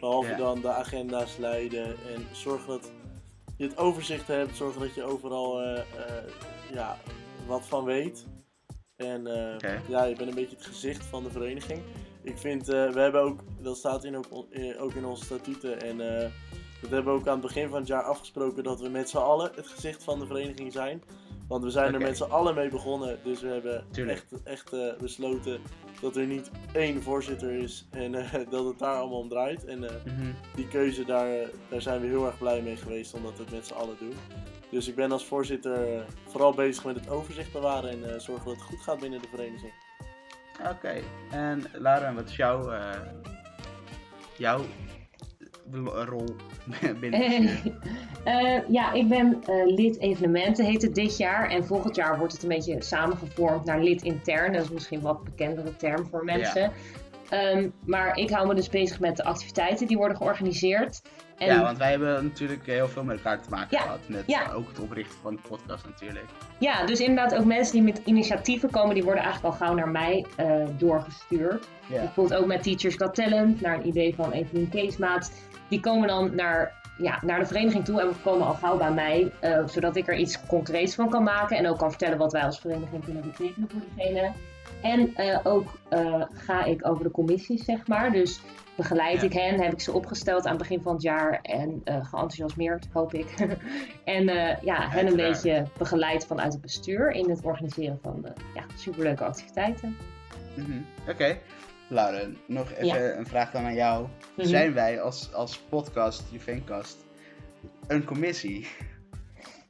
behalve 0.00 0.28
Ja. 0.28 0.36
dan 0.36 0.60
de 0.60 0.68
agenda's 0.68 1.36
leiden 1.36 1.86
en 1.86 2.26
zorgen 2.32 2.68
dat 2.68 2.92
je 3.56 3.64
het 3.64 3.76
overzicht 3.76 4.26
hebt, 4.26 4.56
zorgen 4.56 4.80
dat 4.80 4.94
je 4.94 5.02
overal 5.02 5.60
eh, 5.60 5.78
eh, 5.78 5.84
ja, 6.72 6.96
wat 7.46 7.66
van 7.66 7.84
weet. 7.84 8.26
En 8.96 9.22
ja, 9.88 10.04
je 10.04 10.14
bent 10.16 10.28
een 10.28 10.34
beetje 10.34 10.56
het 10.56 10.66
gezicht 10.66 11.04
van 11.04 11.22
de 11.22 11.30
vereniging. 11.30 11.82
Ik 12.22 12.38
vind, 12.38 12.66
we 12.66 12.92
hebben 13.00 13.20
ook, 13.20 13.40
dat 13.60 13.76
staat 13.76 14.04
in 14.04 14.16
ook, 14.16 14.26
ook 14.78 14.92
in 14.92 15.04
onze 15.04 15.24
statuten 15.24 15.80
en 15.80 15.96
dat 16.84 16.92
hebben 16.92 17.12
we 17.14 17.20
ook 17.20 17.26
aan 17.26 17.32
het 17.38 17.46
begin 17.46 17.68
van 17.68 17.78
het 17.78 17.86
jaar 17.86 18.02
afgesproken 18.02 18.64
dat 18.64 18.80
we 18.80 18.88
met 18.88 19.08
z'n 19.08 19.16
allen 19.16 19.50
het 19.54 19.66
gezicht 19.66 20.04
van 20.04 20.18
de 20.18 20.26
vereniging 20.26 20.72
zijn. 20.72 21.02
Want 21.48 21.64
we 21.64 21.70
zijn 21.70 21.94
er 21.94 22.00
met 22.00 22.16
z'n 22.16 22.22
allen 22.22 22.54
mee 22.54 22.68
begonnen, 22.68 23.18
dus 23.24 23.40
we 23.40 23.48
hebben 23.48 23.84
Tuurlijk. 23.90 24.24
echt, 24.32 24.42
echt 24.42 24.72
eh, 24.72 24.92
besloten 25.00 25.60
dat 26.00 26.16
er 26.16 26.26
niet 26.26 26.50
één 26.72 27.02
voorzitter 27.02 27.50
is 27.50 27.86
en 27.90 28.14
eh, 28.14 28.32
dat 28.50 28.64
het 28.64 28.78
daar 28.78 28.96
allemaal 28.96 29.18
om 29.18 29.28
draait. 29.28 29.64
En 29.64 29.84
eh, 29.88 29.94
Mhm. 30.04 30.32
die 30.54 30.68
keuze, 30.68 31.04
daar, 31.04 31.48
daar 31.68 31.82
zijn 31.82 32.00
we 32.00 32.06
heel 32.06 32.26
erg 32.26 32.38
blij 32.38 32.62
mee 32.62 32.76
geweest, 32.76 33.14
omdat 33.14 33.36
we 33.36 33.42
het 33.42 33.52
met 33.52 33.66
z'n 33.66 33.74
allen 33.74 33.96
doen. 33.98 34.14
Dus 34.70 34.88
ik 34.88 34.94
ben 34.94 35.12
als 35.12 35.24
voorzitter 35.26 36.04
vooral 36.28 36.52
bezig 36.54 36.84
met 36.84 36.94
het 36.96 37.08
overzicht 37.10 37.52
bewaren 37.52 37.90
en 38.12 38.20
zorgen 38.20 38.44
dat 38.46 38.54
het 38.54 38.64
goed 38.64 38.80
gaat 38.80 39.00
binnen 39.00 39.20
de 39.22 39.28
vereniging. 39.28 39.72
Oké, 40.70 41.02
en 41.30 41.64
Lara, 41.72 42.14
wat 42.14 42.28
is 42.28 42.36
jouw, 42.36 42.72
jouw 44.36 44.60
rol 45.72 46.24
binnen 47.00 47.20
bestuur? 47.20 47.72
Eh, 48.24 48.68
ja, 48.68 48.92
ik 48.92 49.08
ben 49.08 49.42
eh, 49.46 49.74
lid 49.74 50.00
evenementen, 50.00 50.64
heet 50.64 50.82
het 50.82 50.94
dit 50.94 51.16
jaar. 51.16 51.50
En 51.50 51.64
volgend 51.64 51.96
jaar 51.96 52.18
wordt 52.18 52.32
het 52.32 52.42
een 52.42 52.48
beetje 52.48 52.82
samengevormd 52.82 53.64
naar 53.64 53.82
lid 53.82 54.02
intern. 54.02 54.52
Dat 54.52 54.62
is 54.62 54.70
misschien 54.70 54.98
een 54.98 55.04
wat 55.04 55.24
bekendere 55.24 55.76
term 55.76 56.06
voor 56.10 56.24
mensen. 56.24 56.72
Ehm, 57.28 57.68
maar 57.86 58.16
ik 58.16 58.30
hou 58.30 58.46
me 58.46 58.54
dus 58.54 58.68
bezig 58.68 59.00
met 59.00 59.16
de 59.16 59.24
activiteiten 59.24 59.86
die 59.86 59.96
worden 59.96 60.16
georganiseerd. 60.16 61.02
En 61.38 61.46
Ja, 61.46 61.62
want 61.62 61.78
wij 61.78 61.90
hebben 61.90 62.24
natuurlijk 62.24 62.66
heel 62.66 62.88
veel 62.88 63.04
met 63.04 63.16
elkaar 63.16 63.42
te 63.42 63.50
maken 63.50 63.76
Ja, 63.76 63.82
gehad. 63.82 63.98
Met 64.06 64.22
ja. 64.26 64.52
ook 64.52 64.68
het 64.68 64.78
oprichten 64.78 65.18
van 65.22 65.34
de 65.34 65.40
podcast 65.48 65.84
natuurlijk. 65.84 66.26
ja, 66.58 66.86
dus 66.86 67.00
inderdaad 67.00 67.34
ook 67.34 67.44
mensen 67.44 67.72
die 67.72 67.82
met 67.82 68.00
initiatieven 68.04 68.70
komen, 68.70 68.94
die 68.94 69.04
worden 69.04 69.22
eigenlijk 69.22 69.54
al 69.54 69.66
gauw 69.66 69.74
naar 69.74 69.88
mij 69.88 70.26
eh, 70.36 70.66
doorgestuurd. 70.78 71.68
Ja. 71.86 72.00
Bijvoorbeeld 72.00 72.40
ook 72.40 72.46
met 72.46 72.62
Teachers 72.62 72.94
Got 72.94 73.14
Talent, 73.14 73.60
naar 73.60 73.74
een 73.74 73.86
idee 73.86 74.14
van 74.14 74.32
Evelien 74.32 74.68
Keesmaat. 74.68 75.32
Die 75.74 75.82
komen 75.82 76.08
dan 76.08 76.34
naar, 76.34 76.72
ja, 76.98 77.18
naar 77.22 77.38
de 77.38 77.46
vereniging 77.46 77.84
toe 77.84 78.00
en 78.00 78.12
komen 78.22 78.46
al 78.46 78.54
gauw 78.54 78.76
bij 78.76 78.92
mij. 78.92 79.32
eh, 79.40 79.66
zodat 79.66 79.96
ik 79.96 80.08
er 80.08 80.14
iets 80.16 80.46
concreets 80.46 80.94
van 80.94 81.10
kan 81.10 81.22
maken. 81.22 81.56
En 81.56 81.68
ook 81.68 81.78
kan 81.78 81.90
vertellen 81.90 82.18
wat 82.18 82.32
wij 82.32 82.42
als 82.42 82.58
vereniging 82.60 83.04
kunnen 83.04 83.22
betekenen 83.22 83.68
voor 83.70 83.80
diegene. 83.94 84.32
En 84.82 85.14
eh, 85.14 85.38
ook 85.42 85.78
eh, 85.88 86.22
ga 86.32 86.64
ik 86.64 86.86
over 86.88 87.04
de 87.04 87.10
commissies, 87.10 87.64
zeg 87.64 87.86
maar. 87.86 88.12
Dus 88.12 88.40
begeleid 88.74 89.20
Ja. 89.20 89.26
ik 89.26 89.32
hen, 89.32 89.60
heb 89.60 89.72
ik 89.72 89.80
ze 89.80 89.92
opgesteld 89.92 90.44
aan 90.44 90.52
het 90.52 90.58
begin 90.58 90.82
van 90.82 90.92
het 90.92 91.02
jaar. 91.02 91.38
En 91.42 91.80
eh 91.84 91.94
geenthousiasmeerd, 91.94 92.86
hoop 92.92 93.14
ik. 93.14 93.34
en 94.04 94.28
eh, 94.28 94.62
ja, 94.62 94.88
hen 94.88 95.06
een 95.06 95.16
beetje 95.16 95.66
begeleid 95.78 96.26
vanuit 96.26 96.52
het 96.52 96.62
bestuur 96.62 97.10
in 97.10 97.30
het 97.30 97.44
organiseren 97.44 97.98
van 98.02 98.20
de 98.22 98.32
ja, 98.54 98.62
superleuke 98.76 99.24
activiteiten. 99.24 99.96
Mhm. 100.56 100.78
Oké, 101.08 101.38
Lauren, 101.88 102.36
nog 102.46 102.72
even 102.72 103.18
een 103.18 103.26
vraag 103.26 103.50
dan 103.50 103.64
aan 103.64 103.74
jou. 103.74 104.06
Mhm. 104.36 104.46
Zijn 104.46 104.74
wij 104.74 105.00
als, 105.00 105.32
als 105.34 105.58
podcast, 105.58 106.22
Juvencast, 106.30 106.96
een 107.86 108.04
commissie? 108.04 108.66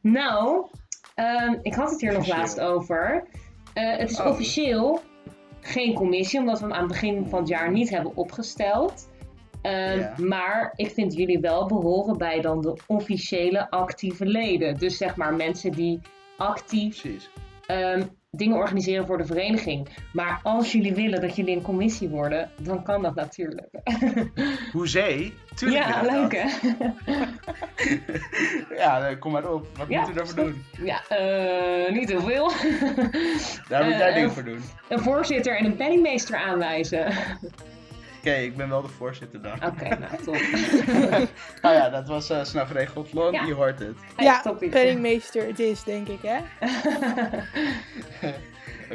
Nou, 0.01 0.67
ehm, 1.15 1.55
ik 1.63 1.75
had 1.75 1.91
het 1.91 2.01
hier 2.01 2.13
nog 2.13 2.27
laatst 2.27 2.61
over. 2.61 3.25
Eh, 3.75 3.97
het 3.97 4.11
is 4.11 4.21
Oh. 4.21 4.27
officieel 4.27 5.01
geen 5.61 5.95
commissie, 5.95 6.39
omdat 6.41 6.59
we 6.61 6.65
hem 6.65 6.75
aan 6.75 6.83
het 6.83 6.93
begin 6.93 7.27
van 7.29 7.39
het 7.39 7.49
jaar 7.49 7.71
niet 7.73 7.91
hebben 7.91 8.17
opgesteld. 8.17 9.09
Ehm, 9.63 9.99
Ja. 9.99 10.15
Maar 10.17 10.73
ik 10.77 10.91
vind 10.91 11.15
jullie 11.15 11.39
wel 11.41 11.67
behoren 11.67 12.19
bij 12.19 12.41
dan 12.41 12.61
de 12.61 12.77
officiële 12.87 13.71
actieve 13.71 14.27
leden. 14.27 14.79
Dus 14.79 14.97
zeg 14.97 15.17
maar 15.17 15.35
mensen 15.35 15.73
die 15.73 16.01
actief 16.37 17.01
Precies. 17.01 17.31
Dingen 18.37 18.57
organiseren 18.57 19.07
voor 19.07 19.19
de 19.19 19.27
vereniging. 19.27 19.89
Maar 20.13 20.41
als 20.43 20.73
jullie 20.73 20.95
willen 20.95 21.21
dat 21.21 21.37
jullie 21.37 21.57
een 21.57 21.63
commissie 21.63 22.09
worden, 22.09 22.51
dan 22.61 22.83
kan 22.83 23.03
dat 23.03 23.15
natuurlijk. 23.15 23.69
Hoezee? 24.73 25.35
Tuurlijk 25.55 25.85
ja, 25.85 26.03
leuk 26.03 26.33
hè? 26.37 26.71
ja, 28.83 29.15
kom 29.15 29.33
maar 29.33 29.53
op. 29.53 29.67
Wat 29.77 29.89
Ja, 29.89 29.97
moeten 29.97 30.15
we 30.15 30.21
daarvoor 30.21 30.45
doen? 30.45 30.65
Ja, 30.85 31.09
eh, 31.09 31.93
niet 31.93 32.09
heel 32.09 32.21
veel. 32.21 32.51
Daar 33.69 33.85
moet 33.85 33.95
jij 33.99 34.09
eh, 34.09 34.15
dingen 34.15 34.33
voor 34.33 34.45
doen. 34.45 34.63
een 34.89 34.99
voorzitter 35.01 35.57
en 35.57 35.65
een 35.65 35.77
penningmeester 35.77 36.37
aanwijzen. 36.37 37.13
Oké, 38.25 38.35
ik 38.37 38.57
ben 38.57 38.69
wel 38.69 38.83
de 38.83 38.89
voorzitter 38.89 39.43
dan. 39.43 39.53
Oké, 39.53 39.89
nou 39.89 40.23
top. 40.25 40.35
Nou 41.63 41.75
ja, 41.75 41.89
dat 41.89 42.09
was 42.09 42.31
eh 42.31 42.45
snel 42.45 42.67
geregeld. 42.67 43.13
Lon, 43.13 43.33
Ja. 43.33 43.45
je 43.45 43.55
hoort 43.55 43.79
het. 43.79 43.97
Ja, 44.17 44.41
toppie. 44.41 44.69
penningmeester 44.69 45.47
het 45.47 45.59
is, 45.59 45.83
denk 45.83 46.09
ik, 46.09 46.19
hè? 46.23 46.39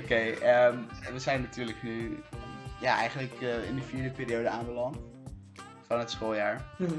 Oké, 0.02 0.16
ehm, 0.16 0.78
we 1.14 1.20
zijn 1.20 1.42
natuurlijk 1.42 1.84
nu 1.84 2.24
ja, 2.82 2.98
eigenlijk 2.98 3.42
eh, 3.42 3.68
in 3.70 3.76
de 3.76 3.82
vierde 3.82 4.10
periode 4.10 4.50
aanbeland 4.50 4.98
van 5.88 6.00
het 6.00 6.12
schooljaar. 6.12 6.62
Mhm. 6.78 6.92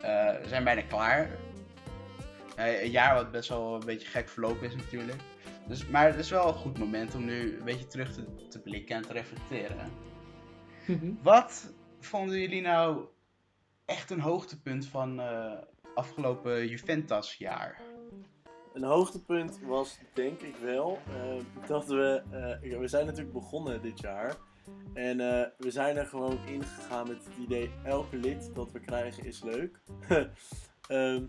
Eh, 0.00 0.40
we 0.42 0.48
zijn 0.48 0.64
bijna 0.64 0.82
klaar. 0.82 1.30
Eh, 2.56 2.82
een 2.82 2.90
jaar 2.90 3.14
wat 3.14 3.30
best 3.30 3.48
wel 3.48 3.74
een 3.74 3.86
beetje 3.86 4.08
gek 4.08 4.28
verlopen 4.28 4.66
is 4.66 4.76
natuurlijk. 4.76 5.20
Dus, 5.66 5.86
maar 5.86 6.06
het 6.06 6.18
is 6.18 6.30
wel 6.30 6.48
een 6.48 6.54
goed 6.54 6.78
moment 6.78 7.14
om 7.14 7.24
nu 7.24 7.56
een 7.58 7.64
beetje 7.64 7.86
terug 7.86 8.14
te, 8.14 8.46
te 8.48 8.60
blikken 8.60 8.96
en 8.96 9.02
te 9.02 9.12
reflecteren. 9.12 10.08
Mhm. 10.86 11.12
Wat 11.22 11.72
vonden 12.00 12.40
jullie 12.40 12.60
nou 12.62 13.04
echt 13.84 14.10
een 14.10 14.20
hoogtepunt 14.20 14.86
van 14.86 15.20
eh 15.20 15.52
afgelopen 15.94 16.66
Juventus-jaar? 16.68 17.80
Een 18.72 18.84
hoogtepunt 18.84 19.60
was 19.66 19.98
denk 20.12 20.40
ik 20.40 20.56
wel 20.62 20.98
eh, 21.06 21.66
dat 21.66 21.86
we, 21.86 22.22
eh, 22.62 22.78
we 22.78 22.88
zijn 22.88 23.06
natuurlijk 23.06 23.32
begonnen 23.32 23.82
dit 23.82 24.00
jaar. 24.00 24.36
En 24.94 25.20
eh, 25.20 25.46
we 25.58 25.70
zijn 25.70 25.96
er 25.96 26.06
gewoon 26.06 26.38
ingegaan 26.46 27.08
met 27.08 27.24
het 27.24 27.34
idee, 27.40 27.70
elke 27.84 28.16
lid 28.16 28.50
dat 28.54 28.72
we 28.72 28.80
krijgen 28.80 29.24
is 29.24 29.42
leuk. 29.42 29.80
Ehm, 30.88 31.22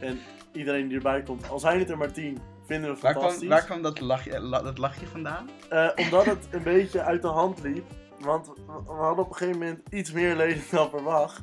en 0.00 0.18
iedereen 0.52 0.88
die 0.88 0.96
erbij 0.96 1.22
komt, 1.22 1.48
al 1.48 1.58
zijn 1.58 1.78
het 1.78 1.90
er 1.90 1.98
maar 1.98 2.12
tien, 2.12 2.38
vinden 2.66 2.94
we 2.94 3.00
Waar 3.00 3.12
fantastisch. 3.12 3.38
kwam, 3.38 3.48
waar 3.50 3.64
kwam 3.64 3.82
dat, 3.82 4.00
lachje, 4.00 4.40
la- 4.40 4.62
dat 4.62 4.78
lachje 4.78 5.06
vandaan? 5.06 5.48
Eh, 5.68 5.90
omdat 5.96 6.24
het 6.24 6.48
een 6.50 6.62
beetje 6.62 7.02
uit 7.02 7.22
de 7.22 7.28
hand 7.28 7.62
liep. 7.62 7.84
Want 8.18 8.46
we 8.86 8.92
hadden 8.92 9.24
op 9.24 9.30
een 9.30 9.36
gegeven 9.36 9.58
moment 9.58 9.80
iets 9.90 10.12
meer 10.12 10.36
leden 10.36 10.62
dan 10.70 10.90
verwacht. 10.90 11.40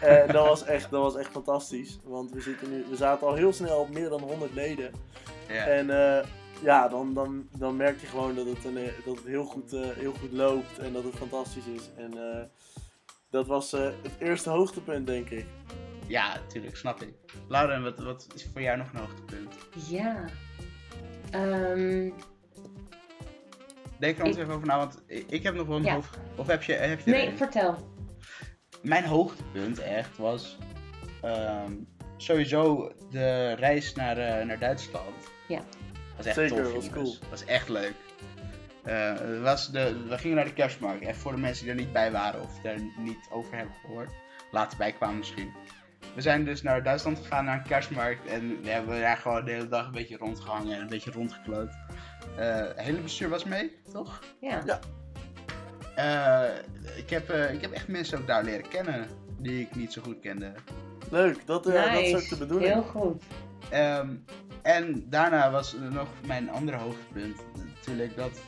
En 0.00 0.26
dat 0.32 0.46
was 0.46 0.64
echt, 0.64 0.90
dat 0.90 1.02
was 1.02 1.16
echt 1.16 1.30
fantastisch. 1.30 1.98
Want 2.04 2.32
we, 2.32 2.40
zitten 2.40 2.70
nu, 2.70 2.84
we 2.90 2.96
zaten 2.96 3.26
al 3.26 3.34
heel 3.34 3.52
snel 3.52 3.78
op 3.78 3.88
meer 3.90 4.08
dan 4.08 4.20
100 4.20 4.54
leden. 4.54 4.92
Ja. 5.48 5.66
En 5.66 5.90
eh, 5.90 6.26
ja, 6.62 6.88
dan, 6.88 7.14
dan, 7.14 7.48
dan 7.58 7.76
merk 7.76 8.00
je 8.00 8.06
gewoon 8.06 8.34
dat 8.34 8.46
het, 8.46 8.64
een, 8.64 8.76
eh, 8.76 8.92
dat 9.04 9.16
het 9.16 9.26
heel, 9.26 9.44
goed, 9.44 9.72
eh, 9.72 9.80
heel 9.80 10.12
goed 10.12 10.32
loopt 10.32 10.78
en 10.78 10.92
dat 10.92 11.04
het 11.04 11.14
fantastisch 11.14 11.66
is. 11.66 11.90
En 11.96 12.32
eh, 12.32 12.44
dat 13.30 13.46
was 13.46 13.72
eh, 13.72 13.80
het 14.02 14.12
eerste 14.18 14.50
hoogtepunt, 14.50 15.06
denk 15.06 15.30
ik. 15.30 15.46
Ja, 16.06 16.34
natuurlijk, 16.34 16.76
snap 16.76 17.02
ik. 17.02 17.14
Lauren, 17.48 17.82
wat, 17.82 17.98
wat 17.98 18.26
is 18.34 18.48
voor 18.52 18.62
jou 18.62 18.78
nog 18.78 18.92
een 18.92 18.98
hoogtepunt? 18.98 19.54
Ja. 19.88 20.24
Ehm, 21.30 22.10
Denk 23.98 24.18
er 24.18 24.24
ons 24.24 24.36
Ik- 24.36 24.42
even 24.42 24.54
over 24.54 24.66
na, 24.66 24.76
want 24.76 25.02
ik, 25.06 25.24
ik 25.28 25.42
heb 25.42 25.54
nog 25.54 25.66
wel 25.66 25.76
een 25.76 25.82
Ja. 25.84 25.94
hoofd... 25.94 26.18
Of 26.36 26.46
heb 26.46 26.62
je, 26.62 26.72
heb 26.72 27.00
je 27.00 27.10
nee, 27.10 27.26
een? 27.26 27.36
vertel. 27.36 27.94
Mijn 28.82 29.04
hoogtepunt 29.04 29.78
echt 29.78 30.18
was 30.18 30.58
ehm, 31.22 31.72
sowieso 32.16 32.92
de 33.10 33.52
reis 33.52 33.94
naar, 33.94 34.18
eh, 34.18 34.46
naar 34.46 34.58
Duitsland. 34.58 35.30
Ja. 35.48 35.60
was 36.16 36.26
echt 36.26 36.34
Zeker, 36.36 36.56
tof, 36.62 36.72
was 36.74 36.84
jongens. 36.86 36.90
cool. 37.18 37.30
was 37.30 37.44
echt 37.44 37.68
leuk. 37.68 37.94
Eh, 38.82 39.12
het 39.18 39.40
was 39.40 39.70
de, 39.70 40.04
we 40.08 40.18
gingen 40.18 40.36
naar 40.36 40.44
de 40.44 40.52
kerstmarkt. 40.52 41.02
Even 41.02 41.14
voor 41.14 41.32
de 41.32 41.38
mensen 41.38 41.64
die 41.64 41.72
er 41.74 41.80
niet 41.80 41.92
bij 41.92 42.12
waren 42.12 42.42
of 42.42 42.60
daar 42.62 42.78
niet 42.98 43.28
over 43.30 43.56
hebben 43.56 43.74
gehoord. 43.80 44.12
Later 44.50 44.78
bij 44.78 44.92
kwamen 44.92 45.18
misschien. 45.18 45.52
We 46.14 46.20
zijn 46.20 46.44
dus 46.44 46.62
naar 46.62 46.82
Duitsland 46.82 47.18
gegaan, 47.18 47.44
naar 47.44 47.56
een 47.58 47.66
kerstmarkt. 47.68 48.26
En 48.26 48.62
we 48.62 48.68
hebben 48.70 49.00
daar 49.00 49.16
gewoon 49.16 49.44
de 49.44 49.50
hele 49.50 49.68
dag 49.68 49.86
een 49.86 49.92
beetje 49.92 50.16
rondgehangen 50.16 50.74
en 50.74 50.80
een 50.80 50.88
beetje 50.88 51.10
rondgekloot. 51.10 51.70
Eh, 52.36 52.56
het 52.56 52.80
hele 52.80 53.00
bestuur 53.00 53.28
was 53.28 53.44
mee, 53.44 53.76
toch? 53.92 54.22
Ja. 54.40 54.62
Ja. 54.66 54.80
Eh, 55.94 56.56
ik, 56.96 57.10
heb, 57.10 57.30
eh, 57.30 57.52
ik 57.52 57.60
heb 57.60 57.72
echt 57.72 57.88
mensen 57.88 58.18
ook 58.18 58.26
daar 58.26 58.44
leren 58.44 58.68
kennen 58.68 59.06
die 59.38 59.60
ik 59.60 59.74
niet 59.74 59.92
zo 59.92 60.02
goed 60.02 60.20
kende. 60.20 60.52
Leuk, 61.10 61.46
dat, 61.46 61.66
eh, 61.66 61.92
dat 61.92 62.02
is 62.02 62.14
ook 62.14 62.28
de 62.28 62.36
bedoeling. 62.36 62.72
Heel 62.72 62.82
goed. 62.82 63.22
Ehm, 63.68 64.14
en 64.62 65.06
daarna 65.08 65.50
was 65.50 65.74
er 65.74 65.92
nog 65.92 66.08
mijn 66.26 66.50
andere 66.50 66.76
hoogtepunt. 66.76 67.36
Natuurlijk 67.74 68.16
dat 68.16 68.40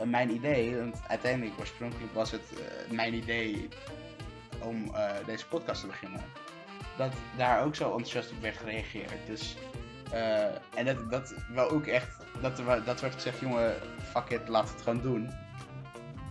eh, 0.00 0.06
mijn 0.06 0.30
idee, 0.30 0.76
want 0.76 0.96
uiteindelijk 1.08 1.58
oorspronkelijk 1.58 2.12
was 2.12 2.30
het 2.30 2.42
eh, 2.52 2.90
mijn 2.90 3.14
idee 3.14 3.68
om 4.60 4.94
eh, 4.94 5.10
deze 5.26 5.46
podcast 5.46 5.80
te 5.80 5.86
beginnen. 5.86 6.20
Dat 6.96 7.12
daar 7.36 7.64
ook 7.64 7.74
zo 7.74 7.84
enthousiast 7.84 8.30
op 8.30 8.40
werd 8.40 8.56
gereageerd. 8.56 9.26
Dus, 9.26 9.56
eh, 10.14 10.44
en 10.74 10.84
dat, 10.84 11.10
dat 11.10 11.34
wel 11.54 11.70
ook 11.70 11.86
echt, 11.86 12.16
dat, 12.42 12.58
er, 12.58 12.84
dat 12.84 13.00
werd 13.00 13.14
gezegd, 13.14 13.38
jongen, 13.40 13.74
fuck 14.12 14.28
it, 14.28 14.48
we 14.48 14.56
het 14.72 14.82
gewoon 14.82 15.00
doen. 15.00 15.30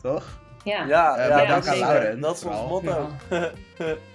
Toch? 0.02 0.42
Ja. 0.64 0.86
Ja, 0.86 1.16
Eh, 1.18 1.28
ja, 1.28 1.46
dat, 1.46 1.66
is, 1.66 1.80
Lauren, 1.80 2.20
dat 2.20 2.36
is 2.36 2.44
ons 2.44 2.70
motto. 2.70 3.10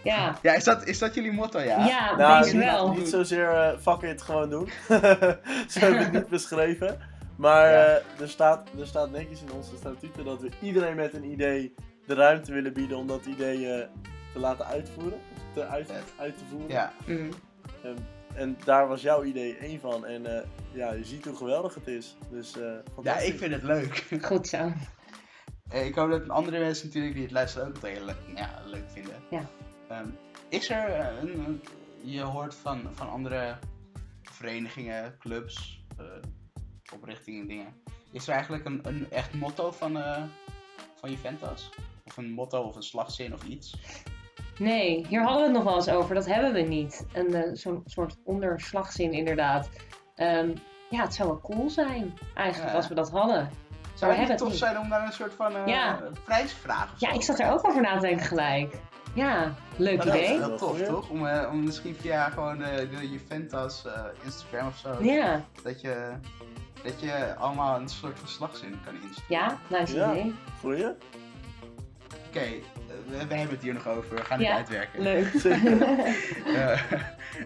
Ja. 0.02 0.34
Ja, 0.42 0.54
is 0.54 0.64
dat, 0.64 0.86
is 0.86 0.98
dat 0.98 1.14
jullie 1.14 1.32
motto, 1.32 1.60
ja? 1.60 1.86
Ja, 1.86 2.16
Nou, 2.16 2.44
niet, 2.44 2.54
wel. 2.64 2.92
niet 2.92 3.08
zozeer 3.08 3.50
eh, 3.50 3.78
fuck 3.78 4.02
it, 4.02 4.22
gewoon 4.22 4.50
doen. 4.50 4.68
Zo 5.68 5.78
hebben 5.80 5.98
we 5.98 6.04
het 6.04 6.12
niet 6.12 6.28
beschreven. 6.28 6.98
Maar 7.36 7.70
Ja. 7.70 7.84
eh, 7.84 8.20
er, 8.20 8.28
staat, 8.28 8.68
er 8.80 8.86
staat 8.86 9.10
netjes 9.10 9.42
in 9.42 9.52
onze 9.52 9.76
statuten 9.76 10.24
dat 10.24 10.40
we 10.40 10.48
iedereen 10.62 10.96
met 10.96 11.14
een 11.14 11.24
idee 11.24 11.74
de 12.06 12.14
ruimte 12.14 12.52
willen 12.52 12.72
bieden 12.72 12.96
om 12.96 13.06
dat 13.06 13.24
idee 13.26 13.58
te 14.32 14.38
laten 14.38 14.66
uitvoeren. 14.66 15.18
Te 15.54 15.66
uit, 15.66 15.86
te 16.38 16.44
voeren. 16.50 16.68
Ja, 16.68 16.92
Mm. 17.06 17.28
Ehm, 17.84 17.94
en 18.38 18.56
daar 18.64 18.88
was 18.88 19.02
jouw 19.02 19.24
idee 19.24 19.56
één 19.56 19.80
van. 19.80 20.06
En 20.06 20.36
eh, 20.38 20.46
ja, 20.72 20.92
je 20.92 21.04
ziet 21.04 21.24
hoe 21.24 21.36
geweldig 21.36 21.74
het 21.74 21.86
is. 21.86 22.16
Dus 22.30 22.56
eh 22.56 22.72
ja 23.02 23.18
ik 23.18 23.38
vind 23.38 23.52
het 23.52 23.62
leuk. 23.62 24.06
Goed 24.22 24.48
zo. 24.48 24.72
Eh, 25.68 25.86
Ik 25.86 25.94
hoop 25.94 26.10
dat 26.10 26.28
andere 26.28 26.58
mensen 26.58 26.86
natuurlijk 26.86 27.14
die 27.14 27.22
het 27.22 27.32
luisteren 27.32 27.68
ook 27.68 27.74
het 27.74 27.82
heel 27.86 28.04
leuk, 28.04 28.16
ja, 28.36 28.62
leuk 28.66 28.90
vinden. 28.90 29.14
Ja. 29.30 29.48
Ehm, 29.88 30.08
is 30.48 30.70
er 30.70 31.00
een, 31.18 31.38
een- 31.38 31.62
je 32.02 32.20
hoort 32.20 32.54
van, 32.54 32.88
van 32.92 33.10
andere 33.10 33.58
verenigingen, 34.22 35.18
clubs, 35.18 35.84
eh, 35.98 36.04
oprichtingen, 36.94 37.46
dingen. 37.46 37.74
Is 38.12 38.26
er 38.28 38.34
eigenlijk 38.34 38.64
een, 38.64 38.80
een 38.82 39.10
echt 39.10 39.34
motto 39.34 39.70
van, 39.70 39.98
eh 39.98 40.22
van 40.94 41.10
Juventus? 41.10 41.70
Of 42.04 42.16
een 42.16 42.30
motto 42.30 42.62
of 42.62 42.76
een 42.76 42.82
slagzin 42.82 43.34
of 43.34 43.44
iets? 43.44 43.74
Nee, 44.58 45.06
hier 45.08 45.22
hadden 45.22 45.38
we 45.40 45.44
het 45.46 45.52
nog 45.56 45.64
wel 45.64 45.74
eens 45.74 45.88
over. 45.90 46.14
Dat 46.14 46.26
hebben 46.26 46.52
we 46.52 46.60
niet. 46.60 47.06
Een 47.12 47.34
eh, 47.34 47.50
zo'n 47.52 47.82
soort 47.86 48.16
onderslagzin 48.24 49.12
inderdaad. 49.12 49.70
Ehm, 50.14 50.50
ja, 50.90 51.02
het 51.02 51.14
zou 51.14 51.28
wel 51.28 51.40
cool 51.40 51.70
zijn 51.70 52.14
eigenlijk 52.34 52.70
Ja. 52.70 52.76
als 52.76 52.88
we 52.88 52.94
dat 52.94 53.10
hadden. 53.10 53.50
Zou 53.94 54.12
het 54.12 54.38
tof 54.38 54.54
zijn 54.54 54.78
om 54.78 54.88
daar 54.88 55.06
een 55.06 55.12
soort 55.12 55.34
van 55.34 55.56
eh 55.56 55.66
Ja. 55.66 56.00
prijsvraag 56.24 56.92
Ja, 56.96 57.12
ik 57.12 57.22
zat 57.22 57.38
er 57.38 57.50
ook 57.52 57.66
over 57.66 57.80
na 57.82 57.94
te 57.94 58.00
denken 58.06 58.26
gelijk. 58.26 58.74
Ja, 59.14 59.54
leuk 59.76 59.96
Maar 59.96 60.06
dat 60.06 60.14
is 60.14 60.20
idee. 60.28 60.38
wel 60.38 60.56
tof, 60.56 60.80
toch? 60.82 61.08
Om, 61.10 61.26
eh, 61.26 61.50
om 61.52 61.64
misschien 61.64 61.94
via 61.94 62.30
gewoon 62.30 62.62
eh, 62.62 62.76
de 62.98 63.08
Juventus 63.10 63.84
eh, 63.86 64.02
Instagram 64.24 64.66
of 64.66 64.76
zo. 64.76 65.02
Ja, 65.02 65.44
Dat 65.62 65.80
je, 65.80 66.12
dat 66.82 67.00
je 67.00 67.34
allemaal 67.38 67.80
een 67.80 67.88
soort 67.88 68.18
van 68.18 68.28
slagzin 68.28 68.80
kan 68.84 68.94
insturen. 68.94 69.24
ja, 69.28 69.58
nice 69.78 69.94
Ja. 69.96 70.10
idee. 70.10 70.34
Goeie? 70.60 70.86
Oké, 72.28 72.40
eh, 72.40 72.87
we, 73.10 73.16
hebben 73.16 73.48
het 73.54 73.62
hier 73.62 73.74
nog 73.74 73.88
over. 73.88 74.14
We 74.16 74.24
gaan 74.24 74.38
het 74.38 74.46
Ja. 74.48 74.56
uitwerken. 74.56 75.02
Leuk. 75.02 75.32
Eh, 76.56 76.80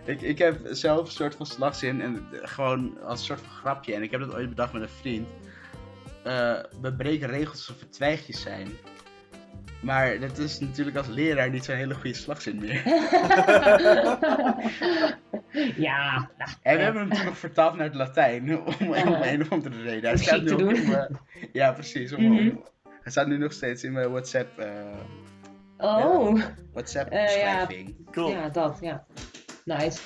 ik, 0.04 0.20
ik 0.22 0.38
heb 0.38 0.58
zelf 0.70 1.06
een 1.06 1.12
soort 1.12 1.34
van 1.34 1.46
slagzin 1.46 2.00
en 2.02 2.26
eh, 2.32 2.38
gewoon 2.42 2.98
als 3.04 3.18
een 3.20 3.26
soort 3.26 3.40
van 3.40 3.50
grapje. 3.50 3.94
En 3.94 4.02
ik 4.02 4.10
heb 4.10 4.20
dat 4.20 4.34
ooit 4.34 4.48
bedacht 4.48 4.72
met 4.72 4.82
een 4.82 4.88
vriend. 5.00 5.28
Eh, 6.24 6.58
we 6.80 6.92
breken 6.94 7.28
regels 7.28 7.56
alsof 7.56 7.80
het 7.80 7.92
twijgjes 7.92 8.40
zijn. 8.42 8.68
Maar 9.80 10.20
dat 10.20 10.38
is 10.38 10.58
natuurlijk 10.60 10.96
als 10.96 11.06
leraar 11.08 11.50
niet 11.50 11.64
zo'n 11.64 11.74
hele 11.76 11.94
goede 11.94 12.14
slagzin 12.14 12.58
meer. 12.58 12.82
ja, 15.76 16.28
nou, 16.38 16.50
En 16.62 16.76
we 16.76 16.82
hebben 16.82 17.00
hem 17.02 17.10
toen 17.12 17.24
nog 17.24 17.38
vertaald 17.38 17.74
naar 17.76 17.86
het 17.86 17.94
Latijn. 17.94 18.58
Om, 18.58 18.74
om 18.80 18.92
een 19.22 19.40
of 19.42 19.50
andere 19.52 19.82
reden. 19.82 20.02
Hij 20.02 20.12
Om 20.12 20.18
staat 20.18 20.40
nu 20.40 20.46
te 20.46 20.56
doen. 20.56 20.74
in 20.76 21.18
Ja, 21.52 21.72
precies. 21.72 22.12
Om, 22.12 22.22
Mhm. 22.24 22.48
om- 22.48 22.64
hij 23.02 23.12
staat 23.12 23.26
nu 23.26 23.38
nog 23.38 23.52
steeds 23.52 23.84
in 23.84 23.92
mijn 23.92 24.10
WhatsApp, 24.10 24.58
eh, 24.58 24.70
oh, 25.82 26.40
WhatsApp 26.72 27.10
Eh, 27.10 27.18
ja. 27.18 27.24
beschrijving. 27.24 28.10
Cool. 28.10 28.30
ja, 28.30 28.48
dat, 28.48 28.78
ja. 28.80 29.04
Nice. 29.64 30.00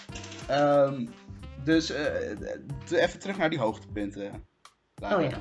Ehm, 0.49 1.07
dus 1.65 1.91
eh, 1.91 2.31
even 2.91 3.19
terug 3.19 3.39
naar 3.39 3.51
die 3.51 3.59
hoogtepunten. 3.59 4.33
Oh 5.03 5.23
ja. 5.23 5.39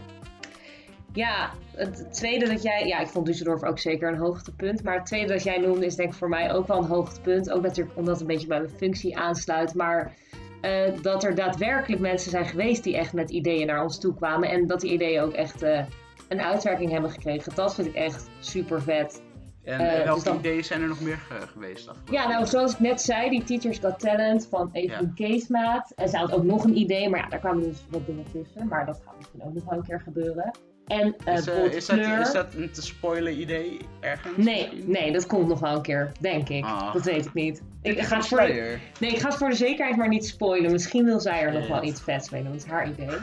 Ja, 1.13 1.51
het 1.75 2.13
tweede 2.13 2.47
dat 2.47 2.61
jij... 2.61 2.87
Ja, 2.87 2.99
ik 2.99 3.07
vond 3.07 3.27
Düsseldorf 3.27 3.67
ook 3.67 3.79
zeker 3.79 4.09
een 4.09 4.17
hoogtepunt. 4.17 4.83
Maar 4.83 4.95
het 4.95 5.05
tweede 5.05 5.33
dat 5.33 5.43
jij 5.43 5.57
noemde 5.57 5.85
is 5.85 5.95
denk 5.95 6.11
ik 6.11 6.17
voor 6.17 6.29
mij 6.29 6.53
ook 6.53 6.67
wel 6.67 6.77
een 6.77 6.89
hoogtepunt. 6.89 7.51
Ook 7.51 7.61
natuurlijk 7.61 7.97
omdat 7.97 8.13
het 8.13 8.21
een 8.21 8.27
beetje 8.27 8.47
bij 8.47 8.59
mijn 8.59 8.77
functie 8.77 9.17
aansluit. 9.17 9.73
Maar 9.73 10.13
eh, 10.61 11.01
dat 11.01 11.23
er 11.23 11.35
daadwerkelijk 11.35 12.01
mensen 12.01 12.31
zijn 12.31 12.45
geweest 12.45 12.83
die 12.83 12.97
echt 12.97 13.13
met 13.13 13.29
ideeën 13.29 13.67
naar 13.67 13.83
ons 13.83 13.99
toe 13.99 14.15
kwamen. 14.15 14.49
En 14.49 14.67
dat 14.67 14.81
die 14.81 14.91
ideeën 14.91 15.21
ook 15.21 15.33
echt 15.33 15.61
eh, 15.61 15.85
een 16.27 16.41
uitwerking 16.41 16.91
hebben 16.91 17.11
gekregen. 17.11 17.55
Dat 17.55 17.75
vind 17.75 17.87
ik 17.87 17.95
echt 17.95 18.29
super 18.39 18.81
vet. 18.81 19.21
En 19.65 19.79
eh, 19.79 19.93
welke 20.03 20.13
dus 20.13 20.23
dan- 20.23 20.37
ideeën 20.37 20.63
zijn 20.63 20.81
er 20.81 20.87
nog 20.87 21.01
meer 21.01 21.17
ge- 21.17 21.47
geweest? 21.47 21.91
Ja, 22.11 22.27
nou 22.27 22.45
zoals 22.45 22.73
ik 22.73 22.79
net 22.79 23.01
zei, 23.01 23.29
die 23.29 23.43
Teachers 23.43 23.77
Got 23.79 23.99
Talent 23.99 24.47
van 24.49 24.69
Evelyn 24.71 25.13
Keesmaat. 25.15 25.91
En 25.95 26.09
ze 26.09 26.17
had 26.17 26.31
ook 26.31 26.43
nog 26.43 26.63
een 26.63 26.77
idee, 26.77 27.09
maar 27.09 27.19
ja, 27.19 27.27
daar 27.29 27.39
kwamen 27.39 27.63
dus 27.63 27.85
wat 27.89 28.05
dingen 28.05 28.25
tussen. 28.33 28.67
Maar 28.67 28.85
dat 28.85 29.01
gaat 29.05 29.15
misschien 29.17 29.43
ook 29.43 29.53
nog 29.53 29.63
wel 29.63 29.77
een 29.77 29.85
keer 29.85 30.01
gebeuren. 30.01 30.51
En 30.85 31.15
eh 31.25 31.33
is, 31.35 31.47
eh, 31.47 31.63
is, 31.63 31.85
dat, 31.85 31.97
is 31.99 32.31
dat 32.31 32.53
een 32.53 32.71
te 32.71 32.81
spoilen 32.81 33.39
idee 33.39 33.77
ergens? 33.99 34.37
Nee, 34.45 34.83
nee, 34.85 35.11
dat 35.11 35.25
komt 35.27 35.47
nog 35.47 35.59
wel 35.59 35.75
een 35.75 35.81
keer, 35.81 36.11
denk 36.19 36.49
ik. 36.49 36.63
Ah. 36.63 36.93
Dat 36.93 37.03
weet 37.03 37.25
ik 37.25 37.33
niet. 37.33 37.61
Ik 37.81 38.01
ga, 38.01 38.15
het 38.17 38.27
voor 38.27 38.37
de, 38.37 38.77
nee, 38.99 39.11
ik 39.11 39.19
ga 39.19 39.27
het 39.27 39.37
voor 39.37 39.49
de 39.49 39.55
zekerheid 39.55 39.95
maar 39.97 40.07
niet 40.07 40.25
spoilen. 40.25 40.71
Misschien 40.71 41.05
wil 41.05 41.19
zij 41.19 41.41
er 41.41 41.53
nog 41.53 41.67
wel 41.67 41.83
iets 41.83 42.01
vets 42.01 42.29
mee 42.29 42.43
doen. 42.43 42.51
Dat 42.51 42.61
is 42.61 42.67
haar 42.69 42.89
idee. 42.89 43.17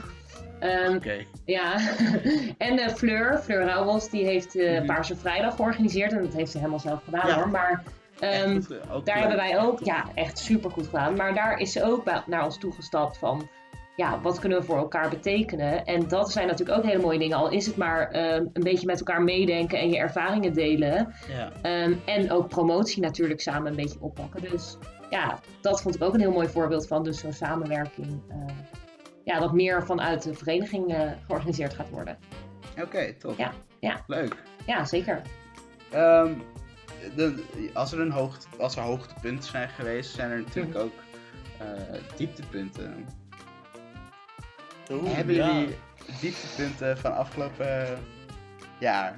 Oké. 0.97 1.25
ja, 1.45 1.75
en 2.59 2.79
eh, 2.79 2.89
Fleur, 2.89 3.39
Fleur 3.39 3.65
Rauwels, 3.65 4.11
die 4.11 4.25
heeft 4.25 4.55
Mhm. 4.55 4.87
Paarse 4.87 5.17
Vrijdag 5.17 5.57
georganiseerd. 5.57 6.13
En 6.13 6.23
dat 6.23 6.33
heeft 6.35 6.51
ze 6.51 6.59
helemaal 6.59 6.79
zelf 6.79 7.03
gedaan 7.05 7.29
Ja. 7.29 7.35
hoor. 7.35 7.49
Maar 7.49 7.83
ehm, 8.21 8.51
goed, 8.55 8.71
eh, 8.71 8.79
daar 8.91 9.01
leuk. 9.05 9.15
hebben 9.15 9.37
wij 9.37 9.59
ook, 9.61 9.79
ja, 9.85 10.05
echt 10.15 10.39
super 10.39 10.71
goed 10.71 10.85
gedaan. 10.87 11.17
Maar 11.17 11.35
daar 11.35 11.59
is 11.59 11.73
ze 11.73 11.85
ook 11.85 12.05
naar 12.27 12.45
ons 12.45 12.59
toegestapt 12.59 13.19
van, 13.19 13.49
ja, 13.97 14.21
wat 14.21 14.39
kunnen 14.39 14.59
we 14.59 14.65
voor 14.65 14.77
elkaar 14.79 15.09
betekenen? 15.09 15.85
En 15.85 16.09
dat 16.09 16.33
zijn 16.33 16.47
natuurlijk 16.47 16.79
ook 16.79 16.85
hele 16.85 17.03
mooie 17.03 17.19
dingen. 17.19 17.37
Al 17.37 17.51
is 17.51 17.67
het 17.67 17.77
maar 17.77 18.11
ehm, 18.11 18.45
een 18.53 18.63
beetje 18.63 18.87
met 18.87 18.99
elkaar 18.99 19.23
meedenken 19.23 19.79
en 19.79 19.89
je 19.91 19.97
ervaringen 19.99 20.53
delen. 20.53 21.15
Ja. 21.29 21.51
En 22.05 22.31
ook 22.33 22.49
promotie 22.49 23.03
natuurlijk 23.03 23.41
samen 23.41 23.71
een 23.71 23.77
beetje 23.77 24.01
oppakken. 24.01 24.41
Dus 24.51 24.77
ja, 25.11 25.39
dat 25.61 25.83
vond 25.83 25.95
ik 25.95 26.03
ook 26.03 26.15
een 26.15 26.21
heel 26.21 26.33
mooi 26.33 26.49
voorbeeld 26.49 26.87
van. 26.87 27.03
Dus 27.05 27.19
zo'n 27.21 27.33
samenwerking. 27.33 28.23
Ja, 29.25 29.39
dat 29.39 29.53
meer 29.53 29.87
vanuit 29.87 30.23
de 30.23 30.35
vereniging 30.35 30.95
eh, 30.95 31.11
georganiseerd 31.27 31.75
gaat 31.75 31.91
worden. 31.91 32.19
Oké, 32.81 33.13
top. 33.15 33.39
Ja, 33.39 33.53
ja. 33.81 34.03
Leuk. 34.07 34.43
Ja, 34.67 34.85
zeker. 34.85 35.23
Ehm, 35.91 36.33
de, 37.17 37.45
als, 37.75 37.93
er 37.93 38.01
een 38.01 38.11
hoogte, 38.11 38.47
als 38.59 38.77
er 38.77 38.83
hoogtepunten 38.83 39.45
zijn 39.51 39.69
geweest, 39.69 40.15
zijn 40.15 40.31
er 40.31 40.39
natuurlijk 40.39 40.75
Mhm. 40.75 40.85
ook 40.85 40.93
eh, 41.59 42.01
dieptepunten. 42.17 43.07
Oeh, 44.91 45.13
Hebben 45.15 45.35
ja. 45.35 45.53
jullie 45.53 45.77
dieptepunten 46.21 46.99
van 46.99 47.17
afgelopen 47.17 47.99
jaar? 48.79 49.15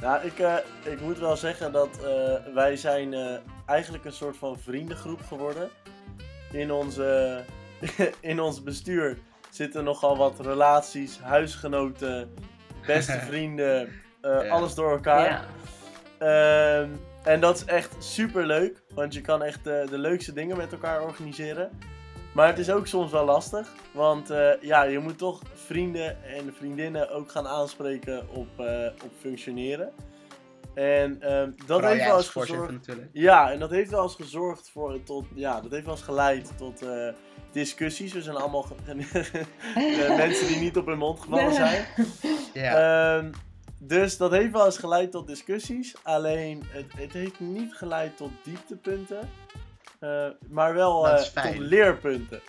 Nou, 0.00 0.24
ik, 0.26 0.38
eh, 0.38 0.56
ik 0.84 1.00
moet 1.00 1.18
wel 1.18 1.36
zeggen 1.36 1.72
dat 1.72 2.04
eh, 2.04 2.54
wij 2.54 2.76
zijn 2.76 3.14
eh, 3.14 3.36
eigenlijk 3.66 4.04
een 4.04 4.12
soort 4.12 4.36
van 4.36 4.58
vriendengroep 4.58 5.20
geworden. 5.26 5.68
In, 6.52 6.72
onze, 6.72 7.44
in 8.20 8.40
ons 8.40 8.62
bestuur 8.62 9.18
zitten 9.50 9.84
nogal 9.84 10.16
wat 10.16 10.40
relaties, 10.40 11.18
huisgenoten, 11.20 12.34
beste 12.86 13.18
vrienden, 13.28 13.80
eh, 14.20 14.44
Ja. 14.44 14.48
alles 14.48 14.74
door 14.74 14.90
elkaar. 14.90 15.28
Ja. 15.28 15.44
Ehm, 16.18 16.88
en 17.24 17.40
dat 17.40 17.56
is 17.56 17.64
echt 17.64 17.94
super 17.98 18.46
leuk, 18.46 18.82
want 18.94 19.14
je 19.14 19.20
kan 19.20 19.42
echt 19.42 19.66
eh, 19.66 19.86
de 19.88 19.98
leukste 19.98 20.32
dingen 20.32 20.56
met 20.56 20.72
elkaar 20.72 21.02
organiseren. 21.02 21.70
Maar 22.34 22.46
het 22.46 22.58
is 22.58 22.70
ook 22.70 22.86
soms 22.86 23.10
wel 23.10 23.24
lastig, 23.24 23.68
want 23.92 24.30
eh, 24.30 24.50
ja, 24.60 24.82
je 24.82 24.98
moet 24.98 25.18
toch 25.18 25.40
vrienden 25.54 26.24
en 26.24 26.54
vriendinnen 26.54 27.10
ook 27.10 27.30
gaan 27.30 27.46
aanspreken 27.46 28.28
op, 28.28 28.48
eh, 28.60 28.86
op 29.04 29.10
functioneren. 29.18 29.92
En 30.74 31.22
ehm, 31.22 31.50
dat 31.56 31.66
Vooral 31.66 31.90
heeft 31.90 32.04
wel 32.04 32.14
als 32.14 32.34
eens 32.34 32.46
gezorgd. 32.46 32.72
natuurlijk. 32.72 33.08
Ja, 33.12 33.52
en 33.52 33.58
dat 33.58 33.70
heeft 33.70 33.90
wel 33.90 34.02
eens 34.02 34.14
gezorgd 34.14 34.70
voor 34.70 35.02
tot, 35.02 35.24
ja, 35.34 35.60
dat 35.60 35.70
heeft 35.70 35.84
wel 35.84 35.94
eens 35.94 36.04
geleid 36.04 36.52
tot 36.56 36.82
eh, 36.82 37.08
discussies. 37.52 38.12
We 38.12 38.22
zijn 38.22 38.36
allemaal 38.36 38.66
eh, 38.86 38.94
mensen 40.24 40.46
die 40.46 40.56
niet 40.58 40.76
op 40.76 40.86
hun 40.86 40.98
mond 40.98 41.20
gevallen 41.20 41.54
zijn. 41.54 41.84
Ja. 42.54 43.16
Ehm, 43.18 43.30
dus 43.78 44.16
dat 44.16 44.30
heeft 44.30 44.52
wel 44.52 44.64
eens 44.64 44.78
geleid 44.78 45.10
tot 45.10 45.26
discussies. 45.26 45.94
Alleen 46.02 46.62
het, 46.68 46.92
het 46.96 47.12
heeft 47.12 47.40
niet 47.40 47.74
geleid 47.74 48.16
tot 48.16 48.30
dieptepunten. 48.44 49.28
eh, 50.00 50.26
maar 50.48 50.74
wel 50.74 51.08
eh, 51.08 51.22
tot 51.22 51.58
leerpunten. 51.58 52.40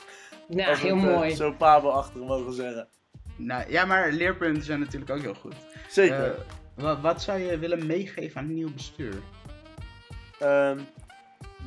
Ja, 0.49 0.69
Als 0.69 0.81
we 0.81 0.87
heel 0.87 0.95
het, 0.97 1.05
eh, 1.09 1.15
mooi. 1.15 1.35
zo 1.35 1.51
pabelachtig 1.51 2.21
mogen 2.21 2.53
zeggen. 2.53 2.87
nou, 3.35 3.71
ja, 3.71 3.85
maar 3.85 4.11
leerpunten 4.11 4.63
zijn 4.63 4.79
natuurlijk 4.79 5.11
ook 5.11 5.21
heel 5.21 5.33
goed. 5.33 5.55
Zeker. 5.89 6.35
Wat, 6.75 6.99
wat 7.01 7.21
zou 7.21 7.39
je 7.39 7.57
willen 7.59 7.85
meegeven 7.85 8.37
aan 8.41 8.45
het 8.45 8.53
nieuw 8.55 8.73
bestuur? 8.73 9.13
Ehm, 10.39 10.79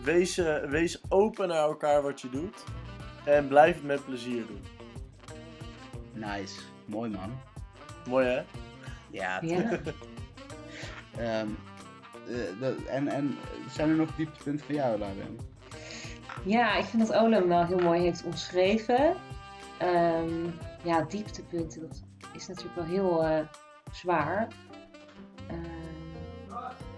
wees, 0.03 0.37
wees 0.69 1.01
open 1.09 1.49
naar 1.49 1.63
elkaar 1.63 2.03
wat 2.03 2.21
je 2.21 2.31
doet. 2.31 2.65
En 3.25 3.49
blijf 3.49 3.75
het 3.75 3.85
met 3.85 4.05
plezier 4.05 4.47
doen. 4.47 4.63
Nice. 6.13 6.61
Mooi 6.85 7.11
man. 7.11 7.33
Mooi 8.09 8.27
hè? 8.27 8.43
Ja. 9.11 9.39
Ja. 9.43 9.71
Ehm, 11.19 11.47
eh, 12.29 12.61
dat- 12.61 12.83
en, 12.89 13.09
en 13.09 13.37
zijn 13.71 13.89
er 13.89 13.95
nog 13.97 14.17
dieptepunten 14.17 14.67
van 14.67 14.75
jou, 14.75 14.99
Lauren? 14.99 15.39
ja, 16.45 16.75
ik 16.77 16.85
vind 16.85 17.07
dat 17.09 17.17
Olem 17.17 17.49
wel 17.49 17.67
heel 17.67 17.79
mooi 17.79 18.01
heeft 18.01 18.25
omschreven. 18.25 19.15
Ehm, 19.79 20.45
ja, 20.83 21.03
dieptepunten, 21.03 21.81
dat 21.81 22.03
is 22.35 22.47
natuurlijk 22.47 22.77
wel 22.77 22.85
heel 22.85 23.25
eh, 23.25 23.39
zwaar. 23.93 24.49
Ehm, 25.49 25.74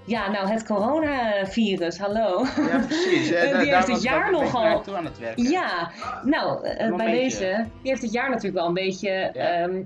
ja, 0.06 0.30
nou, 0.30 0.48
het 0.48 0.64
coronavirus, 0.66 1.98
hallo. 1.98 2.44
Ja, 2.56 2.78
precies. 2.86 3.30
Eh, 3.36 3.58
die 3.60 3.74
heeft 3.74 3.86
het 3.86 4.02
jaar 4.02 4.30
nogal- 4.30 4.62
naartoe 4.62 4.94
aan 4.96 5.04
het 5.04 5.18
werken. 5.18 5.42
Ja, 5.50 5.90
nou, 6.24 6.66
eh, 6.66 6.94
bij 6.96 7.10
deze, 7.10 7.66
die 7.82 7.90
heeft 7.90 8.02
het 8.02 8.12
jaar 8.12 8.28
natuurlijk 8.28 8.54
wel 8.56 8.66
een 8.66 8.74
beetje 8.74 9.10
ehm, 9.10 9.84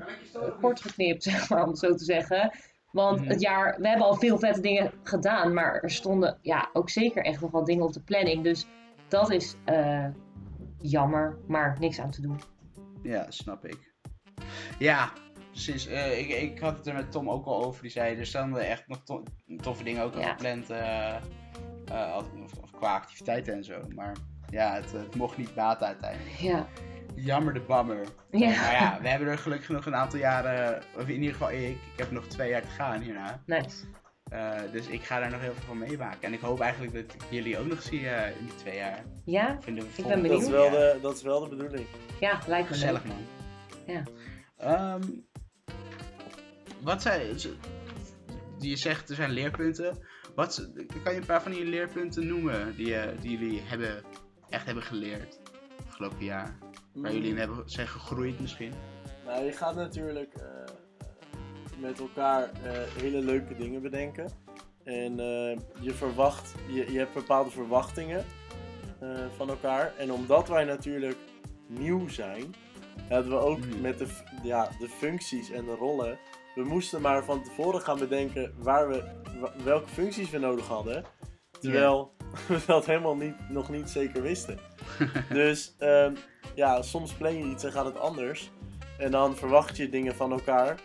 kort 0.60 0.80
geknipt, 0.80 1.22
zeg 1.32 1.48
maar, 1.48 1.62
om 1.62 1.68
het 1.68 1.78
zo 1.78 1.94
te 1.94 2.04
zeggen. 2.04 2.50
Want 2.90 3.20
Mhm. 3.20 3.28
het 3.28 3.40
jaar, 3.40 3.76
we 3.80 3.88
hebben 3.88 4.06
al 4.06 4.14
veel 4.14 4.38
vette 4.38 4.60
dingen 4.60 4.92
gedaan, 5.02 5.54
maar 5.54 5.74
er 5.82 5.90
stonden 5.90 6.38
ja, 6.42 6.68
ook 6.72 6.90
zeker 6.90 7.24
echt 7.24 7.40
nog 7.40 7.50
wel 7.50 7.64
dingen 7.64 7.84
op 7.84 7.92
de 7.92 8.02
planning. 8.02 8.42
Dus 8.44 8.66
dat 9.08 9.30
is 9.30 9.56
eh, 9.64 10.04
jammer, 10.78 11.36
maar 11.46 11.76
niks 11.80 12.00
aan 12.00 12.10
te 12.10 12.20
doen. 12.22 12.40
Ja, 13.02 13.26
snap 13.28 13.64
ik. 13.66 13.94
Ja, 14.78 15.12
precies. 15.50 15.86
Eh, 15.86 16.18
ik, 16.18 16.28
ik 16.28 16.58
had 16.58 16.76
het 16.76 16.86
er 16.86 16.94
met 16.94 17.12
Tom 17.12 17.30
ook 17.30 17.46
al 17.46 17.64
over. 17.64 17.82
Die 17.82 17.90
zei, 17.90 18.16
er 18.16 18.26
stonden 18.26 18.66
echt 18.68 18.88
nog 18.88 19.00
to- 19.04 19.22
toffe 19.60 19.84
dingen 19.84 20.02
ook 20.02 20.14
al 20.14 20.20
Ja. 20.20 20.30
gepland. 20.30 20.70
eh, 20.70 21.14
eh, 21.16 22.12
als- 22.12 22.24
of- 22.44 22.58
of 22.62 22.70
qua 22.70 22.94
activiteiten 22.94 23.54
en 23.54 23.64
zo. 23.64 23.80
Maar 23.94 24.16
ja, 24.50 24.74
het, 24.74 24.92
het 24.92 25.14
mocht 25.14 25.36
niet 25.36 25.54
baten 25.54 25.86
uiteindelijk. 25.86 26.36
Ja, 26.36 26.66
Jammer 27.14 27.54
de 27.54 27.60
bammer. 27.60 28.06
ja. 28.30 28.48
Maar 28.48 28.72
ja, 28.72 28.98
we 29.02 29.08
hebben 29.08 29.28
er 29.28 29.38
gelukkig 29.38 29.68
nog 29.68 29.86
een 29.86 29.94
aantal 29.96 30.18
jaren, 30.18 30.82
of 30.96 31.02
in 31.08 31.14
ieder 31.14 31.32
geval 31.32 31.50
ik. 31.50 31.58
Ik 31.70 31.92
heb 31.96 32.10
nog 32.10 32.26
twee 32.26 32.50
jaar 32.50 32.62
te 32.62 32.68
gaan 32.68 33.00
hierna. 33.00 33.42
nice. 33.46 33.84
Eh, 34.30 34.58
dus 34.72 34.86
ik 34.86 35.02
ga 35.02 35.20
daar 35.20 35.30
nog 35.30 35.40
heel 35.40 35.52
veel 35.52 35.62
van 35.66 35.78
meemaken. 35.78 36.22
En 36.22 36.32
ik 36.32 36.40
hoop 36.40 36.60
eigenlijk 36.60 36.92
dat 36.92 37.02
ik 37.02 37.22
jullie 37.30 37.58
ook 37.58 37.66
nog 37.66 37.82
zie 37.82 38.00
in 38.00 38.44
die 38.46 38.54
twee 38.54 38.76
jaar. 38.76 39.02
Ja, 39.24 39.56
Vinden 39.60 39.84
we 39.84 39.90
ben 39.96 40.04
volgend 40.04 40.22
Dat 40.22 40.32
is, 40.40 40.48
benieuwd. 40.48 40.70
wel 40.70 40.70
de, 40.70 40.98
dat 41.02 41.16
is 41.16 41.22
wel 41.22 41.40
de 41.40 41.48
bedoeling. 41.56 41.86
ja, 42.20 42.38
lijkt 42.46 42.68
me 42.68 42.74
Gezellig 42.74 43.04
man. 43.04 43.16
Ja. 43.86 44.02
Ehm, 44.56 45.02
wat 46.82 47.02
zijn. 47.02 47.36
Je 48.58 48.76
zegt 48.76 49.08
er 49.08 49.14
zijn 49.14 49.30
leerpunten. 49.30 49.98
Wat, 50.34 50.70
kan 51.04 51.12
je 51.12 51.20
een 51.20 51.26
paar 51.26 51.42
van 51.42 51.52
die 51.52 51.64
leerpunten 51.64 52.26
noemen 52.26 52.76
die, 52.76 52.94
eh, 52.94 53.20
die 53.20 53.38
jullie 53.38 53.60
hebben, 53.60 54.04
echt 54.48 54.64
hebben 54.66 54.84
geleerd 54.84 55.40
afgelopen 55.86 56.24
jaar? 56.24 56.58
Waar 56.94 57.12
jullie 57.12 57.30
in 57.30 57.38
hebben, 57.38 57.62
zijn 57.70 57.88
gegroeid 57.88 58.40
misschien? 58.40 58.72
Nou, 59.26 59.44
je 59.44 59.52
gaat 59.52 59.74
natuurlijk 59.74 60.34
eh, 60.34 60.74
met 61.80 62.00
elkaar 62.00 62.42
eh, 62.42 62.72
hele 62.96 63.18
leuke 63.20 63.54
dingen 63.56 63.82
bedenken. 63.82 64.30
En 64.84 65.20
eh, 65.20 65.58
je 65.80 65.92
verwacht, 65.92 66.54
je, 66.68 66.92
je 66.92 66.98
hebt 66.98 67.14
bepaalde 67.14 67.50
verwachtingen 67.50 68.24
eh, 69.00 69.26
van 69.36 69.48
elkaar. 69.48 69.92
En 69.96 70.12
omdat 70.12 70.48
wij 70.48 70.64
natuurlijk 70.64 71.16
nieuw 71.66 72.08
zijn, 72.08 72.54
hadden 73.08 73.30
we 73.30 73.38
ook 73.38 73.58
Mhm. 73.58 73.80
met 73.80 73.98
de, 73.98 74.06
ja, 74.42 74.70
de 74.78 74.88
functies 74.88 75.50
en 75.50 75.64
de 75.64 75.74
rollen. 75.74 76.18
We 76.54 76.62
moesten 76.62 77.00
maar 77.00 77.24
van 77.24 77.42
tevoren 77.42 77.80
gaan 77.80 77.98
bedenken 77.98 78.54
waar 78.58 78.88
we, 78.88 79.02
welke 79.64 79.88
functies 79.88 80.30
we 80.30 80.38
nodig 80.38 80.66
hadden. 80.66 81.04
Terwijl 81.60 82.12
we 82.48 82.60
dat 82.66 82.86
helemaal 82.86 83.16
niet, 83.16 83.34
nog 83.48 83.68
niet 83.68 83.90
zeker 83.90 84.22
wisten. 84.22 84.58
dus 85.28 85.74
ehm, 85.78 86.14
ja, 86.54 86.82
soms 86.82 87.12
plan 87.12 87.38
je 87.38 87.44
iets 87.44 87.64
en 87.64 87.72
gaat 87.72 87.84
het 87.84 87.98
anders. 87.98 88.50
En 88.98 89.10
dan 89.10 89.36
verwacht 89.36 89.76
je 89.76 89.88
dingen 89.88 90.14
van 90.14 90.32
elkaar. 90.32 90.80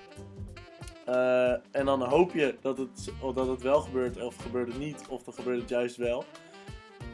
Eh, 1.05 1.51
en 1.51 1.85
dan 1.85 2.03
hoop 2.03 2.33
je 2.33 2.55
dat 2.61 2.77
het, 2.77 3.11
dat 3.35 3.47
het 3.47 3.61
wel 3.61 3.81
gebeurt, 3.81 4.21
of 4.21 4.35
gebeurt 4.35 4.67
het 4.67 4.79
niet, 4.79 5.05
of 5.09 5.23
dan 5.23 5.33
gebeurt 5.33 5.59
het 5.59 5.69
juist 5.69 5.95
wel. 5.95 6.23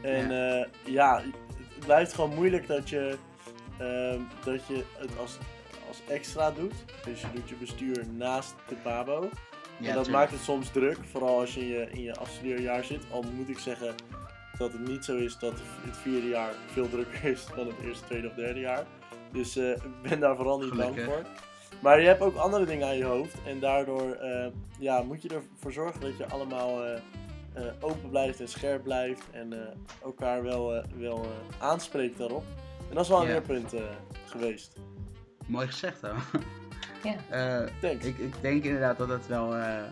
En 0.02 0.30
ja, 0.32 0.68
ja 0.86 1.22
het 1.76 1.86
blijft 1.86 2.14
gewoon 2.14 2.36
moeilijk 2.36 2.68
dat 2.68 2.89
je, 2.89 3.18
ehm, 3.78 4.20
dat 4.43 4.68
je 4.68 4.84
het 4.97 5.18
als, 5.20 5.38
als 5.92 6.02
extra 6.08 6.52
doet. 6.52 6.74
Dus 7.06 7.22
je 7.22 7.28
doet 7.34 7.50
je 7.50 7.56
bestuur 7.56 8.06
naast 8.18 8.56
de 8.68 8.76
Pabo. 8.76 9.22
en 9.22 9.30
dat 9.80 9.84
tuurlijk. 9.94 10.10
maakt 10.10 10.32
het 10.32 10.42
soms 10.42 10.70
druk, 10.72 10.98
vooral 11.12 11.39
als 11.39 11.54
je 11.54 11.60
in 11.62 11.68
je, 11.68 11.88
in 11.92 12.02
je 12.02 12.16
afstudeerjaar 12.16 12.84
zit. 12.84 13.04
Al 13.12 13.24
moet 13.36 13.50
ik 13.50 13.58
zeggen 13.60 13.96
dat 14.58 14.72
het 14.72 14.88
niet 14.88 15.06
zo 15.06 15.18
is 15.18 15.38
dat 15.38 15.54
het 15.86 15.98
vierde 15.98 16.28
jaar 16.28 16.54
veel 16.68 16.89
drukker 16.89 17.24
is 17.24 17.46
dan 17.56 17.68
het 17.68 17.76
eerste, 17.84 18.06
tweede 18.06 18.28
of 18.28 18.34
derde 18.34 18.60
jaar. 18.60 18.86
Dus 19.32 19.56
eh, 19.56 19.70
ik 19.70 20.02
ben 20.02 20.20
daar 20.20 20.36
vooral 20.36 20.60
niet 20.60 20.76
bang 20.76 21.02
voor. 21.02 21.22
Maar 21.82 22.02
je 22.02 22.08
hebt 22.08 22.22
ook 22.22 22.36
andere 22.36 22.66
dingen 22.66 22.88
aan 22.88 22.98
je 22.98 23.04
hoofd. 23.04 23.36
En 23.46 23.60
daardoor 23.60 24.12
eh, 24.12 24.48
ja, 24.80 25.02
moet 25.04 25.22
je 25.22 25.30
ervoor 25.30 25.72
zorgen 25.72 26.02
dat 26.02 26.18
je 26.18 26.28
allemaal 26.28 26.84
eh, 26.86 27.02
open 27.80 28.10
blijft 28.10 28.39
en 28.39 28.48
scherp 28.48 28.84
blijft. 28.84 29.24
En 29.32 29.54
elkaar 30.04 30.44
wel, 30.44 30.84
wel 30.98 31.26
aanspreekt 31.60 32.18
daarop. 32.18 32.44
En 32.89 32.96
dat 32.96 33.04
is 33.04 33.10
wel 33.10 33.22
een 33.22 33.28
Ja. 33.28 33.32
leerpunt 33.32 33.74
geweest. 34.26 34.76
Mooi 35.52 35.68
gezegd 35.68 36.02
dan. 36.02 36.16
Ja. 37.04 37.16
Eh, 37.30 37.68
Thanks. 37.82 38.06
ik, 38.06 38.18
ik 38.18 38.34
denk 38.41 38.64
inderdaad 38.64 38.97
dat 38.97 39.10
het 39.10 39.28
wel. 39.28 39.56
eh, 39.56 39.84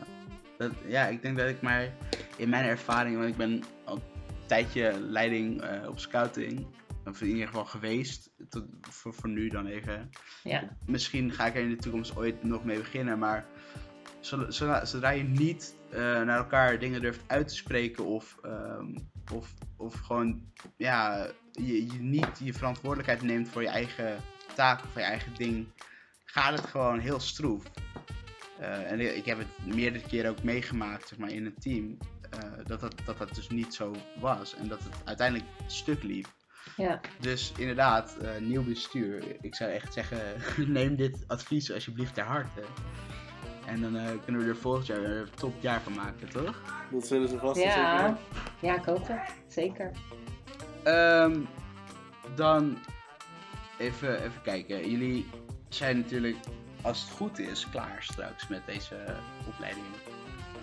dat, 0.57 0.71
ja, 0.87 1.07
ik 1.07 1.21
denk 1.21 1.37
dat 1.37 1.49
ik 1.49 1.61
maar 1.61 1.89
in 2.37 2.49
mijn 2.49 2.65
ervaring, 2.65 3.17
want 3.17 3.29
ik 3.29 3.37
ben 3.37 3.63
al 3.85 3.95
een 3.95 4.01
tijdje 4.45 4.99
leiding 4.99 5.61
eh, 5.61 5.87
op 5.89 5.99
scouting. 5.99 6.65
Of 7.05 7.21
in 7.21 7.27
ieder 7.27 7.47
geval 7.47 7.65
geweest. 7.65 8.29
Tot, 8.49 8.65
voor, 8.81 9.13
voor 9.13 9.29
nu 9.29 9.47
dan 9.49 9.65
even. 9.65 10.09
Ja. 10.43 10.63
Misschien 10.85 11.31
ga 11.31 11.45
ik 11.45 11.55
er 11.55 11.61
in 11.61 11.69
de 11.69 11.75
toekomst 11.75 12.15
ooit 12.17 12.43
nog 12.43 12.63
mee 12.63 12.77
beginnen. 12.77 13.19
Maar 13.19 13.45
zodra, 14.19 14.85
zodra- 14.85 15.09
je 15.09 15.23
niet 15.23 15.75
eh, 15.91 15.99
naar 15.99 16.37
elkaar 16.37 16.79
dingen 16.79 17.01
durft 17.01 17.21
uit 17.27 17.47
te 17.47 17.55
spreken. 17.55 18.05
Of, 18.05 18.37
ehm, 18.43 18.95
of, 19.33 19.53
of 19.77 19.93
gewoon 19.99 20.41
ja, 20.77 21.27
je, 21.51 21.85
je 21.85 21.99
niet 21.99 22.39
je 22.43 22.53
verantwoordelijkheid 22.53 23.21
neemt 23.21 23.49
voor 23.49 23.61
je 23.61 23.67
eigen 23.69 24.17
taak 24.59 24.83
of 24.83 24.93
je 24.95 25.01
eigen 25.01 25.33
ding. 25.35 25.67
Gaat 26.25 26.59
het 26.59 26.67
gewoon 26.67 26.99
heel 26.99 27.19
stroef. 27.19 27.63
Eh, 28.59 28.91
en 28.91 29.15
ik 29.17 29.25
heb 29.25 29.37
het 29.37 29.47
meerdere 29.75 30.05
keren 30.07 30.31
ook 30.31 30.43
meegemaakt 30.43 31.07
zeg 31.07 31.17
maar, 31.17 31.29
in 31.31 31.45
een 31.45 31.59
team. 31.59 31.97
eh, 32.29 32.39
dat, 32.65 32.79
dat, 32.79 32.93
dat 33.05 33.17
dat 33.17 33.35
dus 33.35 33.49
niet 33.49 33.73
zo 33.73 33.95
was. 34.19 34.55
En 34.55 34.67
dat 34.67 34.83
het 34.83 34.93
uiteindelijk 35.05 35.49
stuk 35.67 36.03
liep. 36.03 36.25
Ja. 36.77 36.99
Dus 37.19 37.51
inderdaad, 37.57 38.17
eh, 38.17 38.29
nieuw 38.41 38.63
bestuur. 38.63 39.23
Ik 39.41 39.55
zou 39.55 39.71
echt 39.71 39.93
zeggen, 39.93 40.19
neem 40.77 40.95
dit 40.95 41.23
advies 41.27 41.71
alsjeblieft 41.73 42.13
ter 42.13 42.23
harte. 42.23 42.61
En 43.65 43.81
dan 43.81 43.95
eh, 43.97 44.05
kunnen 44.23 44.41
we 44.41 44.47
er 44.47 44.57
volgend 44.57 44.85
jaar 44.85 45.01
weer 45.01 45.09
een 45.17 45.29
topjaar 45.35 45.81
van 45.81 45.93
maken, 45.93 46.29
toch? 46.29 46.61
Dat 46.91 47.07
zullen 47.07 47.29
ze 47.29 47.37
vast 47.37 47.61
en 47.61 47.71
zeker 47.71 47.81
Ja. 47.87 48.07
doen. 48.07 48.17
ja, 48.61 48.75
ik 48.75 48.85
hoop 48.85 49.07
het. 49.07 49.33
Zeker. 49.47 49.91
Ehm, 50.83 51.39
dan 52.35 52.77
even, 53.79 54.23
even 54.23 54.41
kijken. 54.43 54.89
Jullie 54.89 55.29
zijn 55.69 55.97
natuurlijk, 55.97 56.37
als 56.81 57.01
het 57.01 57.09
goed 57.11 57.39
is, 57.39 57.69
klaar 57.69 57.97
straks 57.99 58.47
met 58.47 58.61
deze 58.65 58.95
opleiding. 59.47 59.85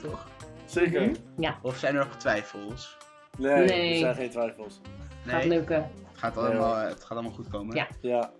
Toch? 0.02 0.26
Zeker. 0.64 1.10
Mhm. 1.36 1.52
Of 1.62 1.76
zijn 1.76 1.94
er 1.96 2.04
nog 2.06 2.16
twijfels? 2.16 2.96
Nee, 3.38 3.64
Nee. 3.64 3.92
er 3.92 3.98
zijn 3.98 4.14
geen 4.14 4.30
twijfels. 4.30 4.80
Gaat 5.26 5.44
lukken. 5.44 5.76
Het 5.82 6.18
gaat, 6.18 6.34
Nee, 6.34 6.44
allemaal, 6.44 6.76
het 6.76 7.00
gaat 7.00 7.10
allemaal 7.10 7.32
goed 7.32 7.48
komen. 7.48 7.76
Ja. 7.76 7.88
Ja. 8.00 8.32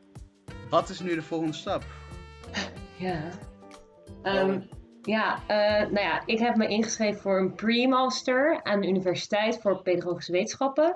Wat 0.71 0.89
is 0.89 1.01
nu 1.01 1.15
de 1.15 1.23
volgende 1.23 1.53
stap? 1.53 1.85
Ja. 2.97 3.23
Ehm, 4.23 4.61
ja, 5.07 5.39
eh, 5.47 5.81
nou 5.81 6.01
ja, 6.07 6.23
ik 6.27 6.39
heb 6.39 6.57
me 6.57 6.67
ingeschreven 6.69 7.21
voor 7.21 7.39
een 7.39 7.55
pre-master 7.55 8.61
aan 8.63 8.81
de 8.81 8.87
Universiteit 8.89 9.59
voor 9.61 9.83
Pedagogische 9.83 10.33
Wetenschappen. 10.33 10.95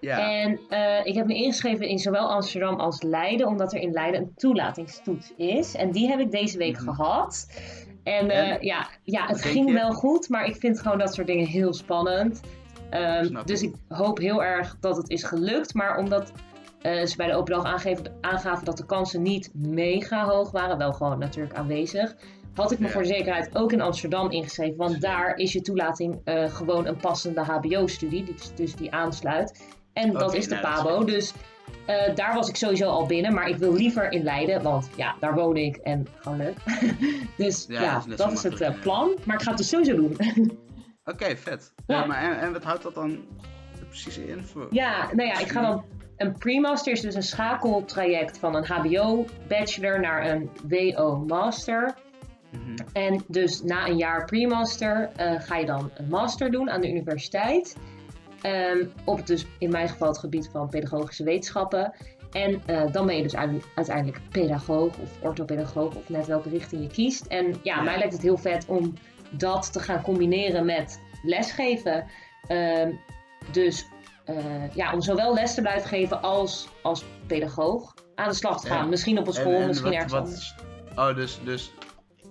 Ja, 0.00 0.32
En 0.32 0.60
eh, 0.68 1.06
ik 1.06 1.14
heb 1.14 1.26
me 1.26 1.34
ingeschreven 1.34 1.88
in 1.88 1.98
zowel 1.98 2.28
Amsterdam 2.30 2.80
als 2.80 3.02
Leiden, 3.02 3.46
omdat 3.46 3.72
er 3.72 3.80
in 3.80 3.92
Leiden 3.92 4.20
een 4.20 4.32
toelatingstoets 4.36 5.32
is. 5.36 5.74
En 5.74 5.90
die 5.90 6.08
heb 6.08 6.18
ik 6.20 6.30
deze 6.30 6.58
week 6.58 6.80
Mhm. 6.80 6.90
gehad. 6.94 7.46
En, 8.04 8.30
eh, 8.30 8.60
ja, 8.60 8.88
ja, 9.04 9.26
het 9.26 9.42
denk 9.42 9.52
ging 9.54 9.66
je? 9.68 9.72
wel 9.74 9.92
goed, 9.92 10.28
maar 10.28 10.44
ik 10.46 10.56
vind 10.56 10.80
gewoon 10.80 10.98
dat 10.98 11.14
soort 11.14 11.26
dingen 11.26 11.46
heel 11.46 11.74
spannend. 11.74 12.40
Ehm, 12.90 13.42
dus 13.44 13.62
ik. 13.62 13.74
hoop 13.88 14.18
heel 14.18 14.42
erg 14.44 14.76
dat 14.80 14.96
het 14.96 15.08
is 15.10 15.22
gelukt. 15.24 15.74
Maar 15.74 15.98
omdat 15.98 16.32
ze 16.82 17.14
bij 17.16 17.26
de 17.26 17.34
open 17.34 17.54
dag 17.54 17.64
aangeven, 17.64 18.04
aangaven 18.20 18.64
dat 18.64 18.76
de 18.76 18.86
kansen 18.86 19.22
niet 19.22 19.50
mega 19.54 20.24
hoog 20.24 20.50
waren, 20.50 20.78
wel 20.78 20.92
gewoon 20.92 21.18
natuurlijk 21.18 21.54
aanwezig, 21.56 22.16
had 22.62 22.72
ik 22.72 22.78
me 22.78 22.86
Ja. 22.86 22.92
voor 22.92 23.02
de 23.02 23.08
zekerheid 23.08 23.56
ook 23.56 23.72
in 23.72 23.80
Amsterdam 23.80 24.30
ingeschreven. 24.30 24.76
Want 24.76 25.00
daar 25.00 25.36
is 25.36 25.52
je 25.52 25.60
toelating 25.60 26.20
eh, 26.24 26.54
gewoon 26.54 26.86
een 26.86 26.96
passende 26.96 27.40
HBO-studie, 27.40 28.24
die, 28.24 28.34
dus 28.54 28.74
die 28.74 28.92
aansluit. 28.92 29.64
En 29.92 30.12
dat 30.12 30.22
Oké, 30.22 30.36
is 30.36 30.48
de 30.48 30.54
nou, 30.54 30.66
dat 30.66 30.76
is 30.76 30.82
PABO. 30.82 31.04
Dus 31.04 31.32
eh, 31.86 32.14
daar 32.14 32.34
was 32.34 32.48
ik 32.48 32.56
sowieso 32.56 32.88
al 32.88 33.06
binnen. 33.06 33.34
Maar 33.34 33.48
ik 33.48 33.56
wil 33.56 33.72
liever 33.72 34.12
in 34.12 34.22
Leiden, 34.22 34.62
want 34.62 34.88
ja, 34.96 35.14
daar 35.20 35.34
woon 35.34 35.56
ik 35.56 35.76
en 35.76 36.06
gewoon 36.18 36.38
leuk. 36.38 36.56
dus 37.36 37.66
Ja, 37.68 37.82
ja, 37.82 37.94
dat 37.94 38.32
is 38.32 38.42
dat 38.42 38.52
het 38.52 38.60
eh, 38.60 38.80
plan. 38.80 39.10
Maar 39.24 39.36
ik 39.36 39.42
ga 39.42 39.48
het 39.48 39.58
dus 39.58 39.68
sowieso 39.68 39.96
doen. 39.96 40.16
oké, 41.12 41.36
vet. 41.36 41.72
Ja. 41.86 42.00
Ja. 42.00 42.06
maar 42.06 42.22
en, 42.22 42.40
en 42.40 42.52
wat 42.52 42.64
houdt 42.64 42.82
dat 42.82 42.94
dan 42.94 43.24
precies 43.88 44.18
in? 44.18 44.44
Voor... 44.44 44.66
Ja, 44.70 45.08
nou 45.12 45.28
ja, 45.28 45.38
ik 45.38 45.48
ga 45.48 45.60
dan. 45.60 45.84
Een 46.16 46.38
pre-master 46.38 46.92
is 46.92 47.00
dus 47.00 47.14
een 47.14 47.22
schakeltraject 47.22 48.38
van 48.38 48.54
een 48.54 48.64
HBO-bachelor 48.66 50.00
naar 50.00 50.26
een 50.26 50.50
WO-master. 50.68 51.94
Mhm. 52.50 52.74
En 52.92 53.22
dus 53.26 53.62
na 53.62 53.86
een 53.86 53.96
jaar 53.96 54.24
pre-master 54.24 55.10
eh, 55.16 55.40
ga 55.40 55.56
je 55.56 55.66
dan 55.66 55.90
een 55.94 56.08
master 56.08 56.50
doen 56.50 56.70
aan 56.70 56.80
de 56.80 56.88
universiteit. 56.90 57.76
Ehm, 58.42 58.86
op 59.04 59.26
dus 59.26 59.46
in 59.58 59.70
mijn 59.70 59.88
geval 59.88 60.08
het 60.08 60.18
gebied 60.18 60.48
van 60.52 60.68
pedagogische 60.68 61.24
wetenschappen. 61.24 61.92
En 62.32 62.62
eh, 62.66 62.92
dan 62.92 63.06
ben 63.06 63.16
je 63.16 63.22
dus 63.22 63.36
uite- 63.36 63.66
uiteindelijk 63.74 64.20
pedagoog 64.30 64.98
of 64.98 65.10
orthopedagoog 65.22 65.94
of 65.94 66.08
net 66.08 66.26
welke 66.26 66.48
richting 66.48 66.82
je 66.82 66.88
kiest. 66.88 67.26
En 67.26 67.54
ja, 67.62 67.80
mij 67.82 67.98
lijkt 67.98 68.12
het 68.12 68.22
heel 68.22 68.36
vet 68.38 68.66
om 68.66 68.94
dat 69.30 69.72
te 69.72 69.80
gaan 69.80 70.02
combineren 70.02 70.64
met 70.64 71.00
lesgeven. 71.22 72.04
Ehm, 72.46 72.90
dus 73.52 73.86
eh, 74.24 74.74
ja, 74.74 74.92
om 74.92 75.00
zowel 75.00 75.34
les 75.34 75.54
te 75.54 75.60
blijven 75.60 75.88
geven 75.88 76.22
als 76.22 76.68
als 76.82 77.04
pedagoog 77.26 77.94
aan 78.14 78.28
de 78.28 78.34
slag 78.34 78.60
te 78.60 78.66
gaan. 78.66 78.82
Ja. 78.82 78.86
Misschien 78.86 79.18
op 79.18 79.26
een 79.26 79.32
school, 79.32 79.52
En- 79.54 79.60
en 79.60 79.66
misschien 79.66 79.90
wat- 79.90 80.00
ergens 80.02 80.12
wat- 80.12 80.22
anders. 80.22 80.54
Oh, 80.96 81.14
dus, 81.16 81.40
dus 81.44 81.72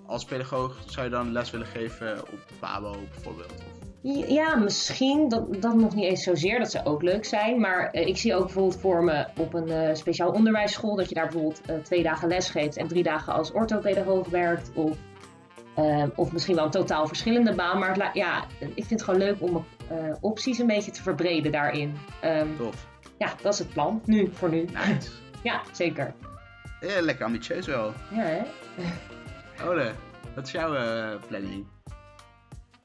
als 0.08 0.26
pedagoog 0.26 0.78
zou 0.86 1.06
je 1.06 1.12
dan 1.12 1.32
les 1.32 1.52
willen 1.52 1.68
geven 1.68 2.22
op 2.22 2.40
PABO 2.60 2.96
bijvoorbeeld? 3.14 3.54
Of... 3.54 3.88
Ja, 4.28 4.56
misschien. 4.56 5.30
Dat, 5.30 5.62
dat 5.62 5.76
nog 5.76 5.96
niet 5.96 6.06
eens 6.06 6.24
zozeer. 6.24 6.60
Dat 6.60 6.72
zou 6.72 6.86
ook 6.86 7.02
leuk 7.02 7.26
zijn. 7.26 7.60
Maar 7.60 7.90
eh, 7.90 8.08
ik 8.08 8.18
zie 8.18 8.36
ook 8.36 8.44
bijvoorbeeld 8.44 8.80
voor 8.80 9.04
me 9.04 9.26
op 9.38 9.54
een 9.54 9.70
eh, 9.70 9.96
speciaal 9.96 10.32
onderwijsschool... 10.32 10.96
dat 10.96 11.10
je 11.10 11.16
daar 11.16 11.24
bijvoorbeeld 11.24 11.62
eh, 11.66 11.76
twee 11.76 12.04
dagen 12.04 12.28
les 12.28 12.50
geeft... 12.50 12.78
en 12.78 12.88
drie 12.88 13.04
dagen 13.04 13.34
als 13.34 13.52
orthopedagoog 13.52 14.28
werkt. 14.30 14.72
Of, 14.74 14.98
of 16.16 16.32
misschien 16.32 16.56
wel 16.56 16.66
een 16.66 16.72
totaal 16.72 17.08
verschillende 17.08 17.56
baan. 17.56 17.80
Maar 17.80 18.10
ja, 18.14 18.46
ik 18.60 18.74
vind 18.74 18.90
het 18.90 19.04
gewoon 19.04 19.20
leuk 19.20 19.42
om 19.42 19.66
mijn 19.90 20.18
opties 20.22 20.60
een 20.60 20.68
beetje 20.68 20.92
te 20.92 21.02
verbreden 21.02 21.52
daarin. 21.52 21.98
Ehm, 22.22 22.48
Tof. 22.58 22.88
ja, 23.18 23.34
dat 23.42 23.54
is 23.54 23.60
het 23.60 23.70
plan. 23.70 24.02
Nu, 24.06 24.30
voor 24.34 24.50
nu. 24.50 24.62
Nice. 24.62 25.10
Ja, 25.44 25.62
zeker. 25.72 26.14
Ja, 26.82 27.02
lekker 27.02 27.26
ambitieus 27.26 27.66
wel. 27.66 27.94
Ja, 28.12 28.22
hè? 28.22 28.42
Ole, 29.66 29.92
wat 30.36 30.46
is 30.46 30.52
jouw 30.52 30.76
eh, 30.76 31.20
planning? 31.28 31.66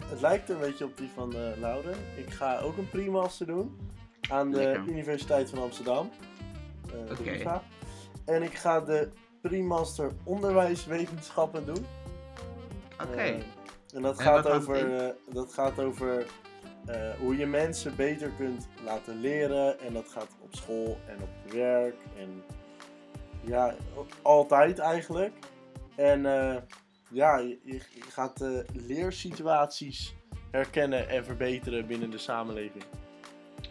Het 0.05 0.21
lijkt 0.21 0.49
een 0.49 0.59
beetje 0.59 0.85
op 0.85 0.97
die 0.97 1.11
van 1.15 1.35
eh 1.35 1.41
Laure. 1.61 1.93
Ik 2.17 2.31
ga 2.31 2.59
ook 2.59 2.77
een 2.77 2.89
pre-master 2.89 3.47
doen 3.47 3.79
aan 4.31 4.51
de 4.51 4.57
Lekker. 4.57 4.85
Universiteit 4.89 5.51
van 5.51 5.59
Amsterdam. 5.59 6.11
Eh, 6.93 7.19
Oké. 7.19 7.61
En 8.25 8.43
ik 8.43 8.55
ga 8.55 8.81
de 8.81 9.09
pre-master 9.41 10.11
onderwijswetenschappen 10.25 11.67
doen. 11.67 11.87
Oké. 13.03 13.17
Eh, 13.21 13.35
en 13.95 14.03
dat 14.03 14.19
En 14.19 14.25
gaat 14.25 14.49
over, 14.49 14.97
eh, 15.07 15.15
dat 15.29 15.53
gaat 15.53 15.79
over 15.81 16.27
eh, 16.87 17.11
hoe 17.21 17.37
je 17.37 17.47
mensen 17.47 17.97
beter 17.97 18.31
kunt 18.37 18.69
laten 18.85 19.21
leren. 19.21 19.81
En 19.81 19.93
dat 19.93 20.09
gaat 20.09 20.29
op 20.41 20.55
school 20.55 20.99
en 21.07 21.17
op 21.23 21.53
werk. 21.53 21.97
En 22.19 22.43
ja, 23.41 23.75
altijd 24.23 24.79
eigenlijk. 24.79 25.35
En 25.97 26.27
eh, 26.27 26.57
ja, 27.09 27.39
je, 27.39 27.81
gaat 28.09 28.41
eh, 28.41 28.51
leersituaties 28.73 30.15
herkennen 30.51 31.09
en 31.09 31.25
verbeteren 31.25 31.87
binnen 31.87 32.11
de 32.11 32.19
samenleving. 32.19 32.85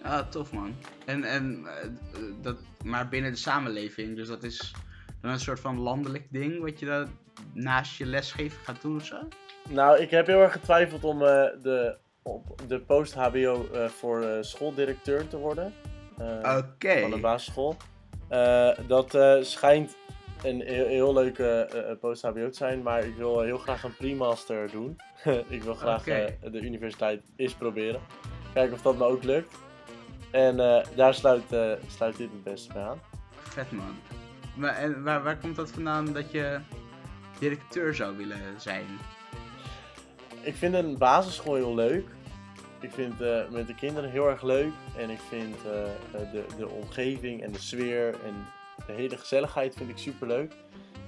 Ah, 0.03 0.29
tof 0.29 0.53
man. 0.53 0.75
En, 1.05 1.23
en 1.23 1.65
eh, 1.65 1.89
dat, 2.41 2.57
maar 2.83 3.09
binnen 3.09 3.31
de 3.31 3.37
samenleving, 3.37 4.15
dus 4.15 4.27
dat 4.27 4.43
is 4.43 4.73
dan 5.21 5.31
een 5.31 5.39
soort 5.39 5.59
van 5.59 5.79
landelijk 5.79 6.27
ding 6.29 6.59
wat 6.59 6.79
je 6.79 6.85
dan 6.85 7.07
naast 7.53 7.97
je 7.97 8.05
lesgeven 8.05 8.59
gaat 8.63 8.81
doen 8.81 8.95
of 8.95 9.05
zo? 9.05 9.27
Nou, 9.69 9.99
ik 9.99 10.09
heb 10.09 10.27
heel 10.27 10.41
erg 10.41 10.51
getwijfeld 10.51 11.03
om 11.03 11.19
de, 11.19 11.97
op 12.21 12.61
de 12.67 12.79
post-HBO 12.79 13.67
voor 13.87 14.37
schooldirecteur 14.41 15.27
te 15.27 15.37
worden. 15.37 15.73
Van 16.41 17.09
de 17.09 17.19
basisschool. 17.21 17.77
Dat 18.87 19.17
schijnt 19.45 19.95
een 20.43 20.61
heel, 20.61 20.87
heel 20.87 21.13
leuke 21.13 21.45
eh, 21.45 21.97
post-HBO 21.99 22.49
te 22.49 22.55
zijn, 22.55 22.81
maar 22.81 23.03
ik 23.03 23.15
wil 23.15 23.41
heel 23.41 23.57
graag 23.57 23.83
een 23.83 23.95
pre-master 23.95 24.71
doen. 24.71 24.99
ik 25.47 25.63
wil 25.63 25.73
graag 25.73 26.07
eh, 26.07 26.25
de 26.51 26.61
universiteit 26.61 27.21
eens 27.35 27.53
proberen. 27.53 28.01
Kijken 28.53 28.73
of 28.73 28.81
dat 28.81 28.97
me 28.97 29.03
ook 29.03 29.23
lukt. 29.23 29.55
En 30.31 30.59
eh, 30.59 30.85
daar 30.95 31.13
sluit, 31.13 31.51
eh, 31.51 31.71
sluit 31.87 32.17
dit 32.17 32.31
het 32.31 32.43
beste 32.43 32.73
bij 32.73 32.83
aan. 32.83 32.99
Vet 33.31 33.71
man. 33.71 33.95
Maar, 34.55 34.75
en 34.75 35.03
waar, 35.03 35.23
waar 35.23 35.37
komt 35.37 35.55
dat 35.55 35.71
vandaan 35.71 36.13
dat 36.13 36.31
je 36.31 36.59
directeur 37.39 37.95
zou 37.95 38.17
willen 38.17 38.37
zijn? 38.57 38.85
Ik 40.41 40.55
vind 40.55 40.73
een 40.73 40.97
basisschool 40.97 41.55
heel 41.55 41.75
leuk. 41.75 42.09
ik 42.79 42.91
vind 42.91 43.21
eh, 43.21 43.49
met 43.49 43.67
de 43.67 43.75
kinderen 43.75 44.09
heel 44.09 44.29
erg 44.29 44.41
leuk. 44.41 44.71
En 44.97 45.09
ik 45.09 45.19
vind 45.19 45.55
eh, 45.65 45.83
eh, 45.83 46.31
de, 46.31 46.45
de 46.57 46.69
omgeving 46.69 47.43
en 47.43 47.51
de 47.51 47.59
sfeer 47.59 48.07
en 48.07 48.35
de 48.87 48.93
hele 48.93 49.17
gezelligheid 49.17 49.75
vind 49.75 49.89
ik 49.89 49.97
super 49.97 50.27
leuk. 50.27 50.53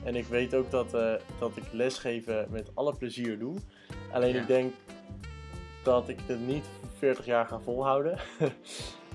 En 0.03 0.15
ik 0.15 0.25
weet 0.25 0.53
ook 0.55 0.71
dat, 0.71 0.93
eh, 0.93 1.13
dat 1.39 1.57
ik 1.57 1.63
lesgeven 1.71 2.47
met 2.49 2.71
alle 2.73 2.95
plezier 2.95 3.39
doe. 3.39 3.55
Alleen 4.11 4.33
Ja. 4.33 4.41
ik 4.41 4.47
denk 4.47 4.73
dat 5.83 6.09
ik 6.09 6.19
het 6.25 6.39
niet 6.47 6.65
40 6.97 7.25
jaar 7.25 7.45
ga 7.45 7.59
volhouden. 7.59 8.17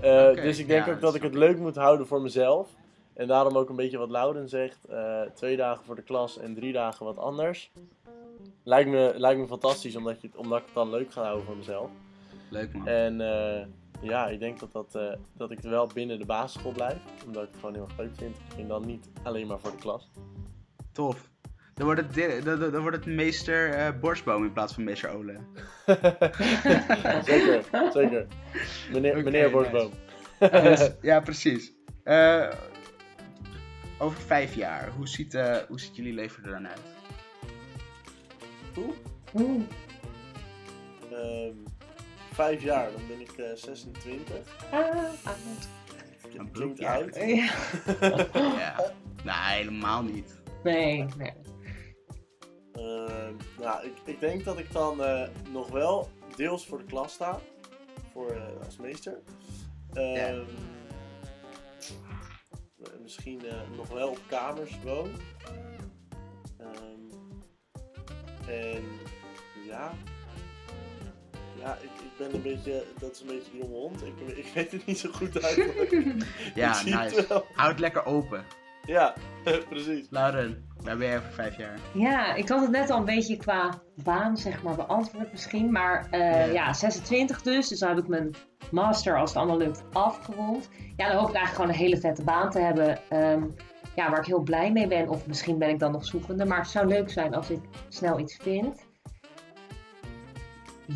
Eh, 0.01 0.35
dus 0.35 0.59
ik 0.59 0.69
denk 0.69 0.87
ja, 0.87 0.93
ook 0.93 1.01
dat 1.01 1.15
ik 1.15 1.23
het 1.23 1.35
leuk 1.35 1.59
moet 1.59 1.77
houden 1.77 2.07
voor 2.07 2.21
mezelf. 2.23 2.71
En 3.15 3.27
daarom 3.29 3.57
ook 3.57 3.69
een 3.69 3.77
beetje 3.77 3.99
wat 3.99 4.11
Louden 4.11 4.49
zegt. 4.49 4.85
eh, 4.85 5.21
twee 5.35 5.57
dagen 5.57 5.85
voor 5.85 5.95
de 5.95 6.03
klas 6.03 6.39
en 6.39 6.55
drie 6.55 6.73
dagen 6.73 7.05
wat 7.07 7.17
anders. 7.19 7.71
Lijkt 8.63 8.91
me, 8.91 9.13
lijkt 9.17 9.41
me 9.41 9.47
fantastisch 9.47 9.97
omdat, 9.97 10.21
je, 10.21 10.29
omdat 10.37 10.59
ik 10.59 10.65
het 10.65 10.75
dan 10.75 10.91
leuk 10.91 11.13
ga 11.13 11.23
houden 11.23 11.45
voor 11.47 11.57
mezelf. 11.57 11.91
Leuk 12.49 12.73
man. 12.73 12.87
En 12.87 13.21
ja, 14.01 14.29
ik 14.29 14.41
denk 14.41 14.59
dat, 14.61 14.73
dat, 14.73 14.95
eh, 14.95 15.13
dat 15.33 15.51
ik 15.51 15.61
wel 15.61 15.87
binnen 15.95 16.19
de 16.19 16.27
basisschool 16.27 16.73
blijf. 16.73 16.99
Omdat 17.27 17.43
ik 17.43 17.49
het 17.49 17.59
gewoon 17.59 17.75
heel 17.75 17.85
erg 17.85 17.99
leuk 17.99 18.17
vind. 18.17 18.37
En 18.57 18.69
dan 18.69 18.87
niet 18.87 19.11
alleen 19.23 19.47
maar 19.47 19.61
voor 19.61 19.71
de 19.71 19.77
klas. 19.77 20.11
Tof. 20.93 21.31
Dan 21.75 21.87
wordt 21.87 22.01
het, 22.01 22.45
dan, 22.45 22.59
dan 22.59 22.71
dan 22.71 22.81
wordt 22.81 22.97
het 22.97 23.07
meester 23.07 23.71
eh, 23.71 24.01
Borstboom 24.01 24.45
in 24.45 24.53
plaats 24.53 24.75
van 24.75 24.85
meester 24.85 25.11
Ole. 25.11 25.39
zeker, 27.25 27.65
zeker. 27.93 28.27
Meneer, 28.93 29.23
meneer 29.23 29.51
Borstboom. 29.51 29.91
Dus, 30.39 30.91
ja, 31.03 31.21
precies. 31.21 31.73
Eh, 32.05 32.51
over 33.99 34.21
vijf 34.21 34.55
jaar, 34.55 34.91
hoe 34.97 35.09
ziet, 35.09 35.35
eh, 35.35 35.57
hoe 35.69 35.81
ziet 35.81 35.97
jullie 35.97 36.13
leven 36.13 36.45
er 36.45 36.51
dan 36.51 36.69
uit? 36.69 36.81
Oeh. 38.77 39.61
Ehm, 41.11 41.55
vijf 42.39 42.63
jaar, 42.63 42.93
dan 42.93 43.07
ben 43.09 43.21
ik 43.21 43.31
eh, 43.33 43.55
26. 43.55 44.37
Ah, 44.71 44.81
oud. 45.25 45.69
Klinkt 46.31 46.53
broekje. 46.53 46.89
oud. 46.89 47.15
Ja. 47.17 47.53
Ja. 48.59 48.93
Nee, 49.25 49.57
helemaal 49.59 50.03
niet. 50.03 50.41
Nee, 50.63 51.05
nee. 51.17 51.33
Ehm, 52.73 53.35
nou, 53.61 53.87
ik, 53.87 53.93
ik 54.05 54.21
denk 54.21 54.45
dat 54.45 54.59
ik 54.59 54.73
dan 54.73 55.03
eh, 55.05 55.29
nog 55.53 55.69
wel 55.69 56.09
deels 56.37 56.67
voor 56.67 56.79
de 56.79 56.85
klas 56.85 57.13
sta. 57.13 57.39
Voor, 58.13 58.31
eh, 58.31 58.65
als 58.65 58.77
meester. 58.77 59.19
Ehm, 59.93 60.15
eh, 60.15 60.39
Misschien 63.03 63.45
eh, 63.47 63.61
nog 63.77 63.89
wel 63.89 64.09
op 64.09 64.21
kamers 64.29 64.79
woon. 64.85 65.11
Ehm, 66.59 67.01
en 68.49 68.85
ja. 69.67 69.93
Ja, 71.63 71.75
ik, 71.81 71.91
ik 72.01 72.11
ben 72.19 72.35
een 72.35 72.43
beetje. 72.43 72.85
Dat 73.01 73.11
is 73.11 73.21
een 73.21 73.27
beetje 73.27 73.51
de 73.53 73.59
jonge 73.59 73.75
hond. 73.75 74.03
Ik, 74.07 74.37
ik 74.37 74.47
weet 74.55 74.73
het 74.73 74.87
niet 74.87 74.99
zo 74.99 75.11
goed 75.13 75.43
uit. 75.43 75.57
Ja, 76.55 76.73
het 76.77 76.85
nice. 76.85 77.27
wel. 77.29 77.45
Houd 77.55 77.79
lekker 77.79 78.07
open. 78.07 78.45
Ja, 78.87 79.15
precies. 79.71 80.07
Lauren, 80.11 80.67
waar 80.83 80.97
ben 80.97 81.07
jij 81.07 81.17
over 81.17 81.33
vijf 81.33 81.57
jaar? 81.57 81.79
Ja, 81.95 82.35
ik 82.35 82.49
had 82.49 82.61
het 82.61 82.71
net 82.71 82.91
al 82.91 82.99
een 82.99 83.05
beetje 83.05 83.37
qua 83.37 83.83
baan, 84.05 84.37
zeg 84.37 84.63
maar, 84.63 84.75
beantwoord 84.77 85.33
misschien. 85.33 85.73
Maar 85.73 86.07
eh, 86.11 86.21
Ja. 86.21 86.53
ja. 86.53 86.73
26 86.73 87.43
dus. 87.43 87.69
Dus 87.69 87.79
dan 87.79 87.89
heb 87.89 87.99
ik 87.99 88.09
mijn 88.09 88.35
master, 88.71 89.17
als 89.19 89.31
het 89.31 89.39
allemaal 89.39 89.59
lukt, 89.59 89.83
afgerond. 89.93 90.69
Ja, 90.97 91.09
dan 91.09 91.17
hoop 91.19 91.29
ik 91.29 91.35
eigenlijk 91.35 91.55
gewoon 91.55 91.69
een 91.71 91.87
hele 91.91 92.01
vette 92.01 92.25
baan 92.25 92.51
te 92.51 92.59
hebben. 92.61 92.99
ehm, 93.09 93.43
ja, 93.97 94.11
waar 94.11 94.19
ik 94.19 94.27
heel 94.27 94.43
blij 94.43 94.73
mee 94.73 94.87
ben. 94.87 95.09
Of 95.09 95.27
misschien 95.27 95.59
ben 95.59 95.69
ik 95.69 95.79
dan 95.79 95.93
nog 95.93 96.05
zoekende. 96.05 96.45
Maar 96.45 96.59
het 96.59 96.69
zou 96.71 96.87
leuk 96.87 97.11
zijn 97.11 97.35
als 97.35 97.51
ik 97.51 97.61
snel 97.89 98.19
iets 98.19 98.37
vind. 98.43 98.87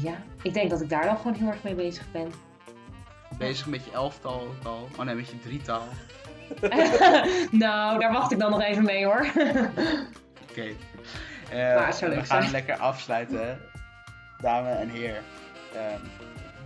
Ja, 0.00 0.22
ik 0.42 0.54
denk 0.54 0.70
dat 0.70 0.80
ik 0.80 0.88
daar 0.88 1.04
dan 1.04 1.16
gewoon 1.16 1.34
heel 1.34 1.48
erg 1.48 1.62
mee 1.62 1.74
bezig 1.74 2.10
ben. 2.10 2.32
Bezig 3.38 3.66
met 3.66 3.84
je 3.84 3.90
elftal 3.90 4.40
ook 4.40 4.64
al? 4.64 4.88
Oh 4.98 5.04
nee, 5.04 5.14
met 5.14 5.28
je 5.28 5.38
drietal. 5.38 5.82
nou, 7.64 7.98
daar 7.98 8.12
wacht 8.12 8.32
ik 8.32 8.38
dan 8.38 8.50
nog 8.50 8.62
even 8.62 8.84
mee 8.84 9.04
hoor. 9.04 9.26
Oké. 10.50 10.66
Eh, 11.50 11.88
we 12.00 12.12
gaan 12.12 12.24
zijn. 12.24 12.50
lekker 12.50 12.76
afsluiten. 12.76 13.60
Dames 14.40 14.76
en 14.76 14.88
heren. 14.88 15.22
Ehm, 15.74 16.00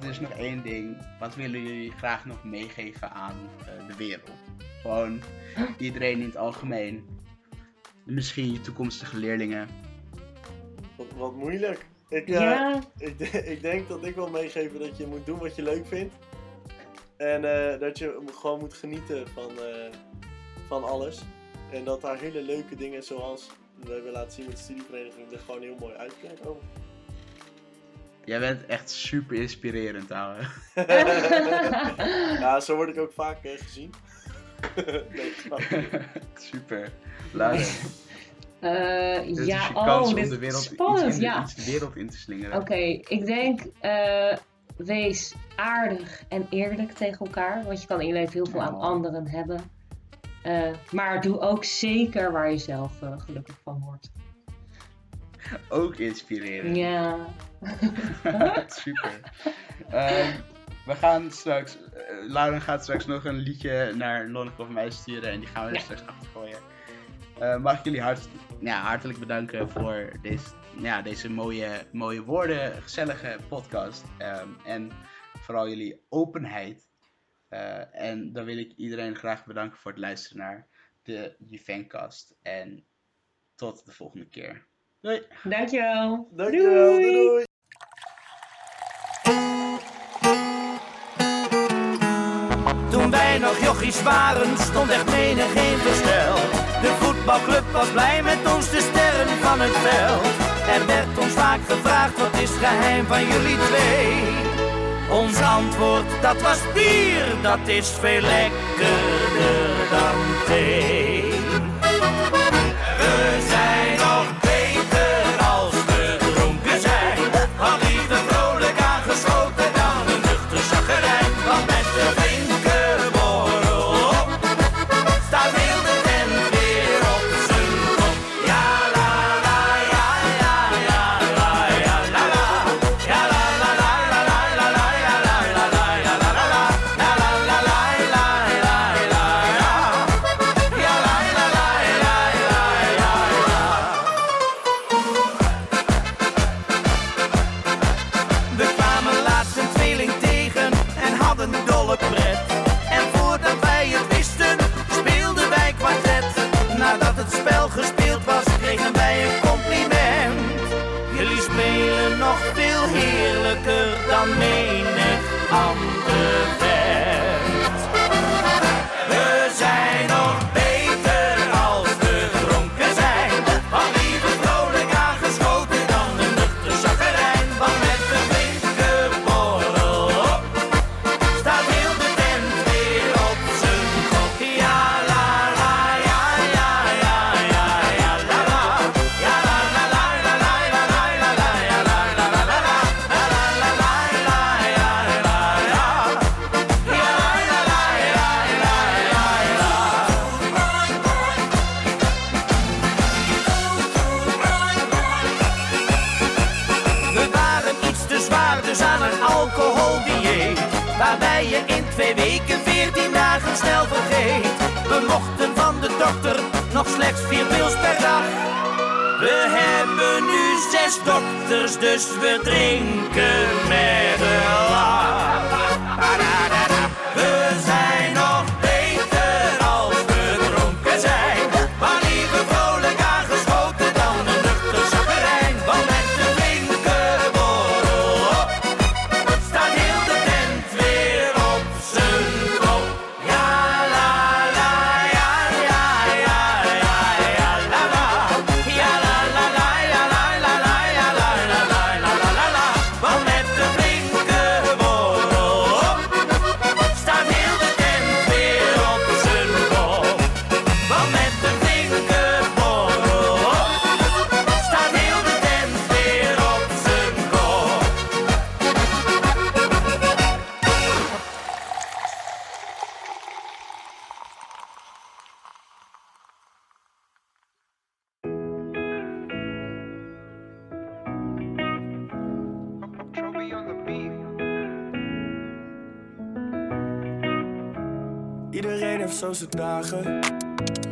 er 0.02 0.08
is 0.08 0.20
nog 0.20 0.30
één 0.30 0.62
ding. 0.62 0.96
Wat 1.18 1.34
willen 1.34 1.62
jullie 1.62 1.90
graag 1.90 2.24
nog 2.24 2.44
meegeven 2.44 3.10
aan 3.10 3.34
eh, 3.60 3.86
de 3.86 3.96
wereld? 3.96 4.30
Gewoon 4.82 5.20
iedereen 5.78 6.18
in 6.18 6.26
het 6.26 6.36
algemeen. 6.36 7.06
Misschien 8.04 8.52
je 8.52 8.60
toekomstige 8.60 9.16
leerlingen. 9.16 9.68
Wat, 10.96 11.06
wat 11.16 11.34
moeilijk. 11.34 11.86
Ik, 12.08 12.28
eh, 12.28 12.40
ja, 12.40 12.80
ik, 12.98 13.18
de- 13.18 13.44
ik 13.44 13.62
denk 13.62 13.88
dat 13.88 14.04
ik 14.04 14.14
wil 14.14 14.28
meegeven 14.30 14.80
dat 14.80 14.96
je 14.96 15.06
moet 15.06 15.26
doen 15.26 15.38
wat 15.38 15.56
je 15.56 15.62
leuk 15.62 15.86
vindt. 15.86 16.14
En 17.16 17.44
eh, 17.72 17.80
dat 17.80 17.98
je 17.98 18.22
gewoon 18.34 18.58
moet 18.58 18.74
genieten 18.74 19.28
van, 19.28 19.50
eh, 19.58 19.90
van 20.68 20.84
alles. 20.84 21.20
En 21.72 21.84
dat 21.84 22.00
daar 22.00 22.18
hele 22.18 22.42
leuke 22.42 22.76
dingen 22.76 23.02
zoals 23.02 23.46
we 23.84 23.92
hebben 23.92 24.12
laten 24.12 24.32
zien 24.32 24.46
met 24.46 24.56
de 24.56 24.62
studievereniging 24.62 25.32
er 25.32 25.38
gewoon 25.38 25.62
heel 25.62 25.76
mooi 25.80 25.94
uit 25.94 26.12
kunnen 26.20 26.38
komen. 26.44 26.62
Jij 28.24 28.38
bent 28.38 28.66
echt 28.66 28.90
super 28.90 29.36
inspirerend, 29.36 30.10
ouwe. 30.12 30.38
ja, 32.40 32.60
zo 32.60 32.74
word 32.76 32.88
ik 32.88 32.98
ook 32.98 33.12
vaak 33.12 33.38
gezien. 33.42 33.92
nee, 35.12 35.32
super. 36.34 36.92
Lauren, 37.32 37.66
Is 38.60 39.46
ja, 39.46 39.68
oh, 39.74 39.84
kans 39.84 40.08
om 40.08 40.14
dit 40.14 40.30
de 40.30 40.38
wereld, 40.38 40.62
spannend, 40.62 41.06
iets, 41.06 41.14
in 41.14 41.20
de, 41.20 41.26
ja. 41.26 41.42
iets 41.42 41.54
de 41.54 41.64
wereld 41.70 41.96
in 41.96 42.08
te 42.10 42.16
slingeren. 42.18 42.60
Oké, 42.60 42.74
ik 43.02 43.26
denk, 43.26 43.60
eh, 43.80 44.36
wees 44.76 45.34
aardig 45.56 46.22
en 46.28 46.46
eerlijk 46.50 46.92
tegen 46.92 47.26
elkaar. 47.26 47.64
Want 47.64 47.80
je 47.80 47.86
kan 47.86 48.00
in 48.00 48.06
je 48.06 48.12
leven 48.12 48.32
heel 48.32 48.46
veel 48.46 48.62
aan 48.62 48.74
Oh. 48.74 48.80
anderen 48.82 49.28
hebben. 49.28 49.60
Eh, 50.42 50.70
maar 50.90 51.20
doe 51.20 51.40
ook 51.40 51.64
zeker 51.64 52.32
waar 52.32 52.50
je 52.50 52.58
zelf 52.58 52.98
gelukkig 53.16 53.58
van 53.64 53.80
wordt. 53.84 54.10
Ook 55.68 55.96
inspirerend. 55.96 56.76
Ja. 56.76 57.16
Super. 58.66 59.20
Ehm, 59.90 60.30
we 60.86 60.94
gaan 60.94 61.30
straks, 61.30 61.76
Lauren 62.28 62.60
gaat 62.60 62.82
straks 62.82 63.06
nog 63.06 63.24
een 63.24 63.36
liedje 63.36 63.92
naar 63.94 64.28
Lonneke 64.28 64.62
of 64.62 64.68
mij 64.68 64.90
sturen 64.90 65.30
en 65.30 65.38
die 65.40 65.48
gaan 65.48 65.64
we 65.64 65.68
er 65.70 65.76
Ja. 65.76 65.82
straks 65.82 66.06
achtergooien. 66.06 66.58
Eh 67.38 67.56
mag 67.56 67.78
ik 67.78 67.84
jullie 67.84 68.00
hart, 68.00 68.28
ja, 68.60 68.80
hartelijk 68.80 69.18
bedanken 69.18 69.70
voor 69.70 70.12
deze, 70.22 70.48
ja, 70.78 71.02
deze 71.02 71.30
mooie, 71.30 71.86
mooie 71.92 72.22
woorden, 72.22 72.82
gezellige 72.82 73.38
podcast. 73.48 74.04
Ehm, 74.18 74.48
en 74.64 74.90
vooral 75.40 75.68
jullie 75.68 76.04
openheid. 76.08 76.88
Eh, 77.48 77.94
en 77.94 78.32
dan 78.32 78.44
wil 78.44 78.56
ik 78.56 78.72
iedereen 78.76 79.14
graag 79.14 79.44
bedanken 79.44 79.78
voor 79.78 79.90
het 79.90 80.00
luisteren 80.00 80.38
naar 80.38 80.68
de 81.02 81.36
Juvencast. 81.48 82.38
En 82.42 82.86
tot 83.54 83.84
de 83.84 83.92
volgende 83.92 84.28
keer. 84.28 84.66
Doei! 85.00 85.22
Dankjewel. 85.44 86.28
Dankjewel, 86.32 87.00
doei 87.00 87.12
doei! 87.12 87.45
Nog 93.40 93.58
jochies 93.58 94.02
waren, 94.02 94.58
stond 94.58 94.90
echt 94.90 95.10
menig 95.10 95.54
een 95.54 95.78
verstel. 95.78 96.34
De 96.82 96.92
voetbalclub 97.00 97.64
was 97.72 97.88
blij 97.88 98.22
met 98.22 98.54
ons, 98.54 98.70
de 98.70 98.80
sterren 98.80 99.38
van 99.42 99.60
het 99.60 99.76
veld. 99.76 100.26
Er 100.80 100.86
werd 100.86 101.18
ons 101.18 101.32
vaak 101.32 101.60
gevraagd, 101.68 102.18
wat 102.18 102.40
is 102.42 102.50
het 102.50 102.58
geheim 102.58 103.06
van 103.06 103.26
jullie 103.26 103.56
twee? 103.68 104.14
Ons 105.10 105.40
antwoord, 105.40 106.22
dat 106.22 106.42
was 106.42 106.58
bier, 106.74 107.26
dat 107.42 107.62
is 107.64 107.88
veel 108.00 108.20
lekkerder 108.20 109.88
dan 109.90 110.46
thee. 110.46 111.05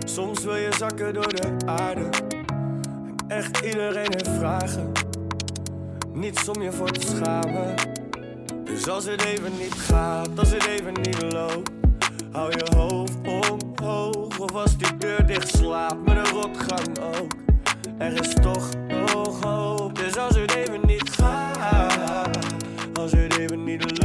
Soms 0.05 0.45
wil 0.45 0.55
je 0.55 0.68
zakken 0.78 1.14
door 1.14 1.34
de 1.34 1.57
aarde. 1.66 2.09
Echt 3.28 3.61
iedereen 3.61 4.12
heeft 4.12 4.28
vragen. 4.28 4.92
Niets 6.12 6.49
om 6.49 6.62
je 6.62 6.72
voor 6.72 6.90
te 6.90 7.01
schamen. 7.01 7.74
Dus 8.64 8.88
als 8.88 9.05
het 9.05 9.24
even 9.24 9.53
niet 9.59 9.72
gaat, 9.72 10.28
als 10.38 10.51
het 10.51 10.66
even 10.66 10.92
niet 10.92 11.32
loopt, 11.32 11.70
hou 12.32 12.51
je 12.51 12.76
hoofd 12.76 13.16
omhoog. 13.22 14.38
Of 14.38 14.55
als 14.55 14.76
die 14.76 14.97
deur 14.97 15.26
dicht 15.26 15.57
slaapt 15.57 16.05
met 16.05 16.16
een 16.16 16.28
rotgang 16.28 16.99
ook. 16.99 17.32
Er 17.99 18.20
is 18.20 18.34
toch 18.42 18.68
nog 18.88 19.42
hoop. 19.42 19.95
Dus 19.99 20.16
als 20.16 20.36
het 20.36 20.55
even 20.55 20.80
niet 20.86 21.11
gaat, 21.11 22.38
als 22.95 23.12
het 23.12 23.38
even 23.38 23.64
niet 23.64 23.82
loopt. 23.82 24.03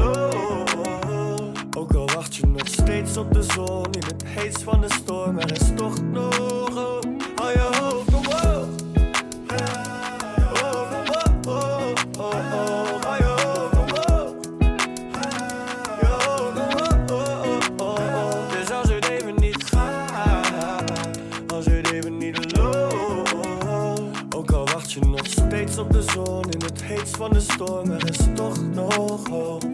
op 3.18 3.34
de 3.34 3.44
zon 3.44 3.86
in 3.92 4.04
het 4.04 4.24
heetst 4.26 4.64
van 4.64 4.82
de 4.82 4.94
storm. 4.94 5.40
Er 5.40 5.52
is 5.52 5.72
toch 5.76 6.02
nog 6.02 6.74
hoop. 6.74 7.06
Hou 7.36 7.52
je 7.52 7.70
hoofd 7.80 8.14
omhoog. 8.14 8.68
Nog 25.00 25.28
steeds 25.28 25.78
op 25.78 25.92
de 25.92 26.02
zon 26.02 26.44
in 26.44 26.62
het 26.62 26.82
oh 26.82 27.06
van 27.06 27.30
de 27.34 27.40
storm, 27.40 27.92
er 27.92 28.10
is 28.10 28.18
toch 28.36 28.62
nog 28.74 29.28
hoop. 29.28 29.69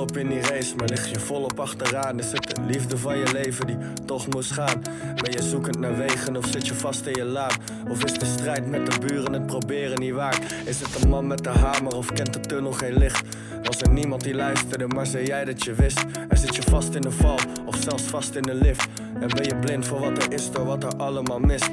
Volop 0.00 0.16
in 0.16 0.28
die 0.28 0.40
race, 0.40 0.76
maar 0.76 0.88
lig 0.88 1.10
je 1.10 1.20
volop 1.20 1.60
achteraan. 1.60 2.18
Is 2.18 2.32
het 2.32 2.56
de 2.56 2.62
liefde 2.66 2.98
van 2.98 3.18
je 3.18 3.32
leven 3.32 3.66
die 3.66 3.76
toch 4.04 4.28
moest 4.28 4.52
gaan? 4.52 4.82
Ben 5.14 5.32
je 5.32 5.42
zoekend 5.42 5.78
naar 5.78 5.96
wegen 5.96 6.36
of 6.36 6.46
zit 6.46 6.66
je 6.66 6.74
vast 6.74 7.06
in 7.06 7.14
je 7.14 7.24
laan? 7.24 7.50
Of 7.88 8.04
is 8.04 8.12
de 8.12 8.24
strijd 8.24 8.66
met 8.66 8.92
de 8.92 8.98
buren 8.98 9.32
het 9.32 9.46
proberen 9.46 10.00
niet 10.00 10.12
waard? 10.12 10.54
Is 10.64 10.80
het 10.80 11.02
een 11.02 11.08
man 11.08 11.26
met 11.26 11.44
de 11.44 11.50
hamer 11.50 11.96
of 11.96 12.12
kent 12.12 12.32
de 12.32 12.40
tunnel 12.40 12.72
geen 12.72 12.98
licht? 12.98 13.22
Was 13.62 13.80
er 13.80 13.92
niemand 13.92 14.22
die 14.22 14.34
luisterde, 14.34 14.86
maar 14.86 15.06
zei 15.06 15.26
jij 15.26 15.44
dat 15.44 15.64
je 15.64 15.74
wist? 15.74 16.04
En 16.28 16.38
zit 16.38 16.56
je 16.56 16.62
vast 16.62 16.94
in 16.94 17.02
de 17.02 17.10
val 17.10 17.38
of 17.66 17.76
zelfs 17.76 18.02
vast 18.02 18.34
in 18.34 18.42
de 18.42 18.54
lift? 18.54 18.88
En 19.20 19.28
ben 19.28 19.44
je 19.44 19.56
blind 19.56 19.86
voor 19.86 20.00
wat 20.00 20.22
er 20.22 20.32
is 20.32 20.50
door 20.50 20.64
wat 20.64 20.84
er 20.84 20.96
allemaal 20.96 21.38
mist? 21.38 21.70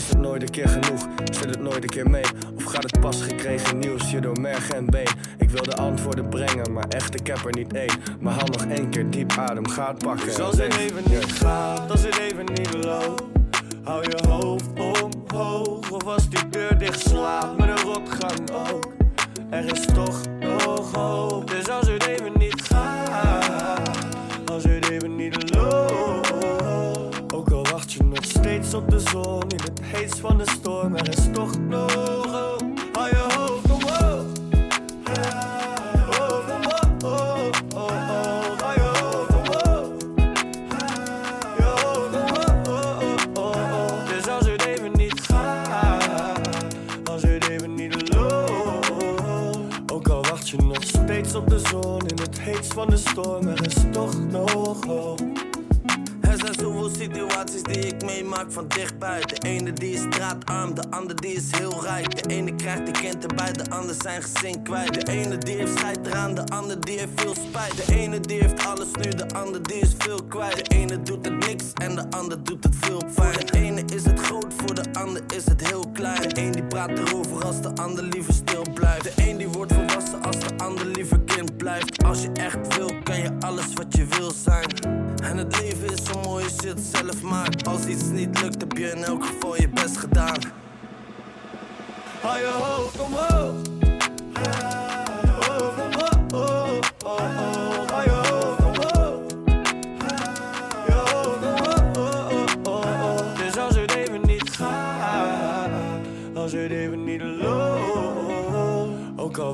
Is 0.00 0.08
het 0.08 0.18
nooit 0.18 0.42
een 0.42 0.50
keer 0.50 0.68
genoeg? 0.68 1.06
Zit 1.24 1.44
het 1.44 1.60
nooit 1.60 1.82
een 1.82 1.88
keer 1.88 2.10
mee? 2.10 2.24
Of 2.56 2.64
gaat 2.64 2.82
het 2.82 3.00
pas 3.00 3.22
gekregen 3.22 3.78
nieuws 3.78 4.10
je 4.10 4.20
door 4.20 4.40
merg 4.40 4.70
en 4.70 4.86
been? 4.86 5.08
Ik 5.38 5.50
wil 5.50 5.62
de 5.62 5.76
antwoorden 5.76 6.28
brengen, 6.28 6.72
maar 6.72 6.88
echt, 6.88 7.20
ik 7.20 7.26
heb 7.26 7.44
er 7.44 7.52
niet 7.52 7.72
één. 7.72 7.92
Maar 8.20 8.32
haal 8.32 8.46
nog 8.46 8.64
één 8.64 8.90
keer 8.90 9.10
diep 9.10 9.32
adem, 9.32 9.68
ga 9.68 9.88
het 9.88 10.04
pakken. 10.04 10.26
Dus 10.26 10.40
als 10.40 10.56
het 10.56 10.76
even 10.76 11.02
niet 11.08 11.32
gaat, 11.32 11.90
als 11.90 12.02
het 12.02 12.18
even 12.18 12.44
niet 12.44 12.84
loopt, 12.84 13.22
hou 13.82 14.02
je 14.02 14.28
hoofd 14.28 14.66
omhoog. 14.78 15.90
Of 15.90 16.06
als 16.06 16.28
die 16.28 16.48
deur 16.48 16.78
dicht 16.78 17.00
slaat 17.00 17.58
met 17.58 17.68
een 17.68 17.80
rotgang 17.80 18.50
ook. 18.70 18.92
Er 19.50 19.72
is 19.72 19.84
toch 19.94 20.20
nog 20.40 20.94
hoop. 20.94 21.50
Dus 21.50 21.68
als 21.68 21.88
het 21.88 22.06
even 22.06 22.29
op 28.80 28.90
de 28.90 29.00
zon 29.00 29.42
in 29.42 29.60
het 29.62 29.80
heetst 29.82 30.18
van 30.18 30.38
de 30.38 30.44
storm, 30.46 30.96
er 30.96 31.08
is 31.08 31.28
toch 31.32 31.58
nog 31.58 31.94
hoop. 31.94 32.62
Je 32.94 33.26
hoofd 33.36 33.70
omhoog. 33.70 34.24
Oh, 36.14 36.20
oh, 36.20 36.48
oh. 36.94 37.48
Oh, 41.58 42.12
oh, 42.68 42.88
oh. 43.34 44.08
Dus 44.08 44.28
als 44.28 44.46
het 44.46 44.64
even 44.64 44.92
niet 44.96 45.20
gaat, 45.20 46.48
als 47.04 47.22
het 47.22 47.48
even 47.48 47.74
niet 47.74 48.14
loopt. 48.14 48.92
Ook 49.92 50.08
al 50.08 50.22
wacht 50.22 50.48
je 50.48 50.56
nog 50.62 50.82
steeds 50.82 51.34
op 51.34 51.48
de 51.48 51.58
zon 51.58 52.00
in 52.06 52.18
het 52.22 52.40
heetst 52.40 52.72
van 52.74 52.90
de 52.90 52.96
storm, 52.96 53.48
er 53.48 53.69
situaties 58.10 58.18
die 58.18 58.18
ik 58.18 58.22
meemaak 58.22 58.52
van 58.52 58.68
dichtbij. 58.68 59.20
De 59.20 59.48
ene 59.48 59.72
die 59.72 59.92
is 59.92 60.00
straatarm, 60.00 60.74
de 60.74 60.90
ander 60.90 61.16
die 61.16 61.32
is 61.32 61.50
heel 61.56 61.82
rijk. 61.82 62.22
De 62.22 62.34
ene 62.34 62.54
krijgt 62.54 62.86
een 62.86 62.92
kind 62.92 63.26
erbij, 63.26 63.52
de 63.52 63.70
ander 63.70 63.94
zijn 64.02 64.22
gezin 64.22 64.62
kwijt. 64.62 64.94
De 64.94 65.12
ene 65.12 65.38
die 65.38 65.56
heeft 65.56 65.78
scheid 65.78 66.06
eraan, 66.06 66.34
de 66.34 66.44
ander 66.46 66.80
die 66.80 66.98
heeft 66.98 67.20
veel 67.20 67.34
spijt. 67.34 67.86
De 67.86 67.94
ene 67.94 68.20
die 68.20 68.40
heeft 68.40 68.66
alles 68.66 68.88
nu, 69.02 69.10
de 69.10 69.28
ander 69.34 69.62
die 69.62 69.80
is 69.80 69.94
veel 69.98 70.24
kwijt. 70.28 70.56
De 70.56 70.74
ene 70.74 71.02
doet 71.02 71.24
het 71.24 71.46
niks 71.46 71.64
en 71.74 71.94
de 71.94 72.10
ander 72.10 72.44
doet 72.44 72.64
het 72.64 72.76
veel 72.80 73.02
pijn. 73.14 73.46
De 73.46 73.58
ene 73.58 73.82
is 73.94 74.04
het 74.04 74.20
groot, 74.20 74.54
voor 74.56 74.74
de 74.74 74.84
ander 74.92 75.22
is 75.34 75.46
het 75.46 75.66
heel 75.68 75.84
klein. 75.92 76.28
De 76.28 76.40
een 76.40 76.52
die 76.52 76.64
praat 76.64 76.98
erover 76.98 77.44
als 77.44 77.60
de 77.62 77.74
ander 77.74 78.04
liever 78.04 78.34
stil 78.34 78.64
blijft. 78.74 79.04
De 79.04 79.12
een 79.28 79.36
die 79.36 79.48
wordt 79.48 79.72
volwassen 79.72 80.22
als 80.22 80.38
de 80.38 80.56
ander 80.56 80.86
liever 80.86 81.29
Als 82.04 82.22
je 82.22 82.30
echt 82.32 82.76
wil, 82.76 82.90
kan 83.02 83.18
je 83.20 83.30
alles 83.40 83.72
wat 83.74 83.96
je 83.96 84.04
wil 84.04 84.30
zijn. 84.30 84.68
En 85.22 85.36
het 85.36 85.60
leven 85.60 85.92
is 85.92 86.04
zo 86.04 86.20
mooi 86.20 86.44
als 86.44 86.54
je 86.62 86.68
het 86.68 86.80
zelf 86.80 87.22
maakt. 87.22 87.66
Als 87.66 87.86
iets 87.86 88.04
niet 88.04 88.40
lukt, 88.42 88.60
heb 88.60 88.76
je 88.76 88.90
in 88.90 89.04
elk 89.04 89.24
geval 89.24 89.56
je 89.56 89.68
best 89.68 89.96
gedaan. 89.96 90.38
Hou 92.20 92.38
je 92.38 92.52
hoofd 92.62 93.00
omhoog. 93.00 94.89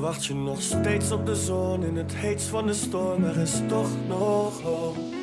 Wacht 0.07 0.25
je 0.25 0.35
nog 0.35 0.61
steeds 0.61 1.11
op 1.11 1.25
de 1.25 1.35
zon 1.35 1.83
in 1.83 1.95
het 1.95 2.15
heetst 2.15 2.47
van 2.47 2.67
de 2.67 2.73
storm, 2.73 3.23
er 3.23 3.37
is 3.37 3.61
toch 3.67 3.89
nog 4.07 4.61
hoop. 4.61 5.16